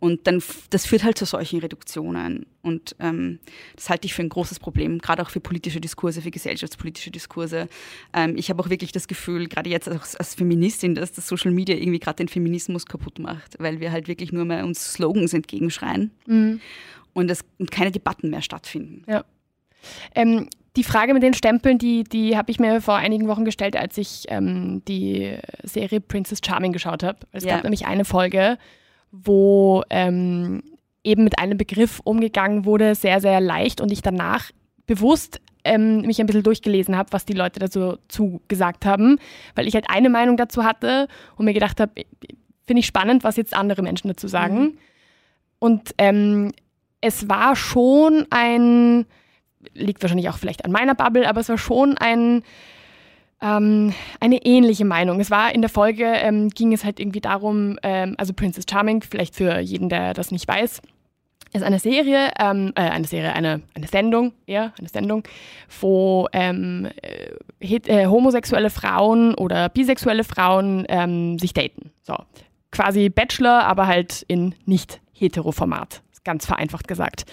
Und 0.00 0.26
dann, 0.26 0.42
das 0.70 0.86
führt 0.86 1.04
halt 1.04 1.18
zu 1.18 1.26
solchen 1.26 1.60
Reduktionen. 1.60 2.46
Und 2.62 2.96
ähm, 3.00 3.38
das 3.76 3.90
halte 3.90 4.06
ich 4.06 4.14
für 4.14 4.22
ein 4.22 4.30
großes 4.30 4.58
Problem, 4.58 4.98
gerade 4.98 5.22
auch 5.22 5.28
für 5.28 5.40
politische 5.40 5.80
Diskurse, 5.80 6.22
für 6.22 6.30
gesellschaftspolitische 6.30 7.10
Diskurse. 7.10 7.68
Ähm, 8.14 8.34
ich 8.36 8.48
habe 8.48 8.62
auch 8.62 8.70
wirklich 8.70 8.92
das 8.92 9.08
Gefühl, 9.08 9.46
gerade 9.46 9.68
jetzt 9.68 9.88
als, 9.88 10.16
als 10.16 10.34
Feministin, 10.34 10.94
dass 10.94 11.12
das 11.12 11.28
Social 11.28 11.52
Media 11.52 11.76
irgendwie 11.76 11.98
gerade 11.98 12.16
den 12.16 12.28
Feminismus 12.28 12.86
kaputt 12.86 13.18
macht, 13.18 13.56
weil 13.58 13.80
wir 13.80 13.92
halt 13.92 14.08
wirklich 14.08 14.32
nur 14.32 14.46
mehr 14.46 14.64
uns 14.64 14.94
Slogans 14.94 15.34
entgegenschreien 15.34 16.10
mhm. 16.26 16.60
und, 17.12 17.28
das, 17.28 17.44
und 17.58 17.70
keine 17.70 17.90
Debatten 17.90 18.30
mehr 18.30 18.42
stattfinden. 18.42 19.04
Ja. 19.06 19.24
Ähm, 20.14 20.48
die 20.76 20.84
Frage 20.84 21.12
mit 21.12 21.22
den 21.22 21.34
Stempeln, 21.34 21.78
die, 21.78 22.04
die 22.04 22.36
habe 22.36 22.50
ich 22.50 22.58
mir 22.58 22.80
vor 22.80 22.94
einigen 22.94 23.28
Wochen 23.28 23.44
gestellt, 23.44 23.76
als 23.76 23.98
ich 23.98 24.24
ähm, 24.28 24.82
die 24.86 25.36
Serie 25.62 26.00
Princess 26.00 26.40
Charming 26.44 26.72
geschaut 26.72 27.02
habe. 27.02 27.18
Es 27.32 27.44
ja. 27.44 27.54
gab 27.54 27.64
nämlich 27.64 27.86
eine 27.86 28.04
Folge, 28.04 28.56
wo 29.12 29.82
ähm, 29.90 30.62
eben 31.02 31.24
mit 31.24 31.38
einem 31.38 31.58
Begriff 31.58 32.00
umgegangen 32.04 32.64
wurde, 32.64 32.94
sehr, 32.94 33.20
sehr 33.20 33.40
leicht 33.40 33.80
und 33.80 33.90
ich 33.90 34.02
danach 34.02 34.50
bewusst 34.86 35.40
ähm, 35.64 36.02
mich 36.02 36.20
ein 36.20 36.26
bisschen 36.26 36.42
durchgelesen 36.42 36.96
habe, 36.96 37.12
was 37.12 37.24
die 37.24 37.32
Leute 37.32 37.60
dazu 37.60 38.40
gesagt 38.48 38.86
haben, 38.86 39.18
weil 39.54 39.66
ich 39.66 39.74
halt 39.74 39.86
eine 39.88 40.08
Meinung 40.08 40.36
dazu 40.36 40.64
hatte 40.64 41.08
und 41.36 41.44
mir 41.44 41.52
gedacht 41.52 41.80
habe, 41.80 41.92
finde 42.66 42.80
ich 42.80 42.86
spannend, 42.86 43.24
was 43.24 43.36
jetzt 43.36 43.54
andere 43.54 43.82
Menschen 43.82 44.08
dazu 44.08 44.28
sagen. 44.28 44.60
Mhm. 44.60 44.78
Und 45.58 45.94
ähm, 45.98 46.52
es 47.00 47.28
war 47.28 47.56
schon 47.56 48.26
ein, 48.30 49.06
liegt 49.74 50.02
wahrscheinlich 50.02 50.28
auch 50.28 50.38
vielleicht 50.38 50.64
an 50.64 50.72
meiner 50.72 50.94
Bubble, 50.94 51.28
aber 51.28 51.40
es 51.40 51.48
war 51.48 51.58
schon 51.58 51.98
ein 51.98 52.42
ähm, 53.40 53.92
eine 54.20 54.44
ähnliche 54.44 54.84
Meinung. 54.84 55.20
Es 55.20 55.30
war 55.30 55.54
in 55.54 55.62
der 55.62 55.70
Folge, 55.70 56.04
ähm, 56.04 56.50
ging 56.50 56.72
es 56.72 56.84
halt 56.84 57.00
irgendwie 57.00 57.20
darum, 57.20 57.78
ähm, 57.82 58.14
also 58.18 58.32
Princess 58.32 58.64
Charming, 58.68 59.02
vielleicht 59.02 59.34
für 59.34 59.58
jeden, 59.58 59.88
der 59.88 60.14
das 60.14 60.30
nicht 60.30 60.46
weiß, 60.46 60.82
ist 61.52 61.62
eine 61.62 61.78
Serie, 61.78 62.30
ähm, 62.38 62.72
äh, 62.76 62.82
eine 62.82 63.06
Serie, 63.06 63.32
eine, 63.32 63.62
eine 63.74 63.86
Sendung, 63.88 64.32
eher 64.46 64.72
eine 64.78 64.88
Sendung, 64.88 65.24
wo 65.80 66.28
ähm, 66.32 66.88
äh, 67.60 67.76
äh, 67.76 68.06
homosexuelle 68.06 68.70
Frauen 68.70 69.34
oder 69.34 69.68
bisexuelle 69.68 70.24
Frauen 70.24 70.84
ähm, 70.88 71.38
sich 71.38 71.52
daten. 71.52 71.90
So, 72.02 72.16
quasi 72.70 73.08
Bachelor, 73.08 73.64
aber 73.64 73.86
halt 73.86 74.24
in 74.28 74.54
nicht 74.64 75.00
hetero 75.12 75.50
Format, 75.50 76.02
ganz 76.24 76.46
vereinfacht 76.46 76.86
gesagt. 76.86 77.24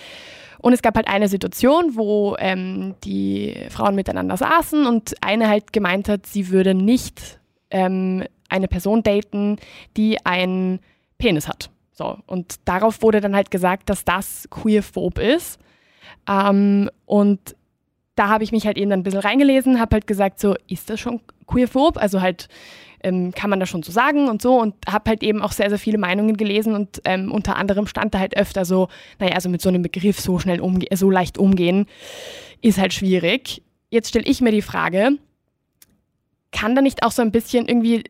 Und 0.68 0.74
es 0.74 0.82
gab 0.82 0.98
halt 0.98 1.08
eine 1.08 1.30
Situation, 1.30 1.96
wo 1.96 2.36
ähm, 2.40 2.96
die 3.06 3.56
Frauen 3.70 3.96
miteinander 3.96 4.36
saßen 4.36 4.86
und 4.86 5.14
eine 5.22 5.48
halt 5.48 5.72
gemeint 5.72 6.10
hat, 6.10 6.26
sie 6.26 6.50
würde 6.50 6.74
nicht 6.74 7.40
ähm, 7.72 8.26
eine 8.50 8.68
Person 8.68 9.02
daten, 9.02 9.60
die 9.96 10.26
einen 10.26 10.82
Penis 11.20 11.48
hat. 11.48 11.70
So, 11.94 12.18
und 12.26 12.56
darauf 12.66 13.02
wurde 13.02 13.22
dann 13.22 13.34
halt 13.34 13.50
gesagt, 13.50 13.90
dass 13.90 14.04
das 14.04 14.50
queerphob 14.50 15.20
ist. 15.20 15.58
Ähm, 16.28 16.90
und 17.06 17.56
da 18.18 18.28
habe 18.28 18.44
ich 18.44 18.52
mich 18.52 18.66
halt 18.66 18.78
eben 18.78 18.90
dann 18.90 19.00
ein 19.00 19.04
bisschen 19.04 19.22
reingelesen, 19.22 19.80
habe 19.80 19.96
halt 19.96 20.08
gesagt, 20.08 20.40
so, 20.40 20.56
ist 20.68 20.90
das 20.90 21.00
schon 21.00 21.22
queerphob? 21.46 21.98
Also 21.98 22.22
halt, 22.22 22.50
ähm, 23.04 23.32
kann 23.32 23.50
man 23.50 23.60
das 23.60 23.70
schon 23.70 23.84
so 23.84 23.92
sagen 23.92 24.28
und 24.28 24.42
so 24.42 24.60
und 24.60 24.74
habe 24.90 25.12
halt 25.12 25.24
eben 25.24 25.42
auch 25.42 25.52
sehr, 25.52 25.70
sehr 25.70 25.78
viele 25.78 26.00
Meinungen 26.00 26.36
gelesen 26.36 26.74
und 26.74 27.02
ähm, 27.06 27.32
unter 27.32 27.56
anderem 27.56 27.86
stand 27.86 28.16
da 28.16 28.20
halt 28.20 28.36
öfter 28.36 28.66
so, 28.66 28.90
naja, 29.20 29.36
also 29.36 29.50
mit 29.50 29.62
so 29.62 29.70
einem 29.70 29.84
Begriff 29.84 30.20
so 30.20 30.40
schnell 30.40 30.60
umgehen, 30.60 30.98
so 30.98 31.12
leicht 31.12 31.38
umgehen, 31.38 31.86
ist 32.62 32.80
halt 32.80 32.94
schwierig. 32.94 33.62
Jetzt 33.92 34.10
stelle 34.10 34.26
ich 34.26 34.42
mir 34.42 34.52
die 34.52 34.64
Frage, 34.64 35.12
kann 36.52 36.76
da 36.76 36.82
nicht 36.82 37.04
auch 37.04 37.12
so 37.12 37.22
ein 37.22 37.32
bisschen 37.32 37.68
irgendwie 37.68 38.04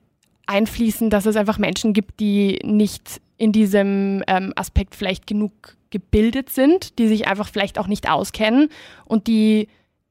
einfließen, 0.46 1.10
dass 1.10 1.26
es 1.26 1.36
einfach 1.36 1.58
Menschen 1.58 1.92
gibt, 1.92 2.22
die 2.22 2.60
nicht 2.64 3.20
in 3.38 3.52
diesem 3.52 4.24
ähm, 4.28 4.54
Aspekt 4.56 4.96
vielleicht 4.96 5.28
genug 5.28 5.52
gebildet 5.90 6.50
sind, 6.50 6.98
die 7.00 7.08
sich 7.08 7.28
einfach 7.28 7.50
vielleicht 7.50 7.78
auch 7.78 7.88
nicht 7.88 8.10
auskennen 8.10 8.70
und 9.06 9.28
die 9.28 9.68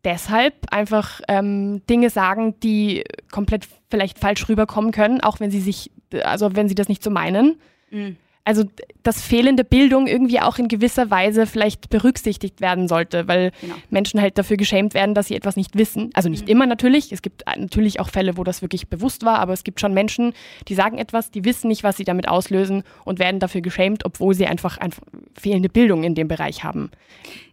deshalb 0.07 0.55
einfach 0.71 1.21
ähm, 1.29 1.83
Dinge 1.91 2.09
sagen, 2.09 2.59
die 2.61 3.05
komplett 3.31 3.69
vielleicht 3.91 4.19
falsch 4.19 4.49
rüberkommen 4.49 4.93
können, 4.93 5.21
auch 5.21 5.41
wenn 5.41 5.51
sie 5.51 5.61
sich, 5.61 5.91
also 6.23 6.57
wenn 6.57 6.69
sie 6.69 6.75
das 6.75 6.89
nicht 6.89 7.03
so 7.03 7.11
meinen. 7.11 7.61
Mhm 7.91 8.17
also 8.47 8.65
dass 9.03 9.21
fehlende 9.21 9.65
Bildung 9.65 10.07
irgendwie 10.07 10.41
auch 10.41 10.59
in 10.59 10.69
gewisser 10.69 11.11
Weise 11.11 11.47
vielleicht 11.47 11.91
berücksichtigt 11.91 12.61
werden 12.61 12.87
sollte, 12.87 13.27
weil 13.27 13.51
genau. 13.61 13.75
Menschen 13.91 14.21
halt 14.21 14.39
dafür 14.39 14.57
geschämt 14.57 14.95
werden, 14.95 15.17
dass 15.17 15.27
sie 15.27 15.35
etwas 15.35 15.57
nicht 15.57 15.77
wissen. 15.77 16.11
Also 16.15 16.29
nicht 16.29 16.45
mhm. 16.45 16.51
immer 16.51 16.67
natürlich. 16.67 17.11
Es 17.11 17.23
gibt 17.23 17.45
natürlich 17.59 17.99
auch 17.99 18.09
Fälle, 18.09 18.37
wo 18.37 18.45
das 18.45 18.63
wirklich 18.63 18.89
bewusst 18.89 19.25
war, 19.25 19.41
aber 19.41 19.53
es 19.53 19.65
gibt 19.65 19.81
schon 19.81 19.93
Menschen, 19.95 20.33
die 20.69 20.75
sagen 20.75 20.97
etwas, 20.97 21.33
die 21.33 21.45
wissen 21.45 21.67
nicht, 21.67 21.83
was 21.83 21.97
sie 21.97 22.05
damit 22.05 22.29
auslösen 22.29 22.85
und 23.05 23.19
werden 23.19 23.41
dafür 23.41 23.63
geschämt, 23.63 24.05
obwohl 24.05 24.33
sie 24.33 24.47
einfach, 24.47 24.79
einfach 24.79 25.03
fehlende 25.35 25.69
Bildung 25.69 26.05
in 26.05 26.15
dem 26.15 26.29
Bereich 26.29 26.63
haben. 26.63 26.93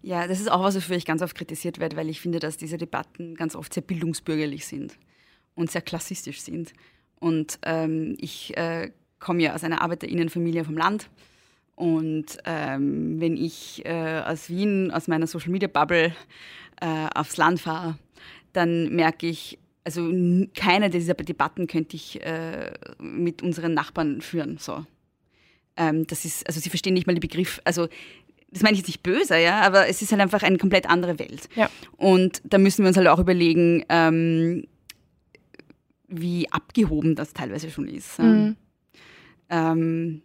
Ja, 0.04 0.28
das 0.28 0.40
ist 0.40 0.52
auch 0.52 0.62
was, 0.62 0.76
wofür 0.76 0.96
ich 0.96 1.06
ganz 1.06 1.24
oft 1.24 1.36
kritisiert 1.36 1.80
werde, 1.80 1.98
weil 1.98 2.08
ich 2.08 2.22
finde, 2.22 2.38
dass 2.38 2.56
diese 2.56 2.78
Debatten 2.78 3.34
ganz 3.34 3.56
oft 3.56 3.74
sehr 3.74 3.84
bildungsbürgerlich 3.84 4.68
sind 4.68 4.96
und 5.56 5.72
sehr 5.72 5.82
klassistisch 5.82 6.42
sind. 6.42 6.72
Und 7.20 7.58
ähm, 7.64 8.16
ich 8.20 8.56
äh, 8.58 8.92
komme 9.24 9.42
ja 9.42 9.56
aus 9.56 9.64
einer 9.64 9.82
Arbeiterinnenfamilie 9.82 10.64
vom 10.66 10.78
Land. 10.78 11.10
Und 11.76 12.38
ähm, 12.46 13.20
wenn 13.20 13.36
ich 13.36 13.84
äh, 13.86 14.22
aus 14.26 14.50
Wien, 14.50 14.92
aus 14.92 15.08
meiner 15.08 15.26
Social 15.26 15.50
Media 15.50 15.68
Bubble 15.68 16.14
äh, 16.82 17.08
aufs 17.16 17.38
Land 17.38 17.62
fahre, 17.62 17.98
dann 18.52 18.94
merke 18.94 19.26
ich, 19.26 19.58
also 19.84 20.12
keine 20.56 20.90
dieser 20.90 21.16
Debatten 21.16 21.66
könnte 21.68 21.96
ich 21.96 22.22
äh, 22.24 22.74
mit 23.00 23.42
unseren 23.42 23.74
Nachbarn 23.74 24.22
führen. 24.22 24.58
So. 24.60 24.86
Ähm, 25.76 26.06
das 26.06 26.26
ist, 26.26 26.46
also 26.46 26.60
sie 26.60 26.70
verstehen 26.70 26.94
nicht 26.94 27.08
mal 27.08 27.16
den 27.16 27.22
Begriff, 27.22 27.60
also 27.64 27.88
das 28.52 28.62
meine 28.62 28.74
ich 28.74 28.82
jetzt 28.82 28.88
nicht 28.88 29.02
böse, 29.02 29.40
ja, 29.40 29.62
aber 29.62 29.88
es 29.88 30.04
ist 30.04 30.12
halt 30.12 30.22
einfach 30.22 30.44
eine 30.44 30.60
komplett 30.60 30.88
andere 30.88 31.18
Welt. 31.18 31.50
Ja. 31.56 31.72
Und 31.98 32.40
da 32.44 32.60
müssen 32.60 32.84
wir 32.84 32.90
uns 32.90 32.98
halt 32.98 33.08
auch 33.08 33.18
überlegen, 33.18 33.84
ähm, 33.90 34.68
wie 36.08 36.52
abgehoben 36.52 37.16
das 37.16 37.34
teilweise 37.34 37.72
schon 37.72 37.88
ist. 37.88 38.20
Mhm. 38.20 38.56
Ähm, 39.50 40.22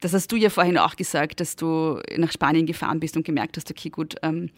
das 0.00 0.12
hast 0.12 0.30
du 0.30 0.36
ja 0.36 0.50
vorhin 0.50 0.78
auch 0.78 0.96
gesagt, 0.96 1.40
dass 1.40 1.56
du 1.56 2.00
nach 2.16 2.32
Spanien 2.32 2.66
gefahren 2.66 3.00
bist 3.00 3.16
und 3.16 3.24
gemerkt 3.24 3.56
hast, 3.56 3.70
okay, 3.70 3.90
gut, 3.90 4.14
ähm, 4.22 4.50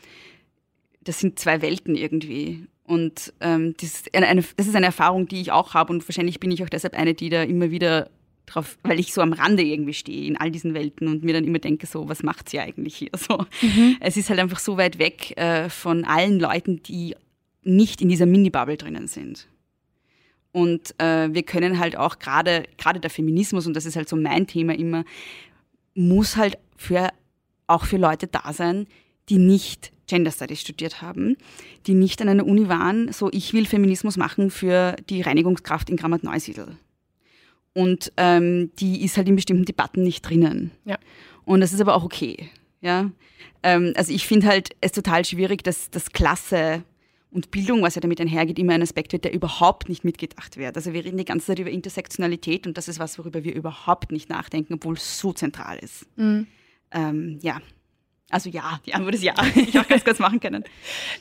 das 1.03 1.19
sind 1.19 1.39
zwei 1.39 1.63
Welten 1.63 1.95
irgendwie. 1.95 2.67
Und 2.85 3.33
ähm, 3.41 3.75
das, 3.81 3.95
ist 3.95 4.15
eine, 4.15 4.45
das 4.57 4.67
ist 4.67 4.77
eine 4.77 4.87
Erfahrung, 4.87 5.29
die 5.29 5.41
ich 5.41 5.53
auch 5.53 5.75
habe 5.75 5.93
und 5.93 6.07
wahrscheinlich 6.09 6.41
bin 6.41 6.51
ich 6.51 6.63
auch 6.63 6.69
deshalb 6.69 6.95
eine, 6.95 7.15
die 7.15 7.31
da 7.31 7.43
immer 7.43 7.71
wieder 7.71 8.11
drauf, 8.47 8.79
weil 8.83 8.99
ich 8.99 9.15
so 9.15 9.21
am 9.21 9.33
Rande 9.33 9.63
irgendwie 9.63 9.95
stehe 9.95 10.27
in 10.27 10.37
all 10.37 10.51
diesen 10.51 10.75
Welten 10.75 11.09
und 11.09 11.23
mir 11.23 11.33
dann 11.33 11.45
immer 11.45 11.61
denke, 11.61 11.87
so, 11.87 12.09
was 12.09 12.23
macht 12.23 12.49
sie 12.49 12.61
eigentlich 12.61 12.97
hier? 12.97 13.11
So, 13.17 13.45
mhm. 13.63 13.97
Es 14.01 14.17
ist 14.17 14.29
halt 14.29 14.41
einfach 14.41 14.59
so 14.59 14.77
weit 14.77 14.99
weg 14.99 15.37
äh, 15.39 15.69
von 15.69 16.05
allen 16.05 16.41
Leuten, 16.41 16.83
die 16.83 17.15
nicht 17.63 18.01
in 18.01 18.09
dieser 18.09 18.27
Mini-Bubble 18.27 18.77
drinnen 18.77 19.07
sind. 19.07 19.47
Und 20.53 20.95
äh, 20.99 21.33
wir 21.33 21.43
können 21.43 21.79
halt 21.79 21.97
auch 21.97 22.19
gerade, 22.19 22.65
gerade 22.77 23.01
der 23.01 23.11
Feminismus, 23.11 23.67
und 23.67 23.75
das 23.75 23.87
ist 23.87 23.97
halt 23.97 24.09
so 24.09 24.17
mein 24.17 24.47
Thema 24.47 24.75
immer, 24.75 25.05
muss 25.95 26.37
halt 26.37 26.59
für, 26.77 27.11
auch 27.67 27.85
für 27.85 27.99
Leute 27.99 28.27
da 28.27 28.53
sein, 28.53 28.87
die 29.29 29.39
nicht 29.39 29.93
Gender 30.09 30.33
Studies 30.33 30.61
studiert 30.61 31.03
haben, 31.03 31.37
die 31.87 31.95
nicht 31.95 32.21
an 32.21 32.29
einer 32.29 32.47
Uni 32.47 32.69
waren, 32.69 33.13
so 33.13 33.31
ich 33.33 33.53
will 33.53 33.65
Feminismus 33.65 34.17
machen 34.17 34.51
für 34.51 34.97
die 35.09 35.23
Reinigungskraft 35.23 35.89
in 35.89 35.97
Grammat-Neusiedl. 35.97 36.77
Und 37.73 38.13
ähm, 38.17 38.73
die 38.81 39.05
ist 39.05 39.17
halt 39.17 39.29
in 39.29 39.37
bestimmten 39.37 39.65
Debatten 39.65 40.03
nicht 40.03 40.23
drinnen. 40.23 40.73
Ja. 40.85 40.99
Und 41.45 41.61
das 41.61 41.73
ist 41.73 41.81
aber 41.81 41.95
auch 41.95 42.03
okay. 42.03 42.51
Ja? 42.81 43.13
Ähm, 43.63 43.93
also 43.95 44.13
ich 44.13 44.27
finde 44.27 44.49
halt 44.49 44.71
es 44.81 44.91
total 44.91 45.25
schwierig, 45.25 45.63
dass 45.63 45.91
das 45.91 46.11
Klasse 46.11 46.83
und 47.31 47.51
Bildung, 47.51 47.83
was 47.83 47.95
ja 47.95 48.01
damit 48.01 48.21
einhergeht, 48.21 48.59
immer 48.59 48.75
ein 48.75 48.83
Aspekt 48.83 49.13
wird, 49.13 49.25
der 49.25 49.33
überhaupt 49.33 49.89
nicht 49.89 50.05
mitgedacht 50.05 50.57
wird. 50.57 50.77
Also 50.77 50.93
wir 50.93 51.05
reden 51.05 51.17
die 51.17 51.25
ganze 51.25 51.47
Zeit 51.47 51.59
über 51.59 51.71
Intersektionalität 51.71 52.67
und 52.67 52.77
das 52.77 52.89
ist 52.89 52.99
was, 52.99 53.19
worüber 53.19 53.45
wir 53.45 53.55
überhaupt 53.55 54.11
nicht 54.11 54.29
nachdenken, 54.29 54.75
obwohl 54.75 54.95
es 54.95 55.19
so 55.19 55.33
zentral 55.33 55.79
ist. 55.79 56.07
Mhm. 56.17 56.47
Ähm, 56.93 57.39
ja, 57.41 57.61
also 58.31 58.49
ja, 58.49 58.81
die 58.87 58.95
Antwort 58.95 59.15
ist 59.15 59.25
ja. 59.25 59.35
Ich 59.57 59.79
auch 59.79 59.87
ganz 59.87 60.05
kurz 60.05 60.19
machen 60.19 60.41
können. 60.41 60.65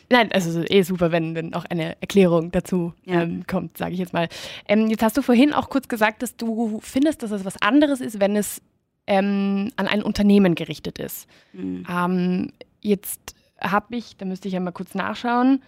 Nein, 0.09 0.31
also 0.31 0.63
eh 0.63 0.83
super, 0.83 1.11
wenn, 1.11 1.35
wenn 1.35 1.53
auch 1.53 1.65
eine 1.65 1.99
Erklärung 2.01 2.51
dazu 2.51 2.93
ja. 3.05 3.21
ähm, 3.21 3.45
kommt, 3.47 3.77
sage 3.77 3.93
ich 3.93 3.99
jetzt 3.99 4.13
mal. 4.13 4.29
Ähm, 4.67 4.87
jetzt 4.87 5.03
hast 5.03 5.17
du 5.17 5.21
vorhin 5.21 5.53
auch 5.53 5.69
kurz 5.69 5.87
gesagt, 5.87 6.21
dass 6.21 6.37
du 6.37 6.79
findest, 6.81 7.23
dass 7.23 7.31
es 7.31 7.45
was 7.45 7.61
anderes 7.61 7.99
ist, 7.99 8.19
wenn 8.19 8.35
es 8.35 8.61
ähm, 9.07 9.71
an 9.75 9.87
ein 9.87 10.03
Unternehmen 10.03 10.55
gerichtet 10.55 10.99
ist. 10.99 11.27
Mhm. 11.53 11.85
Ähm, 11.89 12.53
jetzt 12.79 13.35
habe 13.59 13.97
ich, 13.97 14.15
da 14.17 14.25
müsste 14.25 14.47
ich 14.47 14.53
ja 14.53 14.59
mal 14.59 14.71
kurz 14.71 14.93
nachschauen. 14.93 15.61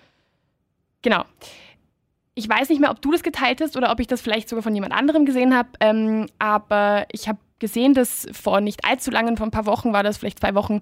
Genau. 1.02 1.24
Ich 2.34 2.48
weiß 2.48 2.70
nicht 2.70 2.80
mehr, 2.80 2.92
ob 2.92 3.02
du 3.02 3.12
das 3.12 3.24
geteilt 3.24 3.62
hast 3.62 3.76
oder 3.76 3.92
ob 3.92 4.00
ich 4.00 4.08
das 4.08 4.22
vielleicht 4.22 4.50
sogar 4.50 4.64
von 4.64 4.74
jemand 4.74 4.94
anderem 4.94 5.26
gesehen 5.26 5.56
habe, 5.56 5.70
ähm, 5.80 6.28
aber 6.40 7.06
ich 7.12 7.28
habe 7.28 7.40
gesehen, 7.60 7.94
dass 7.94 8.28
vor 8.32 8.62
nicht 8.62 8.86
allzu 8.86 9.12
langen, 9.12 9.38
vor 9.38 9.48
ein 9.48 9.52
paar 9.52 9.66
Wochen 9.66 9.94
war 9.94 10.04
das, 10.04 10.18
vielleicht 10.18 10.40
zwei 10.40 10.56
Wochen, 10.56 10.80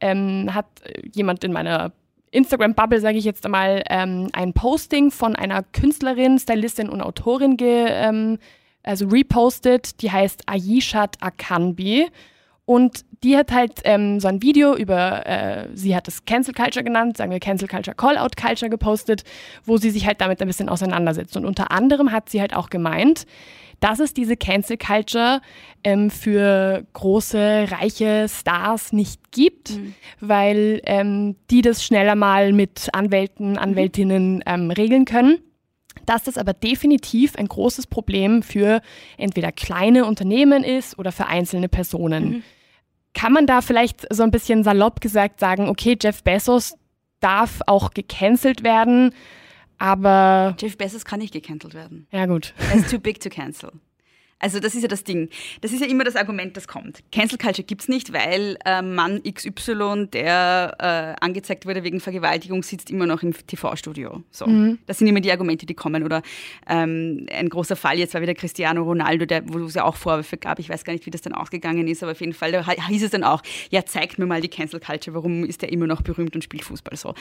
ähm, 0.00 0.54
hat 0.54 0.66
jemand 1.14 1.42
in 1.42 1.52
meiner 1.52 1.92
Instagram-Bubble, 2.30 3.00
sage 3.00 3.18
ich 3.18 3.24
jetzt 3.24 3.44
einmal, 3.44 3.82
ähm, 3.90 4.28
ein 4.32 4.52
Posting 4.52 5.10
von 5.10 5.34
einer 5.36 5.62
Künstlerin, 5.62 6.38
Stylistin 6.38 6.88
und 6.88 7.00
Autorin 7.00 7.56
ge, 7.56 7.86
ähm, 7.88 8.38
also 8.82 9.06
repostet, 9.08 10.00
die 10.00 10.10
heißt 10.10 10.44
Ayishat 10.46 11.16
Akanbi. 11.20 12.08
Und 12.70 13.04
die 13.24 13.36
hat 13.36 13.50
halt 13.50 13.80
ähm, 13.82 14.20
so 14.20 14.28
ein 14.28 14.42
Video 14.42 14.76
über, 14.76 15.26
äh, 15.26 15.66
sie 15.74 15.96
hat 15.96 16.06
es 16.06 16.24
Cancel 16.24 16.54
Culture 16.54 16.84
genannt, 16.84 17.16
sagen 17.16 17.32
wir 17.32 17.40
Cancel 17.40 17.66
Culture 17.66 17.96
Call-Out 17.96 18.36
Culture 18.36 18.70
gepostet, 18.70 19.24
wo 19.64 19.76
sie 19.76 19.90
sich 19.90 20.06
halt 20.06 20.20
damit 20.20 20.40
ein 20.40 20.46
bisschen 20.46 20.68
auseinandersetzt. 20.68 21.36
Und 21.36 21.46
unter 21.46 21.72
anderem 21.72 22.12
hat 22.12 22.28
sie 22.28 22.40
halt 22.40 22.54
auch 22.54 22.70
gemeint, 22.70 23.26
dass 23.80 23.98
es 23.98 24.14
diese 24.14 24.36
Cancel 24.36 24.78
Culture 24.78 25.40
ähm, 25.82 26.10
für 26.10 26.86
große, 26.92 27.66
reiche 27.72 28.28
Stars 28.28 28.92
nicht 28.92 29.32
gibt, 29.32 29.70
mhm. 29.70 29.94
weil 30.20 30.80
ähm, 30.84 31.34
die 31.50 31.62
das 31.62 31.84
schneller 31.84 32.14
mal 32.14 32.52
mit 32.52 32.90
Anwälten, 32.92 33.50
mhm. 33.50 33.58
Anwältinnen 33.58 34.44
ähm, 34.46 34.70
regeln 34.70 35.06
können 35.06 35.38
dass 36.06 36.22
das 36.24 36.38
aber 36.38 36.54
definitiv 36.54 37.36
ein 37.36 37.46
großes 37.46 37.86
Problem 37.88 38.42
für 38.42 38.80
entweder 39.18 39.52
kleine 39.52 40.06
Unternehmen 40.06 40.64
ist 40.64 40.98
oder 40.98 41.12
für 41.12 41.26
einzelne 41.26 41.68
Personen. 41.68 42.28
Mhm. 42.28 42.42
Kann 43.14 43.32
man 43.32 43.46
da 43.46 43.60
vielleicht 43.60 44.06
so 44.12 44.22
ein 44.22 44.30
bisschen 44.30 44.64
salopp 44.64 45.00
gesagt 45.00 45.40
sagen, 45.40 45.68
okay, 45.68 45.96
Jeff 46.00 46.22
Bezos 46.22 46.74
darf 47.20 47.60
auch 47.66 47.90
gecancelt 47.90 48.62
werden, 48.62 49.14
aber. 49.78 50.56
Jeff 50.58 50.76
Bezos 50.78 51.04
kann 51.04 51.20
nicht 51.20 51.32
gecancelt 51.32 51.74
werden. 51.74 52.06
Ja, 52.10 52.26
gut. 52.26 52.54
Er 52.70 52.76
ist 52.76 52.90
too 52.90 52.98
big 52.98 53.20
to 53.20 53.28
cancel. 53.28 53.72
Also 54.40 54.58
das 54.58 54.74
ist 54.74 54.82
ja 54.82 54.88
das 54.88 55.04
Ding. 55.04 55.28
Das 55.60 55.72
ist 55.72 55.80
ja 55.80 55.86
immer 55.86 56.02
das 56.02 56.16
Argument, 56.16 56.56
das 56.56 56.66
kommt. 56.66 57.02
Cancel 57.12 57.38
Culture 57.38 57.64
gibt 57.64 57.82
es 57.82 57.88
nicht, 57.88 58.12
weil 58.12 58.56
äh, 58.64 58.80
Mann 58.82 59.22
XY, 59.22 60.08
der 60.12 60.76
äh, 61.20 61.24
angezeigt 61.24 61.66
wurde 61.66 61.84
wegen 61.84 62.00
Vergewaltigung, 62.00 62.62
sitzt 62.62 62.90
immer 62.90 63.06
noch 63.06 63.22
im 63.22 63.34
TV-Studio. 63.34 64.24
So. 64.30 64.46
Mhm. 64.46 64.78
Das 64.86 64.98
sind 64.98 65.08
immer 65.08 65.20
die 65.20 65.30
Argumente, 65.30 65.66
die 65.66 65.74
kommen. 65.74 66.02
Oder 66.02 66.22
ähm, 66.66 67.26
ein 67.30 67.50
großer 67.50 67.76
Fall 67.76 67.98
jetzt 67.98 68.14
war 68.14 68.22
wieder 68.22 68.34
Cristiano 68.34 68.82
Ronaldo, 68.82 69.26
der, 69.26 69.42
wo 69.46 69.58
es 69.58 69.74
ja 69.74 69.84
auch 69.84 69.96
Vorwürfe 69.96 70.38
gab. 70.38 70.58
Ich 70.58 70.70
weiß 70.70 70.84
gar 70.84 70.94
nicht, 70.94 71.04
wie 71.04 71.10
das 71.10 71.20
dann 71.20 71.34
ausgegangen 71.34 71.86
ist, 71.86 72.02
aber 72.02 72.12
auf 72.12 72.20
jeden 72.20 72.32
Fall 72.32 72.52
da 72.52 72.64
hieß 72.66 73.02
es 73.02 73.10
dann 73.10 73.24
auch, 73.24 73.42
ja, 73.70 73.84
zeigt 73.84 74.18
mir 74.18 74.26
mal 74.26 74.40
die 74.40 74.48
Cancel 74.48 74.80
Culture, 74.80 75.14
warum 75.14 75.44
ist 75.44 75.60
der 75.60 75.70
immer 75.70 75.86
noch 75.86 76.00
berühmt 76.00 76.34
und 76.34 76.42
spielt 76.42 76.64
Fußball 76.64 76.96
so. 76.96 77.14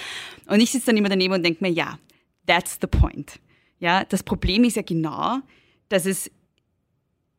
Und 0.47 0.61
ich 0.61 0.71
sitze 0.71 0.87
dann 0.87 0.97
immer 0.97 1.09
daneben 1.09 1.33
und 1.33 1.43
denke 1.43 1.63
mir, 1.63 1.71
ja, 1.71 1.99
that's 2.47 2.77
the 2.79 2.87
point. 2.87 3.39
Ja, 3.79 4.05
das 4.05 4.23
Problem 4.23 4.63
ist 4.63 4.77
ja 4.77 4.81
genau, 4.81 5.39
dass 5.89 6.05
es 6.05 6.31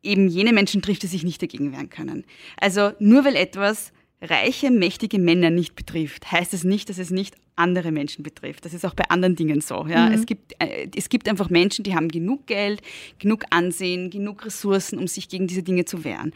eben 0.03 0.27
jene 0.27 0.53
Menschen 0.53 0.81
trifft, 0.81 1.03
die 1.03 1.07
sich 1.07 1.23
nicht 1.23 1.41
dagegen 1.41 1.71
wehren 1.71 1.89
können. 1.89 2.25
Also 2.57 2.91
nur 2.99 3.25
weil 3.25 3.35
etwas 3.35 3.91
reiche, 4.21 4.71
mächtige 4.71 5.19
Männer 5.19 5.49
nicht 5.49 5.75
betrifft, 5.75 6.31
heißt 6.31 6.53
es 6.53 6.63
nicht, 6.63 6.89
dass 6.89 6.97
es 6.97 7.09
nicht 7.09 7.35
andere 7.61 7.91
Menschen 7.91 8.23
betrifft. 8.23 8.65
Das 8.65 8.73
ist 8.73 8.85
auch 8.85 8.93
bei 8.93 9.03
anderen 9.09 9.35
Dingen 9.35 9.61
so. 9.61 9.85
Ja? 9.87 10.07
Mhm. 10.07 10.13
Es, 10.13 10.25
gibt, 10.25 10.53
äh, 10.59 10.87
es 10.95 11.09
gibt 11.09 11.29
einfach 11.29 11.49
Menschen, 11.49 11.83
die 11.83 11.95
haben 11.95 12.09
genug 12.09 12.47
Geld, 12.47 12.81
genug 13.19 13.45
Ansehen, 13.51 14.09
genug 14.09 14.45
Ressourcen, 14.45 14.97
um 14.99 15.07
sich 15.07 15.29
gegen 15.29 15.47
diese 15.47 15.63
Dinge 15.63 15.85
zu 15.85 16.03
wehren. 16.03 16.33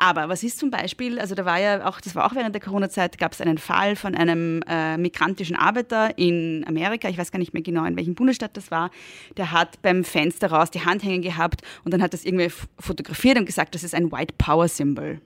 Aber 0.00 0.28
was 0.28 0.44
ist 0.44 0.60
zum 0.60 0.70
Beispiel, 0.70 1.18
also 1.18 1.34
da 1.34 1.44
war 1.44 1.58
ja 1.58 1.84
auch, 1.84 2.00
das 2.00 2.14
war 2.14 2.24
auch 2.24 2.36
während 2.36 2.54
der 2.54 2.62
Corona-Zeit, 2.62 3.18
gab 3.18 3.32
es 3.32 3.40
einen 3.40 3.58
Fall 3.58 3.96
von 3.96 4.14
einem 4.14 4.62
äh, 4.68 4.96
migrantischen 4.96 5.56
Arbeiter 5.56 6.16
in 6.16 6.64
Amerika, 6.68 7.08
ich 7.08 7.18
weiß 7.18 7.32
gar 7.32 7.40
nicht 7.40 7.52
mehr 7.52 7.64
genau, 7.64 7.84
in 7.84 7.96
welchem 7.96 8.14
Bundesstaat 8.14 8.56
das 8.56 8.70
war, 8.70 8.92
der 9.36 9.50
hat 9.50 9.82
beim 9.82 10.04
Fenster 10.04 10.52
raus 10.52 10.70
die 10.70 10.84
Hand 10.84 11.02
hängen 11.02 11.22
gehabt 11.22 11.62
und 11.84 11.92
dann 11.92 12.00
hat 12.00 12.14
das 12.14 12.24
irgendwie 12.24 12.48
fotografiert 12.78 13.38
und 13.38 13.46
gesagt, 13.46 13.74
das 13.74 13.82
ist 13.82 13.92
ein 13.92 14.12
White 14.12 14.34
Power 14.38 14.68
Symbol. 14.68 15.20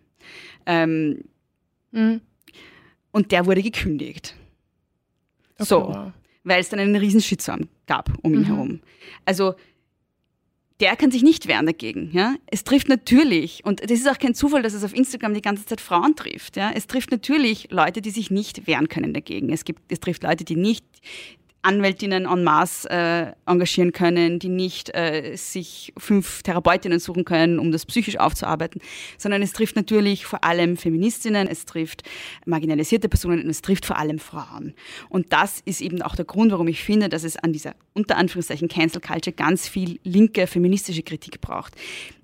Ähm, 0.64 1.22
mhm. 1.90 2.22
Und 3.11 3.30
der 3.30 3.44
wurde 3.44 3.62
gekündigt. 3.62 4.34
Okay, 5.63 5.93
so, 5.93 6.13
weil 6.45 6.61
es 6.61 6.69
dann 6.69 6.81
einen 6.81 6.97
riesen 6.97 7.21
Shitstorm 7.21 7.69
gab 7.87 8.11
um 8.23 8.35
ihn 8.35 8.41
mhm. 8.41 8.45
herum. 8.47 8.81
Also 9.25 9.55
der 10.83 10.97
kann 10.97 11.13
sich 11.13 11.23
nicht 11.23 11.47
wehren 11.47 11.67
dagegen. 11.67 12.11
Ja? 12.13 12.35
Es 12.47 12.65
trifft 12.65 12.89
natürlich, 12.89 13.65
und 13.65 13.81
das 13.81 13.93
ist 13.93 14.09
auch 14.09 14.19
kein 14.19 14.35
Zufall, 14.35 14.63
dass 14.63 14.75
es 14.75 14.83
auf 14.83 14.93
Instagram 14.93 15.33
die 15.33 15.41
ganze 15.41 15.65
Zeit 15.65 15.81
Frauen 15.81 16.17
trifft. 16.17 16.57
Ja? 16.57 16.73
Es 16.75 16.89
trifft 16.89 17.13
natürlich 17.13 17.71
Leute, 17.71 18.03
die 18.03 18.11
sich 18.11 18.33
nicht 18.33 18.67
wehren 18.67 18.89
können 18.89 19.15
dagegen. 19.15 19.53
Es, 19.53 19.65
gibt, 19.65 19.81
es 19.93 20.01
trifft 20.01 20.25
Leute, 20.25 20.45
die 20.45 20.57
nicht 20.57 20.85
Anwältinnen 21.63 22.27
en 22.27 22.45
masse 22.45 22.91
äh, 22.91 23.33
engagieren 23.47 23.93
können, 23.93 24.39
die 24.39 24.49
nicht 24.49 24.95
äh, 24.95 25.37
sich 25.37 25.93
fünf 25.97 26.43
Therapeutinnen 26.43 26.99
suchen 26.99 27.25
können, 27.25 27.59
um 27.59 27.71
das 27.73 27.87
psychisch 27.87 28.19
aufzuarbeiten, 28.19 28.81
sondern 29.17 29.43
es 29.43 29.53
trifft 29.53 29.77
natürlich 29.77 30.27
vor 30.27 30.45
allem 30.45 30.77
Feministinnen, 30.77 31.47
es 31.47 31.65
trifft 31.65 32.03
marginalisierte 32.47 33.09
Personen 33.09 33.43
und 33.43 33.51
es 33.51 33.63
trifft 33.63 33.87
vor 33.87 33.97
allem 33.97 34.19
Frauen. 34.19 34.75
Und 35.09 35.33
das 35.33 35.61
ist 35.65 35.81
eben 35.81 36.03
auch 36.03 36.17
der 36.17 36.25
Grund, 36.25 36.53
warum 36.53 36.69
ich 36.69 36.83
finde, 36.83 37.09
dass 37.09 37.25
es 37.25 37.37
an 37.37 37.53
dieser 37.53 37.75
unter 37.95 38.17
Anführungszeichen 38.17 38.69
Cancel 38.69 39.01
Culture 39.01 39.35
ganz 39.35 39.69
viel 39.69 40.01
linke 40.03 40.47
feministische 40.47 41.03
Kritik 41.03 41.41
braucht. 41.41 41.75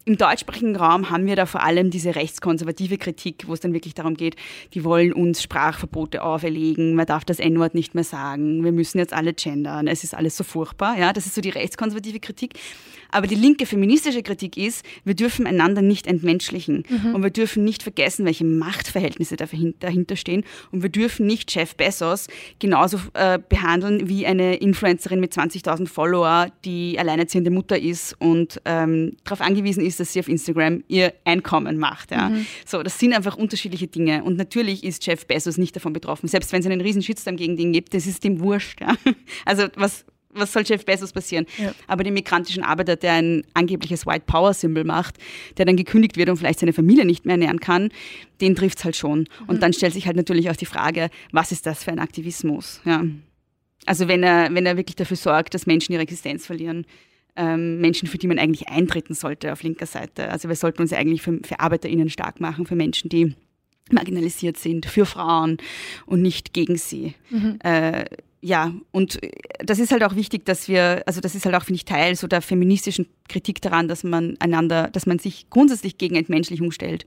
Im 0.08 0.16
deutschsprachigen 0.16 0.74
Raum 0.74 1.10
haben 1.10 1.26
wir 1.26 1.36
da 1.36 1.44
vor 1.44 1.62
allem 1.62 1.90
diese 1.90 2.14
rechtskonservative 2.14 2.96
Kritik, 2.96 3.46
wo 3.46 3.52
es 3.52 3.60
dann 3.60 3.74
wirklich 3.74 3.92
darum 3.92 4.14
geht, 4.14 4.36
die 4.72 4.82
wollen 4.82 5.12
uns 5.12 5.42
Sprachverbote 5.42 6.22
auferlegen, 6.22 6.94
man 6.94 7.04
darf 7.04 7.26
das 7.26 7.38
N-Wort 7.38 7.74
nicht 7.74 7.94
mehr 7.94 8.04
sagen, 8.04 8.64
wir 8.64 8.72
müssen 8.72 8.96
jetzt 8.96 9.12
alle 9.12 9.34
gendern, 9.34 9.86
es 9.86 10.04
ist 10.04 10.14
alles 10.14 10.34
so 10.34 10.44
furchtbar. 10.44 10.98
Ja, 10.98 11.12
das 11.12 11.26
ist 11.26 11.34
so 11.34 11.42
die 11.42 11.50
rechtskonservative 11.50 12.20
Kritik. 12.20 12.54
Aber 13.10 13.26
die 13.26 13.34
linke 13.34 13.66
feministische 13.66 14.22
Kritik 14.22 14.56
ist, 14.56 14.84
wir 15.04 15.14
dürfen 15.14 15.46
einander 15.46 15.82
nicht 15.82 16.06
entmenschlichen 16.06 16.84
mhm. 16.88 17.14
und 17.14 17.22
wir 17.22 17.30
dürfen 17.30 17.64
nicht 17.64 17.82
vergessen, 17.82 18.24
welche 18.24 18.44
Machtverhältnisse 18.44 19.36
dahinter 19.36 20.16
stehen 20.16 20.44
und 20.72 20.82
wir 20.82 20.90
dürfen 20.90 21.26
nicht 21.26 21.54
Jeff 21.54 21.74
Bezos 21.76 22.26
genauso 22.58 22.98
äh, 23.14 23.38
behandeln 23.48 24.08
wie 24.08 24.26
eine 24.26 24.56
Influencerin 24.56 25.20
mit 25.20 25.32
20.000 25.32 25.86
Follower, 25.86 26.48
die 26.64 26.98
alleinerziehende 26.98 27.50
Mutter 27.50 27.78
ist 27.78 28.14
und 28.20 28.60
ähm, 28.64 29.16
darauf 29.24 29.40
angewiesen 29.40 29.84
ist, 29.84 30.00
dass 30.00 30.12
sie 30.12 30.20
auf 30.20 30.28
Instagram 30.28 30.84
ihr 30.88 31.14
Einkommen 31.24 31.78
macht. 31.78 32.10
Ja. 32.10 32.28
Mhm. 32.28 32.46
So, 32.66 32.82
das 32.82 32.98
sind 32.98 33.12
einfach 33.14 33.36
unterschiedliche 33.36 33.86
Dinge 33.86 34.22
und 34.24 34.36
natürlich 34.36 34.84
ist 34.84 35.06
Jeff 35.06 35.26
Bezos 35.26 35.58
nicht 35.58 35.74
davon 35.76 35.92
betroffen, 35.92 36.28
selbst 36.28 36.52
wenn 36.52 36.60
es 36.60 36.66
einen 36.66 36.80
riesen 36.80 37.02
Shitstorm 37.02 37.36
gegen 37.36 37.56
den 37.56 37.72
gibt, 37.72 37.94
das 37.94 38.06
ist 38.06 38.24
dem 38.24 38.40
wurscht. 38.40 38.80
Ja. 38.80 38.94
Also 39.44 39.66
was 39.76 40.04
was 40.38 40.52
soll 40.52 40.62
Jeff 40.64 40.84
Bezos 40.84 41.12
passieren? 41.12 41.46
Ja. 41.58 41.72
Aber 41.86 42.04
den 42.04 42.14
migrantischen 42.14 42.62
Arbeiter, 42.62 42.96
der 42.96 43.14
ein 43.14 43.42
angebliches 43.54 44.06
White 44.06 44.24
Power 44.26 44.54
Symbol 44.54 44.84
macht, 44.84 45.16
der 45.56 45.64
dann 45.64 45.76
gekündigt 45.76 46.16
wird 46.16 46.28
und 46.28 46.36
vielleicht 46.36 46.60
seine 46.60 46.72
Familie 46.72 47.04
nicht 47.04 47.26
mehr 47.26 47.34
ernähren 47.34 47.60
kann, 47.60 47.90
den 48.40 48.54
trifft 48.54 48.78
es 48.78 48.84
halt 48.84 48.96
schon. 48.96 49.20
Mhm. 49.20 49.48
Und 49.48 49.62
dann 49.62 49.72
stellt 49.72 49.94
sich 49.94 50.06
halt 50.06 50.16
natürlich 50.16 50.50
auch 50.50 50.56
die 50.56 50.66
Frage, 50.66 51.10
was 51.32 51.52
ist 51.52 51.66
das 51.66 51.84
für 51.84 51.90
ein 51.90 51.98
Aktivismus? 51.98 52.80
Ja. 52.84 53.04
Also 53.86 54.08
wenn 54.08 54.22
er, 54.22 54.52
wenn 54.52 54.66
er 54.66 54.76
wirklich 54.76 54.96
dafür 54.96 55.16
sorgt, 55.16 55.54
dass 55.54 55.66
Menschen 55.66 55.92
ihre 55.92 56.02
Existenz 56.02 56.46
verlieren, 56.46 56.84
ähm, 57.36 57.80
Menschen, 57.80 58.08
für 58.08 58.18
die 58.18 58.26
man 58.26 58.38
eigentlich 58.38 58.68
eintreten 58.68 59.14
sollte 59.14 59.52
auf 59.52 59.62
linker 59.62 59.86
Seite. 59.86 60.30
Also 60.30 60.48
wir 60.48 60.56
sollten 60.56 60.82
uns 60.82 60.92
eigentlich 60.92 61.22
für, 61.22 61.38
für 61.44 61.60
ArbeiterInnen 61.60 62.10
stark 62.10 62.40
machen, 62.40 62.66
für 62.66 62.74
Menschen, 62.74 63.08
die 63.08 63.34
marginalisiert 63.92 64.56
sind, 64.56 64.86
für 64.86 65.06
Frauen 65.06 65.58
und 66.06 66.22
nicht 66.22 66.52
gegen 66.52 66.76
sie. 66.76 67.14
Mhm. 67.30 67.58
Äh, 67.62 68.04
ja, 68.40 68.72
und 68.92 69.18
das 69.58 69.78
ist 69.80 69.90
halt 69.90 70.04
auch 70.04 70.14
wichtig, 70.14 70.44
dass 70.44 70.68
wir, 70.68 71.02
also 71.06 71.20
das 71.20 71.34
ist 71.34 71.44
halt 71.44 71.56
auch, 71.56 71.64
finde 71.64 71.76
ich, 71.76 71.84
Teil 71.84 72.14
so 72.14 72.28
der 72.28 72.40
feministischen 72.40 73.06
Kritik 73.28 73.60
daran, 73.60 73.88
dass 73.88 74.04
man 74.04 74.36
einander, 74.38 74.88
dass 74.90 75.06
man 75.06 75.18
sich 75.18 75.50
grundsätzlich 75.50 75.98
gegen 75.98 76.14
Entmenschlichung 76.14 76.70
stellt. 76.70 77.04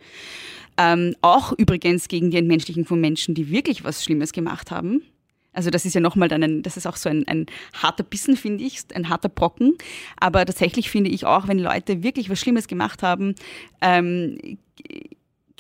Ähm, 0.78 1.16
auch 1.22 1.54
übrigens 1.58 2.08
gegen 2.08 2.32
die 2.32 2.38
Entmenschlichung 2.38 2.86
von 2.86 3.00
Menschen, 3.00 3.34
die 3.34 3.50
wirklich 3.50 3.84
was 3.84 4.04
Schlimmes 4.04 4.34
gemacht 4.34 4.72
haben. 4.72 5.04
Also 5.54 5.70
das 5.70 5.86
ist 5.86 5.96
ja 5.96 6.02
nochmal 6.02 6.30
dann 6.30 6.44
ein, 6.44 6.64
das 6.64 6.78
ist 6.78 6.88
auch 6.88 6.96
so 6.96 7.10
ein, 7.10 7.28
ein 7.28 7.46
harter 7.74 8.04
Bissen, 8.04 8.38
finde 8.38 8.64
ich, 8.64 8.84
ein 8.94 9.10
harter 9.10 9.30
Brocken. 9.30 9.78
Aber 10.18 10.46
tatsächlich 10.46 10.90
finde 10.90 11.10
ich 11.10 11.26
auch, 11.26 11.48
wenn 11.48 11.60
Leute 11.60 12.04
wirklich 12.04 12.30
was 12.30 12.40
Schlimmes 12.40 12.68
gemacht 12.68 13.04
haben, 13.04 13.36
ähm, 13.82 14.58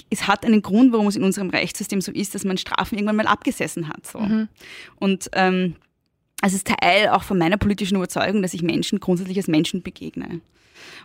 es 0.09 0.27
hat 0.27 0.45
einen 0.45 0.61
Grund, 0.61 0.93
warum 0.93 1.07
es 1.07 1.15
in 1.15 1.23
unserem 1.23 1.49
Rechtssystem 1.49 2.01
so 2.01 2.11
ist, 2.11 2.35
dass 2.35 2.43
man 2.43 2.57
Strafen 2.57 2.95
irgendwann 2.95 3.15
mal 3.17 3.27
abgesessen 3.27 3.87
hat. 3.87 4.05
So. 4.05 4.19
Mhm. 4.19 4.47
Und 4.95 5.29
ähm, 5.33 5.75
es 6.41 6.53
ist 6.53 6.67
Teil 6.67 7.09
auch 7.09 7.23
von 7.23 7.37
meiner 7.37 7.57
politischen 7.57 7.97
Überzeugung, 7.97 8.41
dass 8.41 8.53
ich 8.53 8.63
Menschen 8.63 8.99
grundsätzlich 8.99 9.37
als 9.37 9.47
Menschen 9.47 9.83
begegne 9.83 10.41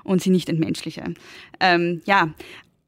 und 0.03 0.23
sie 0.23 0.31
nicht 0.31 0.49
entmenschliche. 0.49 1.15
Ähm, 1.61 2.03
ja, 2.07 2.33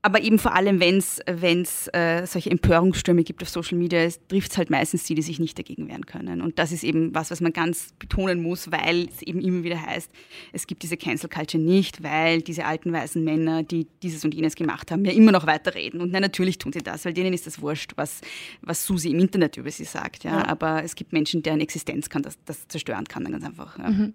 aber 0.01 0.23
eben 0.23 0.39
vor 0.39 0.55
allem, 0.55 0.79
wenn 0.79 0.99
es 0.99 1.89
äh, 1.89 2.25
solche 2.25 2.53
Empörungsstürme 2.53 3.25
gibt 3.25 3.43
auf 3.43 3.49
Social 3.49 3.77
Media, 3.77 4.09
trifft 4.29 4.53
es 4.53 4.59
halt 4.59 4.71
meistens 4.71 5.03
die, 5.05 5.17
die 5.17 5.23
sich 5.23 5.41
nicht 5.41 5.59
dagegen 5.59 5.89
wehren 5.89 6.07
können. 6.07 6.41
Und 6.41 6.61
das 6.61 6.71
ist 6.71 6.85
eben 6.85 7.13
was, 7.17 7.33
was 7.33 7.41
man 7.41 7.53
ganz 7.53 7.95
betonen 7.99 8.41
muss, 8.41 8.71
weil 8.71 9.09
es 9.09 9.23
eben 9.23 9.41
immer 9.41 9.65
wieder 9.65 9.85
heißt, 9.85 10.09
es 10.53 10.69
gibt 10.69 10.85
diese 10.85 10.97
Cancel 10.97 11.29
Culture 11.29 11.61
nicht, 11.61 12.05
weil 12.05 12.43
diese 12.43 12.65
alten 12.65 12.93
weißen 12.93 13.23
Männer, 13.25 13.65
die 13.65 13.89
dieses 14.03 14.25
und 14.25 14.35
jenes 14.35 14.55
gemacht 14.55 14.93
haben, 14.93 15.05
ja 15.05 15.11
immer 15.11 15.33
noch 15.33 15.47
weiterreden. 15.47 16.01
Und 16.01 16.13
nein, 16.13 16.23
natürlich 16.23 16.59
tun 16.59 16.73
sie 16.73 16.83
das, 16.83 17.05
weil 17.05 17.13
denen 17.13 17.33
ist 17.33 17.49
das 17.49 17.61
wurscht, 17.61 17.93
was, 17.97 18.21
was 18.63 18.87
Susi 18.87 19.11
im 19.11 19.19
Internet 19.19 19.57
über 19.57 19.71
sie 19.73 19.85
sagt. 19.85 20.23
Ja? 20.23 20.39
ja. 20.39 20.47
Aber 20.47 20.85
es 20.85 20.95
gibt 20.95 21.13
Menschen, 21.13 21.43
deren 21.43 21.61
Existenz 21.61 22.09
kann 22.09 22.23
das, 22.23 22.39
das 22.45 22.69
zerstören 22.69 23.07
kann, 23.07 23.25
dann 23.25 23.33
ganz 23.33 23.45
einfach. 23.45 23.77
Ja. 23.77 23.91
Mhm. 23.91 24.15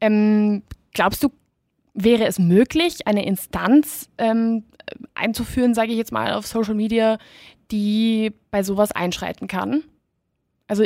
Ähm, 0.00 0.62
glaubst 0.92 1.22
du, 1.22 1.28
wäre 1.94 2.26
es 2.26 2.40
möglich, 2.40 3.06
eine 3.06 3.24
Instanz 3.24 4.10
ähm, 4.18 4.64
einzuführen, 5.14 5.74
sage 5.74 5.92
ich 5.92 5.98
jetzt 5.98 6.12
mal, 6.12 6.32
auf 6.32 6.46
Social 6.46 6.74
Media, 6.74 7.18
die 7.70 8.32
bei 8.50 8.62
sowas 8.62 8.92
einschreiten 8.92 9.48
kann? 9.48 9.82
Also 10.66 10.84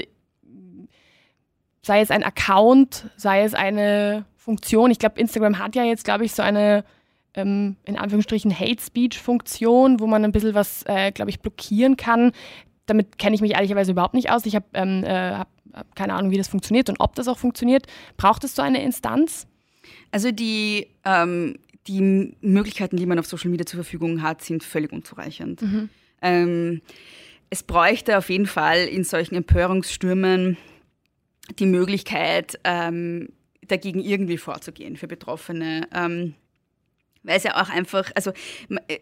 sei 1.82 2.00
es 2.00 2.10
ein 2.10 2.22
Account, 2.22 3.10
sei 3.16 3.42
es 3.42 3.54
eine 3.54 4.24
Funktion. 4.36 4.90
Ich 4.90 4.98
glaube, 4.98 5.20
Instagram 5.20 5.58
hat 5.58 5.74
ja 5.74 5.84
jetzt, 5.84 6.04
glaube 6.04 6.24
ich, 6.24 6.32
so 6.32 6.42
eine 6.42 6.84
ähm, 7.34 7.76
in 7.84 7.96
Anführungsstrichen 7.96 8.56
Hate 8.56 8.82
Speech 8.82 9.18
Funktion, 9.18 10.00
wo 10.00 10.06
man 10.06 10.24
ein 10.24 10.32
bisschen 10.32 10.54
was, 10.54 10.82
äh, 10.86 11.12
glaube 11.12 11.30
ich, 11.30 11.40
blockieren 11.40 11.96
kann. 11.96 12.32
Damit 12.86 13.18
kenne 13.18 13.34
ich 13.34 13.40
mich 13.40 13.54
ehrlicherweise 13.54 13.92
überhaupt 13.92 14.14
nicht 14.14 14.30
aus. 14.30 14.46
Ich 14.46 14.54
habe 14.54 14.66
ähm, 14.74 15.04
äh, 15.04 15.32
hab 15.34 15.48
keine 15.94 16.14
Ahnung, 16.14 16.30
wie 16.30 16.38
das 16.38 16.48
funktioniert 16.48 16.88
und 16.88 17.00
ob 17.00 17.14
das 17.14 17.28
auch 17.28 17.38
funktioniert. 17.38 17.86
Braucht 18.16 18.44
es 18.44 18.54
so 18.54 18.62
eine 18.62 18.82
Instanz? 18.82 19.46
Also 20.10 20.32
die, 20.32 20.88
ähm, 21.04 21.58
die 21.88 22.36
Möglichkeiten, 22.40 22.96
die 22.96 23.06
man 23.06 23.18
auf 23.18 23.26
Social 23.26 23.50
Media 23.50 23.66
zur 23.66 23.78
Verfügung 23.78 24.22
hat, 24.22 24.42
sind 24.42 24.62
völlig 24.62 24.92
unzureichend. 24.92 25.62
Mhm. 25.62 25.88
Ähm, 26.22 26.82
es 27.50 27.62
bräuchte 27.62 28.18
auf 28.18 28.28
jeden 28.28 28.46
Fall 28.46 28.84
in 28.84 29.04
solchen 29.04 29.34
Empörungsstürmen 29.34 30.56
die 31.58 31.66
Möglichkeit, 31.66 32.60
ähm, 32.64 33.30
dagegen 33.66 34.00
irgendwie 34.00 34.36
vorzugehen 34.36 34.96
für 34.96 35.08
Betroffene. 35.08 35.88
Ähm, 35.94 36.34
weil 37.22 37.38
es 37.38 37.44
ja 37.44 37.60
auch 37.60 37.70
einfach, 37.70 38.10
also 38.14 38.32
äh, 38.86 38.98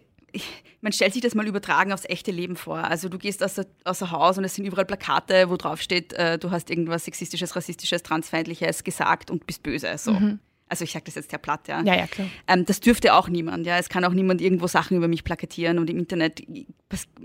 man 0.81 0.93
stellt 0.93 1.13
sich 1.13 1.23
das 1.23 1.35
mal 1.35 1.47
übertragen 1.47 1.93
aufs 1.93 2.05
echte 2.05 2.31
Leben 2.31 2.57
vor. 2.57 2.79
Also 2.79 3.09
du 3.09 3.19
gehst 3.19 3.43
außer, 3.43 3.67
außer 3.85 4.11
Haus 4.11 4.39
und 4.39 4.45
es 4.45 4.55
sind 4.55 4.65
überall 4.65 4.85
Plakate, 4.85 5.51
wo 5.51 5.57
drauf 5.57 5.81
steht, 5.81 6.13
äh, 6.13 6.39
du 6.39 6.51
hast 6.51 6.71
irgendwas 6.71 7.05
sexistisches, 7.05 7.57
rassistisches, 7.57 8.03
transfeindliches 8.03 8.85
gesagt 8.85 9.31
und 9.31 9.47
bist 9.47 9.63
böse. 9.63 9.97
So. 9.99 10.13
Mhm. 10.13 10.39
Also 10.69 10.83
ich 10.83 10.91
sage 10.91 11.05
das 11.05 11.15
jetzt 11.15 11.31
sehr 11.31 11.39
platt, 11.39 11.69
ja. 11.69 11.81
Ja, 11.83 11.95
ja, 11.95 12.07
klar. 12.07 12.29
Ähm, 12.49 12.65
das 12.65 12.81
dürfte 12.81 13.15
auch 13.15 13.29
niemand, 13.29 13.67
ja. 13.67 13.79
Es 13.79 13.89
kann 13.89 14.05
auch 14.05 14.13
niemand 14.13 14.41
irgendwo 14.41 14.67
Sachen 14.67 14.97
über 14.97 15.07
mich 15.07 15.23
plakatieren 15.23 15.79
und 15.79 15.89
im 15.89 15.99
Internet 15.99 16.43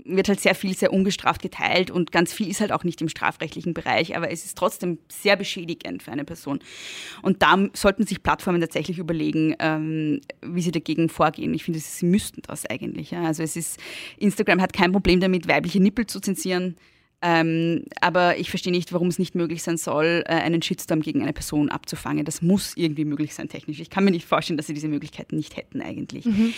wird 0.04 0.28
halt 0.28 0.40
sehr 0.40 0.54
viel 0.54 0.76
sehr 0.76 0.92
ungestraft 0.92 1.42
geteilt 1.42 1.90
und 1.90 2.12
ganz 2.12 2.32
viel 2.32 2.48
ist 2.48 2.60
halt 2.60 2.70
auch 2.70 2.84
nicht 2.84 3.00
im 3.00 3.08
strafrechtlichen 3.08 3.74
Bereich, 3.74 4.16
aber 4.16 4.30
es 4.30 4.44
ist 4.44 4.56
trotzdem 4.56 4.98
sehr 5.10 5.36
beschädigend 5.36 6.02
für 6.04 6.12
eine 6.12 6.24
Person. 6.24 6.60
Und 7.22 7.42
da 7.42 7.58
sollten 7.72 8.06
sich 8.06 8.22
Plattformen 8.22 8.60
tatsächlich 8.60 8.98
überlegen, 8.98 9.56
ähm, 9.58 10.20
wie 10.40 10.62
sie 10.62 10.72
dagegen 10.72 11.08
vorgehen. 11.08 11.52
Ich 11.52 11.64
finde, 11.64 11.80
sie 11.80 12.06
müssten 12.06 12.42
das 12.42 12.64
eigentlich. 12.66 13.10
Ja. 13.10 13.24
Also 13.24 13.42
es 13.42 13.56
ist, 13.56 13.80
Instagram 14.18 14.60
hat 14.60 14.72
kein 14.72 14.92
Problem 14.92 15.18
damit, 15.18 15.48
weibliche 15.48 15.80
Nippel 15.80 16.06
zu 16.06 16.20
zensieren. 16.20 16.76
Ähm, 17.24 17.84
aber 18.00 18.36
ich 18.38 18.50
verstehe 18.50 18.72
nicht, 18.72 18.92
warum 18.92 19.06
es 19.06 19.20
nicht 19.20 19.36
möglich 19.36 19.62
sein 19.62 19.76
soll, 19.76 20.24
äh, 20.26 20.32
einen 20.32 20.60
Shitstorm 20.60 21.00
gegen 21.00 21.22
eine 21.22 21.32
Person 21.32 21.68
abzufangen. 21.68 22.24
Das 22.24 22.42
muss 22.42 22.76
irgendwie 22.76 23.04
möglich 23.04 23.32
sein 23.32 23.48
technisch. 23.48 23.78
Ich 23.78 23.90
kann 23.90 24.04
mir 24.04 24.10
nicht 24.10 24.26
vorstellen, 24.26 24.56
dass 24.56 24.66
sie 24.66 24.74
diese 24.74 24.88
Möglichkeiten 24.88 25.36
nicht 25.36 25.56
hätten 25.56 25.80
eigentlich. 25.80 26.24
Mhm. 26.24 26.52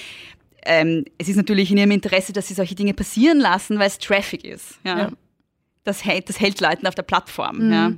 Ähm, 0.64 1.04
es 1.18 1.28
ist 1.28 1.36
natürlich 1.36 1.70
in 1.70 1.76
ihrem 1.76 1.90
Interesse, 1.90 2.32
dass 2.32 2.48
sie 2.48 2.54
solche 2.54 2.74
Dinge 2.74 2.94
passieren 2.94 3.38
lassen, 3.38 3.78
weil 3.78 3.88
es 3.88 3.98
Traffic 3.98 4.42
ist. 4.44 4.78
Ja? 4.84 4.98
ja. 4.98 5.12
Das, 5.84 6.02
hält, 6.02 6.30
das 6.30 6.40
hält 6.40 6.62
Leuten 6.62 6.86
auf 6.86 6.94
der 6.94 7.02
Plattform. 7.02 7.66
Mhm. 7.66 7.72
Ja? 7.72 7.92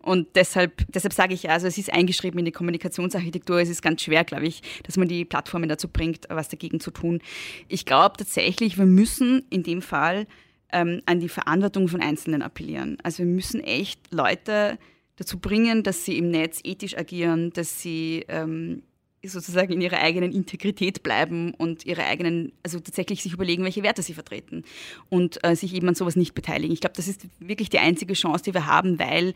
Und 0.00 0.26
deshalb, 0.34 0.84
deshalb 0.88 1.12
sage 1.12 1.34
ich 1.34 1.48
also 1.48 1.68
es 1.68 1.78
ist 1.78 1.92
eingeschrieben 1.92 2.40
in 2.40 2.44
die 2.44 2.50
Kommunikationsarchitektur. 2.50 3.60
Es 3.60 3.68
ist 3.68 3.82
ganz 3.82 4.02
schwer, 4.02 4.24
glaube 4.24 4.46
ich, 4.46 4.62
dass 4.82 4.96
man 4.96 5.06
die 5.06 5.24
Plattformen 5.24 5.68
dazu 5.68 5.86
bringt, 5.86 6.26
was 6.28 6.48
dagegen 6.48 6.80
zu 6.80 6.90
tun. 6.90 7.20
Ich 7.68 7.86
glaube 7.86 8.16
tatsächlich, 8.16 8.76
wir 8.76 8.86
müssen 8.86 9.44
in 9.50 9.62
dem 9.62 9.80
Fall 9.80 10.26
ähm, 10.72 11.02
an 11.06 11.20
die 11.20 11.28
Verantwortung 11.28 11.88
von 11.88 12.00
Einzelnen 12.00 12.42
appellieren. 12.42 12.98
Also 13.02 13.18
wir 13.18 13.26
müssen 13.26 13.60
echt 13.60 14.12
Leute 14.12 14.78
dazu 15.16 15.38
bringen, 15.38 15.82
dass 15.82 16.04
sie 16.04 16.18
im 16.18 16.30
Netz 16.30 16.60
ethisch 16.64 16.96
agieren, 16.96 17.52
dass 17.52 17.80
sie 17.80 18.24
ähm, 18.28 18.82
sozusagen 19.24 19.72
in 19.72 19.80
ihrer 19.80 19.98
eigenen 19.98 20.32
Integrität 20.32 21.02
bleiben 21.02 21.54
und 21.54 21.86
ihre 21.86 22.04
eigenen, 22.04 22.52
also 22.62 22.80
tatsächlich 22.80 23.22
sich 23.22 23.32
überlegen, 23.32 23.62
welche 23.64 23.82
Werte 23.82 24.02
sie 24.02 24.14
vertreten 24.14 24.64
und 25.10 25.44
äh, 25.44 25.54
sich 25.54 25.74
eben 25.74 25.88
an 25.88 25.94
sowas 25.94 26.16
nicht 26.16 26.34
beteiligen. 26.34 26.72
Ich 26.72 26.80
glaube, 26.80 26.96
das 26.96 27.08
ist 27.08 27.26
wirklich 27.38 27.68
die 27.68 27.78
einzige 27.78 28.14
Chance, 28.14 28.44
die 28.44 28.54
wir 28.54 28.66
haben, 28.66 28.98
weil 28.98 29.34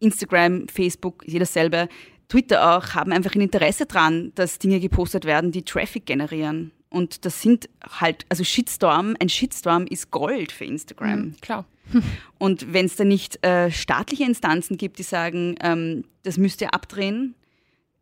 Instagram, 0.00 0.66
Facebook, 0.68 1.22
jeder 1.26 1.46
selber, 1.46 1.88
Twitter 2.28 2.76
auch, 2.76 2.94
haben 2.94 3.12
einfach 3.12 3.34
ein 3.34 3.40
Interesse 3.40 3.86
daran, 3.86 4.32
dass 4.34 4.58
Dinge 4.58 4.80
gepostet 4.80 5.24
werden, 5.24 5.52
die 5.52 5.62
Traffic 5.62 6.06
generieren. 6.06 6.72
Und 6.90 7.24
das 7.24 7.40
sind 7.40 7.68
halt, 8.00 8.26
also 8.28 8.44
Shitstorm, 8.44 9.16
ein 9.20 9.28
Shitstorm 9.28 9.86
ist 9.86 10.10
Gold 10.10 10.52
für 10.52 10.64
Instagram. 10.64 11.20
Mhm, 11.20 11.36
klar. 11.40 11.64
Und 12.38 12.72
wenn 12.72 12.86
es 12.86 12.96
da 12.96 13.04
nicht 13.04 13.44
äh, 13.44 13.70
staatliche 13.70 14.24
Instanzen 14.24 14.76
gibt, 14.76 14.98
die 14.98 15.04
sagen, 15.04 15.54
ähm, 15.60 16.04
das 16.24 16.36
müsst 16.36 16.60
ihr 16.60 16.74
abdrehen, 16.74 17.34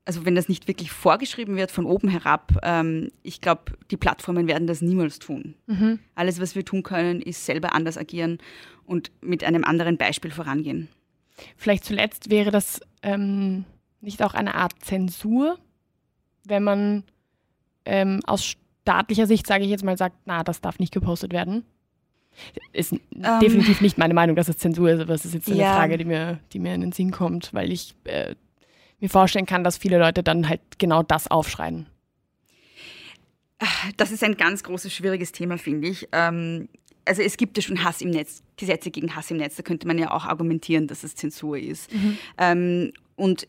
also 0.09 0.25
wenn 0.25 0.35
das 0.35 0.49
nicht 0.49 0.69
wirklich 0.69 0.91
vorgeschrieben 0.91 1.57
wird 1.57 1.71
von 1.71 1.85
oben 1.85 2.09
herab, 2.09 2.59
ähm, 2.63 3.11
ich 3.23 3.43
glaube, 3.43 3.73
die 3.91 3.99
Plattformen 3.99 4.47
werden 4.47 4.67
das 4.67 4.81
niemals 4.81 5.19
tun. 5.19 5.55
Mhm. 5.67 5.99
Alles, 6.15 6.41
was 6.41 6.55
wir 6.55 6.65
tun 6.65 6.83
können, 6.83 7.21
ist 7.21 7.45
selber 7.45 7.75
anders 7.75 7.99
agieren 7.99 8.39
und 8.87 9.11
mit 9.21 9.45
einem 9.45 9.65
anderen 9.65 9.99
Beispiel 9.99 10.31
vorangehen. 10.31 10.89
Vielleicht 11.59 11.85
zuletzt 11.85 12.31
wäre 12.31 12.51
das 12.51 12.81
ähm, 13.03 13.67
nicht 14.01 14.23
auch 14.23 14.33
eine 14.33 14.55
Art 14.55 14.73
Zensur, 14.81 15.59
wenn 16.45 16.65
man 16.65 17.05
ähm, 17.85 18.21
aus 18.27 18.57
staatlicher 18.89 19.27
Sicht, 19.27 19.47
sage 19.47 19.65
ich 19.65 19.71
jetzt 19.71 19.85
mal, 19.85 19.99
sagt, 19.99 20.17
na, 20.25 20.43
das 20.43 20.63
darf 20.63 20.79
nicht 20.79 20.95
gepostet 20.95 21.33
werden? 21.33 21.65
Ist 22.73 22.93
ähm. 22.93 23.01
definitiv 23.43 23.83
nicht 23.83 23.99
meine 23.99 24.15
Meinung, 24.15 24.35
dass 24.35 24.49
es 24.49 24.57
Zensur 24.57 24.89
ist, 24.91 25.01
aber 25.01 25.13
es 25.13 25.27
ist 25.27 25.35
jetzt 25.35 25.49
eine 25.49 25.59
ja. 25.59 25.75
Frage, 25.75 25.99
die 25.99 26.07
mir, 26.07 26.39
die 26.53 26.59
mir 26.59 26.75
in 26.75 26.81
den 26.81 26.93
Sinn 26.93 27.11
kommt, 27.11 27.53
weil 27.53 27.71
ich 27.71 27.95
äh, 28.05 28.35
mir 28.99 29.11
vorstellen 29.11 29.45
kann, 29.45 29.63
dass 29.63 29.77
viele 29.77 29.99
Leute 29.99 30.23
dann 30.23 30.49
halt 30.49 30.61
genau 30.79 31.03
das 31.03 31.29
aufschreien. 31.29 31.87
Das 33.97 34.11
ist 34.11 34.25
ein 34.25 34.37
ganz 34.37 34.63
großes, 34.63 34.95
schwieriges 34.95 35.33
Thema, 35.33 35.59
finde 35.59 35.89
ich. 35.89 36.09
Ähm, 36.13 36.69
also 37.05 37.23
es 37.23 37.37
gibt 37.37 37.59
ja 37.59 37.63
schon 37.63 37.85
Hass 37.85 38.01
im 38.01 38.11
Netz, 38.11 38.43
Gesetze 38.57 38.91
gegen 38.91 39.15
Hass 39.17 39.31
im 39.31 39.37
Netz, 39.37 39.57
da 39.57 39.63
könnte 39.63 39.87
man 39.87 39.99
ja 39.99 40.13
auch 40.13 40.25
argumentieren, 40.25 40.87
dass 40.87 41.05
es 41.05 41.15
Zensur 41.15 41.59
ist. 41.59 41.93
Mhm. 41.93 42.19
Ähm, 42.39 42.93
und 43.17 43.49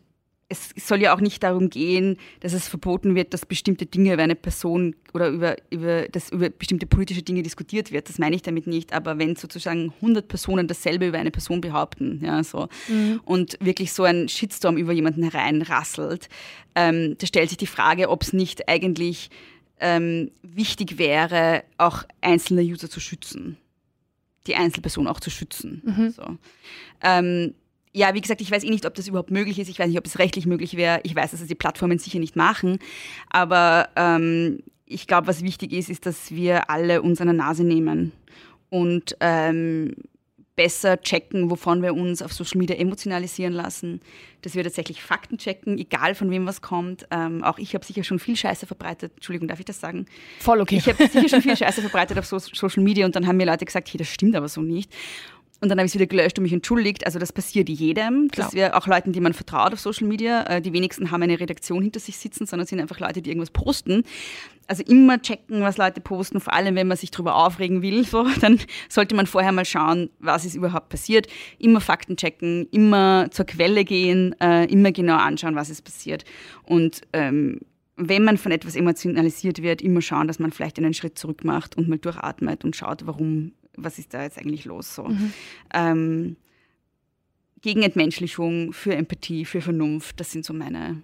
es 0.50 0.74
soll 0.76 1.02
ja 1.02 1.16
auch 1.16 1.22
nicht 1.22 1.43
darum 1.43 1.70
gehen, 1.70 2.18
dass 2.39 2.54
es 2.54 2.68
verboten 2.68 3.14
wird, 3.14 3.34
dass 3.34 3.45
bestimmte 3.45 3.86
Dinge 3.86 4.14
über 4.14 4.24
eine 4.24 4.36
Person 4.36 4.95
oder 5.14 5.30
über, 5.30 5.56
über, 5.70 6.08
dass 6.08 6.32
über 6.32 6.50
bestimmte 6.50 6.88
politische 6.88 7.22
Dinge 7.22 7.43
diskutiert 7.43 7.91
wird. 7.91 8.10
Das 8.10 8.18
meine 8.18 8.36
ich 8.36 8.41
damit 8.41 8.66
nicht. 8.66 8.91
Aber 8.91 9.20
wenn 9.20 9.36
sozusagen 9.36 9.93
100 9.97 10.28
Personen 10.28 10.68
dasselbe 10.68 11.08
über 11.08 11.20
eine 11.20 11.30
Person 11.30 11.62
behaupten 11.62 12.20
ja, 12.24 12.43
so, 12.43 12.68
mhm. 12.88 13.22
und 13.26 13.58
wirklich 13.62 13.93
so 13.93 14.04
ein 14.04 14.28
Shitstorm 14.28 14.78
über 14.78 14.91
jemanden 14.91 15.24
hereinrasselt, 15.24 16.30
ähm, 16.74 17.16
da 17.20 17.28
stellt 17.28 17.50
sich 17.50 17.58
die 17.60 17.68
Frage, 17.68 18.10
ob 18.10 18.24
es 18.24 18.34
nicht 18.34 18.68
eigentlich 18.68 19.30
ähm, 19.80 20.32
wichtig 20.41 20.97
wäre, 20.97 21.64
auch 21.78 22.04
einzelne 22.22 22.64
User 22.64 22.89
zu 22.89 23.00
schützen. 23.00 23.58
Die 24.47 24.56
Einzelperson 24.56 25.06
auch 25.06 25.20
zu 25.20 25.30
schützen. 25.30 25.84
Mhm. 25.86 26.10
So. 26.10 26.24
Ähm, 27.04 27.54
ja, 27.94 28.14
wie 28.14 28.22
gesagt, 28.22 28.42
ich 28.42 28.52
weiß 28.52 28.64
eh 28.64 28.70
nicht, 28.70 28.86
ob 28.86 28.94
das 28.94 29.08
überhaupt 29.08 29.32
möglich 29.32 29.58
ist. 29.60 29.68
Ich 29.68 29.80
weiß 29.80 29.88
nicht, 29.88 29.98
ob 29.98 30.06
es 30.06 30.20
rechtlich 30.20 30.46
möglich 30.46 30.78
wäre. 30.78 31.00
Ich 31.04 31.16
weiß, 31.16 31.32
dass 31.32 31.42
es 31.42 31.48
die 31.48 31.56
Plattformen 31.56 31.98
sicher 31.98 32.20
nicht 32.20 32.36
machen. 32.36 32.80
Aber 33.30 33.90
ähm, 33.96 34.60
ich 34.86 35.08
glaube, 35.08 35.28
was 35.28 35.44
wichtig 35.44 35.74
ist, 35.74 35.90
ist, 35.90 36.06
dass 36.06 36.32
wir 36.32 36.70
alle 36.70 37.02
uns 37.02 37.20
an 37.22 37.28
der 37.28 37.36
Nase 37.36 37.64
nehmen 37.64 38.12
und 38.70 39.16
ähm, 39.20 39.96
besser 40.60 41.00
checken, 41.00 41.50
wovon 41.50 41.82
wir 41.82 41.94
uns 41.94 42.22
auf 42.22 42.34
Social 42.34 42.58
Media 42.58 42.76
emotionalisieren 42.76 43.54
lassen, 43.54 44.02
dass 44.42 44.56
wir 44.56 44.64
tatsächlich 44.64 45.02
Fakten 45.02 45.38
checken, 45.38 45.78
egal 45.78 46.16
von 46.16 46.30
wem 46.32 46.46
was 46.46 46.62
kommt. 46.62 47.08
Ähm, 47.12 47.46
auch 47.46 47.60
ich 47.60 47.74
habe 47.76 47.86
sicher 47.86 48.04
schon 48.04 48.20
viel 48.20 48.36
Scheiße 48.36 48.68
verbreitet. 48.68 49.14
Entschuldigung, 49.16 49.48
darf 49.48 49.60
ich 49.60 49.66
das 49.66 49.80
sagen? 49.80 50.06
Voll 50.40 50.60
okay. 50.60 50.76
Ich 50.76 50.88
habe 50.90 51.08
sicher 51.08 51.30
schon 51.30 51.42
viel 51.42 51.56
Scheiße 51.56 51.80
verbreitet 51.80 52.20
auf 52.20 52.26
so 52.26 52.40
Social 52.40 52.84
Media 52.84 53.06
und 53.06 53.16
dann 53.16 53.26
haben 53.26 53.38
mir 53.38 53.46
Leute 53.46 53.64
gesagt, 53.64 53.90
hey, 53.90 53.98
das 53.98 54.10
stimmt 54.10 54.36
aber 54.36 54.50
so 54.50 54.60
nicht. 54.62 54.92
Und 55.62 55.68
dann 55.68 55.78
habe 55.78 55.86
ich 55.86 55.91
es 55.91 55.95
wieder 55.95 56.07
gelöscht 56.07 56.38
und 56.38 56.43
mich 56.43 56.53
entschuldigt. 56.53 57.05
Also 57.05 57.20
das 57.20 57.34
passiert 57.34 57.68
jedem. 57.68 58.30
Klar. 58.30 58.47
Das 58.47 58.53
wäre 58.53 58.76
auch 58.76 58.88
Leuten, 58.88 59.12
die 59.12 59.20
man 59.20 59.34
vertraut 59.34 59.74
auf 59.74 59.80
Social 59.80 60.07
Media. 60.07 60.43
Äh, 60.43 60.62
die 60.62 60.72
wenigsten 60.72 61.12
haben 61.12 61.22
eine 61.22 61.39
Redaktion 61.39 61.84
hinter 61.84 61.99
sich 61.99 62.18
sitzen, 62.18 62.45
sondern 62.45 62.66
sind 62.66 62.80
einfach 62.80 62.99
Leute, 62.99 63.22
die 63.22 63.30
irgendwas 63.30 63.51
posten. 63.51 64.03
Also 64.68 64.84
immer 64.84 65.22
checken, 65.22 65.62
was 65.62 65.78
Leute 65.78 65.99
posten, 65.99 66.39
vor 66.39 66.53
allem 66.53 66.76
wenn 66.76 66.88
man 66.88 66.95
sich 66.95 67.12
darüber 67.12 67.36
aufregen 67.36 67.82
will, 67.82 68.03
so, 68.05 68.26
dann 68.39 68.60
sollte 68.88 69.16
man 69.16 69.26
vorher 69.26 69.51
mal 69.51 69.66
schauen, 69.66 70.10
was 70.20 70.45
ist 70.45 70.55
überhaupt 70.55 70.89
passiert. 70.89 71.28
Immer 71.57 71.82
Fakten 71.82 72.16
checken, 72.16 72.68
immer 72.72 73.28
zur 73.32 73.45
Quelle 73.45 73.84
gehen, 73.84 74.36
äh, 74.39 74.66
immer 74.66 74.91
genau 74.93 75.18
anschauen, 75.18 75.55
was 75.55 75.70
ist 75.70 75.82
passiert. 75.82 76.24
Und 76.64 77.01
ähm, 77.12 77.60
wenn 77.97 78.24
man 78.24 78.38
von 78.38 78.53
etwas 78.53 78.78
emotionalisiert 78.78 79.62
wird, 79.62 79.82
immer 79.82 80.01
schauen, 80.01 80.28
dass 80.28 80.39
man 80.39 80.53
vielleicht 80.53 80.78
einen 80.78 80.93
Schritt 80.93 81.20
zurück 81.20 81.43
macht 81.43 81.78
und 81.78 81.89
mal 81.89 81.97
durchatmet 81.97 82.64
und 82.64 82.78
schaut, 82.78 83.05
warum 83.05 83.51
was 83.84 84.00
ist 84.00 84.14
da 84.14 84.24
jetzt 84.24 84.38
eigentlich 84.38 84.66
los? 84.66 84.96
So. 84.96 85.04
Mhm. 85.04 85.34
Ähm, 85.74 86.36
gegen 87.62 87.84
Entmenschlichung, 87.84 88.74
für 88.74 88.96
Empathie, 88.96 89.46
für 89.46 89.62
Vernunft, 89.62 90.20
das 90.20 90.32
sind 90.32 90.46
so 90.46 90.54
meine 90.54 91.02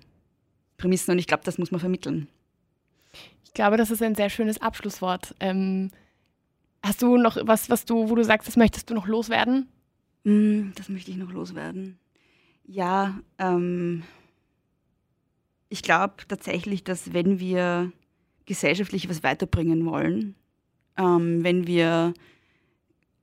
Prämissen 0.77 1.11
und 1.11 1.19
ich 1.19 1.27
glaube, 1.27 1.43
das 1.43 1.57
muss 1.57 1.71
man 1.71 1.79
vermitteln. 1.79 2.27
Ich 3.43 3.53
glaube, 3.53 3.77
das 3.77 3.91
ist 3.91 4.01
ein 4.01 4.15
sehr 4.15 4.29
schönes 4.29 4.61
Abschlusswort. 4.61 5.35
Ähm, 5.39 5.91
hast 6.83 7.01
du 7.01 7.17
noch 7.17 7.37
was, 7.41 7.69
was 7.69 7.85
du, 7.85 8.09
wo 8.09 8.15
du 8.15 8.23
sagst, 8.23 8.47
das 8.47 8.57
möchtest 8.57 8.89
du 8.89 8.93
noch 8.93 9.07
loswerden? 9.07 9.67
Mm, 10.23 10.71
das 10.75 10.89
möchte 10.89 11.11
ich 11.11 11.17
noch 11.17 11.31
loswerden. 11.31 11.97
Ja, 12.65 13.19
ähm, 13.37 14.03
ich 15.69 15.83
glaube 15.83 16.15
tatsächlich, 16.27 16.83
dass 16.83 17.13
wenn 17.13 17.39
wir 17.39 17.91
gesellschaftlich 18.45 19.09
was 19.09 19.23
weiterbringen 19.23 19.85
wollen, 19.85 20.35
ähm, 20.97 21.43
wenn 21.43 21.67
wir 21.67 22.13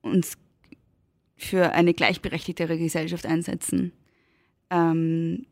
uns 0.03 0.37
für 1.35 1.71
eine 1.73 1.93
gleichberechtigtere 1.93 2.77
Gesellschaft 2.77 3.25
einsetzen, 3.25 3.91
ähm, 4.69 5.47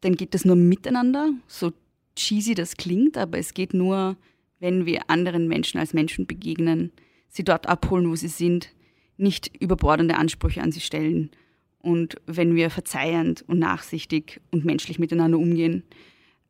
dann 0.00 0.16
geht 0.16 0.34
das 0.34 0.44
nur 0.44 0.56
miteinander, 0.56 1.30
so 1.46 1.72
cheesy 2.16 2.54
das 2.54 2.76
klingt, 2.76 3.16
aber 3.16 3.38
es 3.38 3.54
geht 3.54 3.74
nur, 3.74 4.16
wenn 4.58 4.86
wir 4.86 5.08
anderen 5.08 5.46
Menschen 5.46 5.78
als 5.78 5.94
Menschen 5.94 6.26
begegnen, 6.26 6.92
sie 7.28 7.44
dort 7.44 7.68
abholen, 7.68 8.10
wo 8.10 8.16
sie 8.16 8.28
sind, 8.28 8.74
nicht 9.16 9.54
überbordende 9.60 10.16
Ansprüche 10.16 10.62
an 10.62 10.72
sie 10.72 10.80
stellen 10.80 11.30
und 11.78 12.16
wenn 12.26 12.54
wir 12.54 12.70
verzeihend 12.70 13.44
und 13.46 13.58
nachsichtig 13.58 14.40
und 14.50 14.64
menschlich 14.64 14.98
miteinander 14.98 15.38
umgehen 15.38 15.84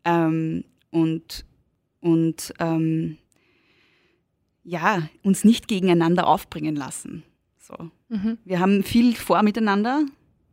ähm, 0.04 0.64
und, 0.90 1.44
und 2.00 2.52
ähm, 2.58 3.18
ja, 4.62 5.08
uns 5.22 5.44
nicht 5.44 5.68
gegeneinander 5.68 6.26
aufbringen 6.26 6.76
lassen. 6.76 7.24
So. 7.70 7.90
Mhm. 8.08 8.38
Wir 8.44 8.60
haben 8.60 8.82
viel 8.82 9.14
vor 9.14 9.42
miteinander 9.42 10.04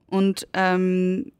und 0.08 0.48
ähm, 0.54 1.32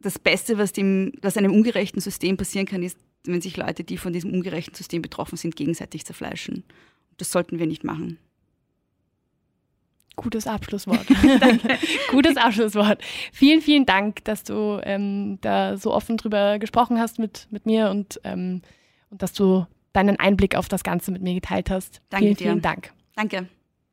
das 0.00 0.18
Beste, 0.18 0.58
was, 0.58 0.72
dem, 0.72 1.12
was 1.20 1.36
einem 1.36 1.52
ungerechten 1.52 2.00
System 2.00 2.36
passieren 2.36 2.66
kann, 2.66 2.82
ist, 2.82 2.98
wenn 3.24 3.40
sich 3.40 3.56
Leute, 3.56 3.84
die 3.84 3.98
von 3.98 4.12
diesem 4.12 4.32
ungerechten 4.32 4.74
System 4.74 5.00
betroffen 5.00 5.36
sind, 5.36 5.54
gegenseitig 5.54 6.04
zerfleischen. 6.04 6.64
Das 7.18 7.30
sollten 7.30 7.58
wir 7.58 7.66
nicht 7.66 7.84
machen. 7.84 8.18
Gutes 10.16 10.46
Abschlusswort. 10.46 11.06
Gutes 12.10 12.36
Abschlusswort. 12.36 13.02
Vielen, 13.32 13.62
vielen 13.62 13.86
Dank, 13.86 14.24
dass 14.24 14.44
du 14.44 14.80
ähm, 14.82 15.38
da 15.40 15.76
so 15.78 15.94
offen 15.94 16.16
drüber 16.16 16.58
gesprochen 16.58 16.98
hast 16.98 17.18
mit, 17.18 17.46
mit 17.50 17.64
mir 17.64 17.90
und, 17.90 18.20
ähm, 18.24 18.60
und 19.10 19.22
dass 19.22 19.32
du 19.32 19.66
deinen 19.92 20.18
Einblick 20.18 20.56
auf 20.56 20.68
das 20.68 20.84
Ganze 20.84 21.12
mit 21.12 21.22
mir 21.22 21.34
geteilt 21.34 21.70
hast. 21.70 22.02
Danke 22.10 22.26
vielen, 22.26 22.36
dir. 22.36 22.44
vielen 22.44 22.62
Dank. 22.62 22.92
Danke. 23.14 23.48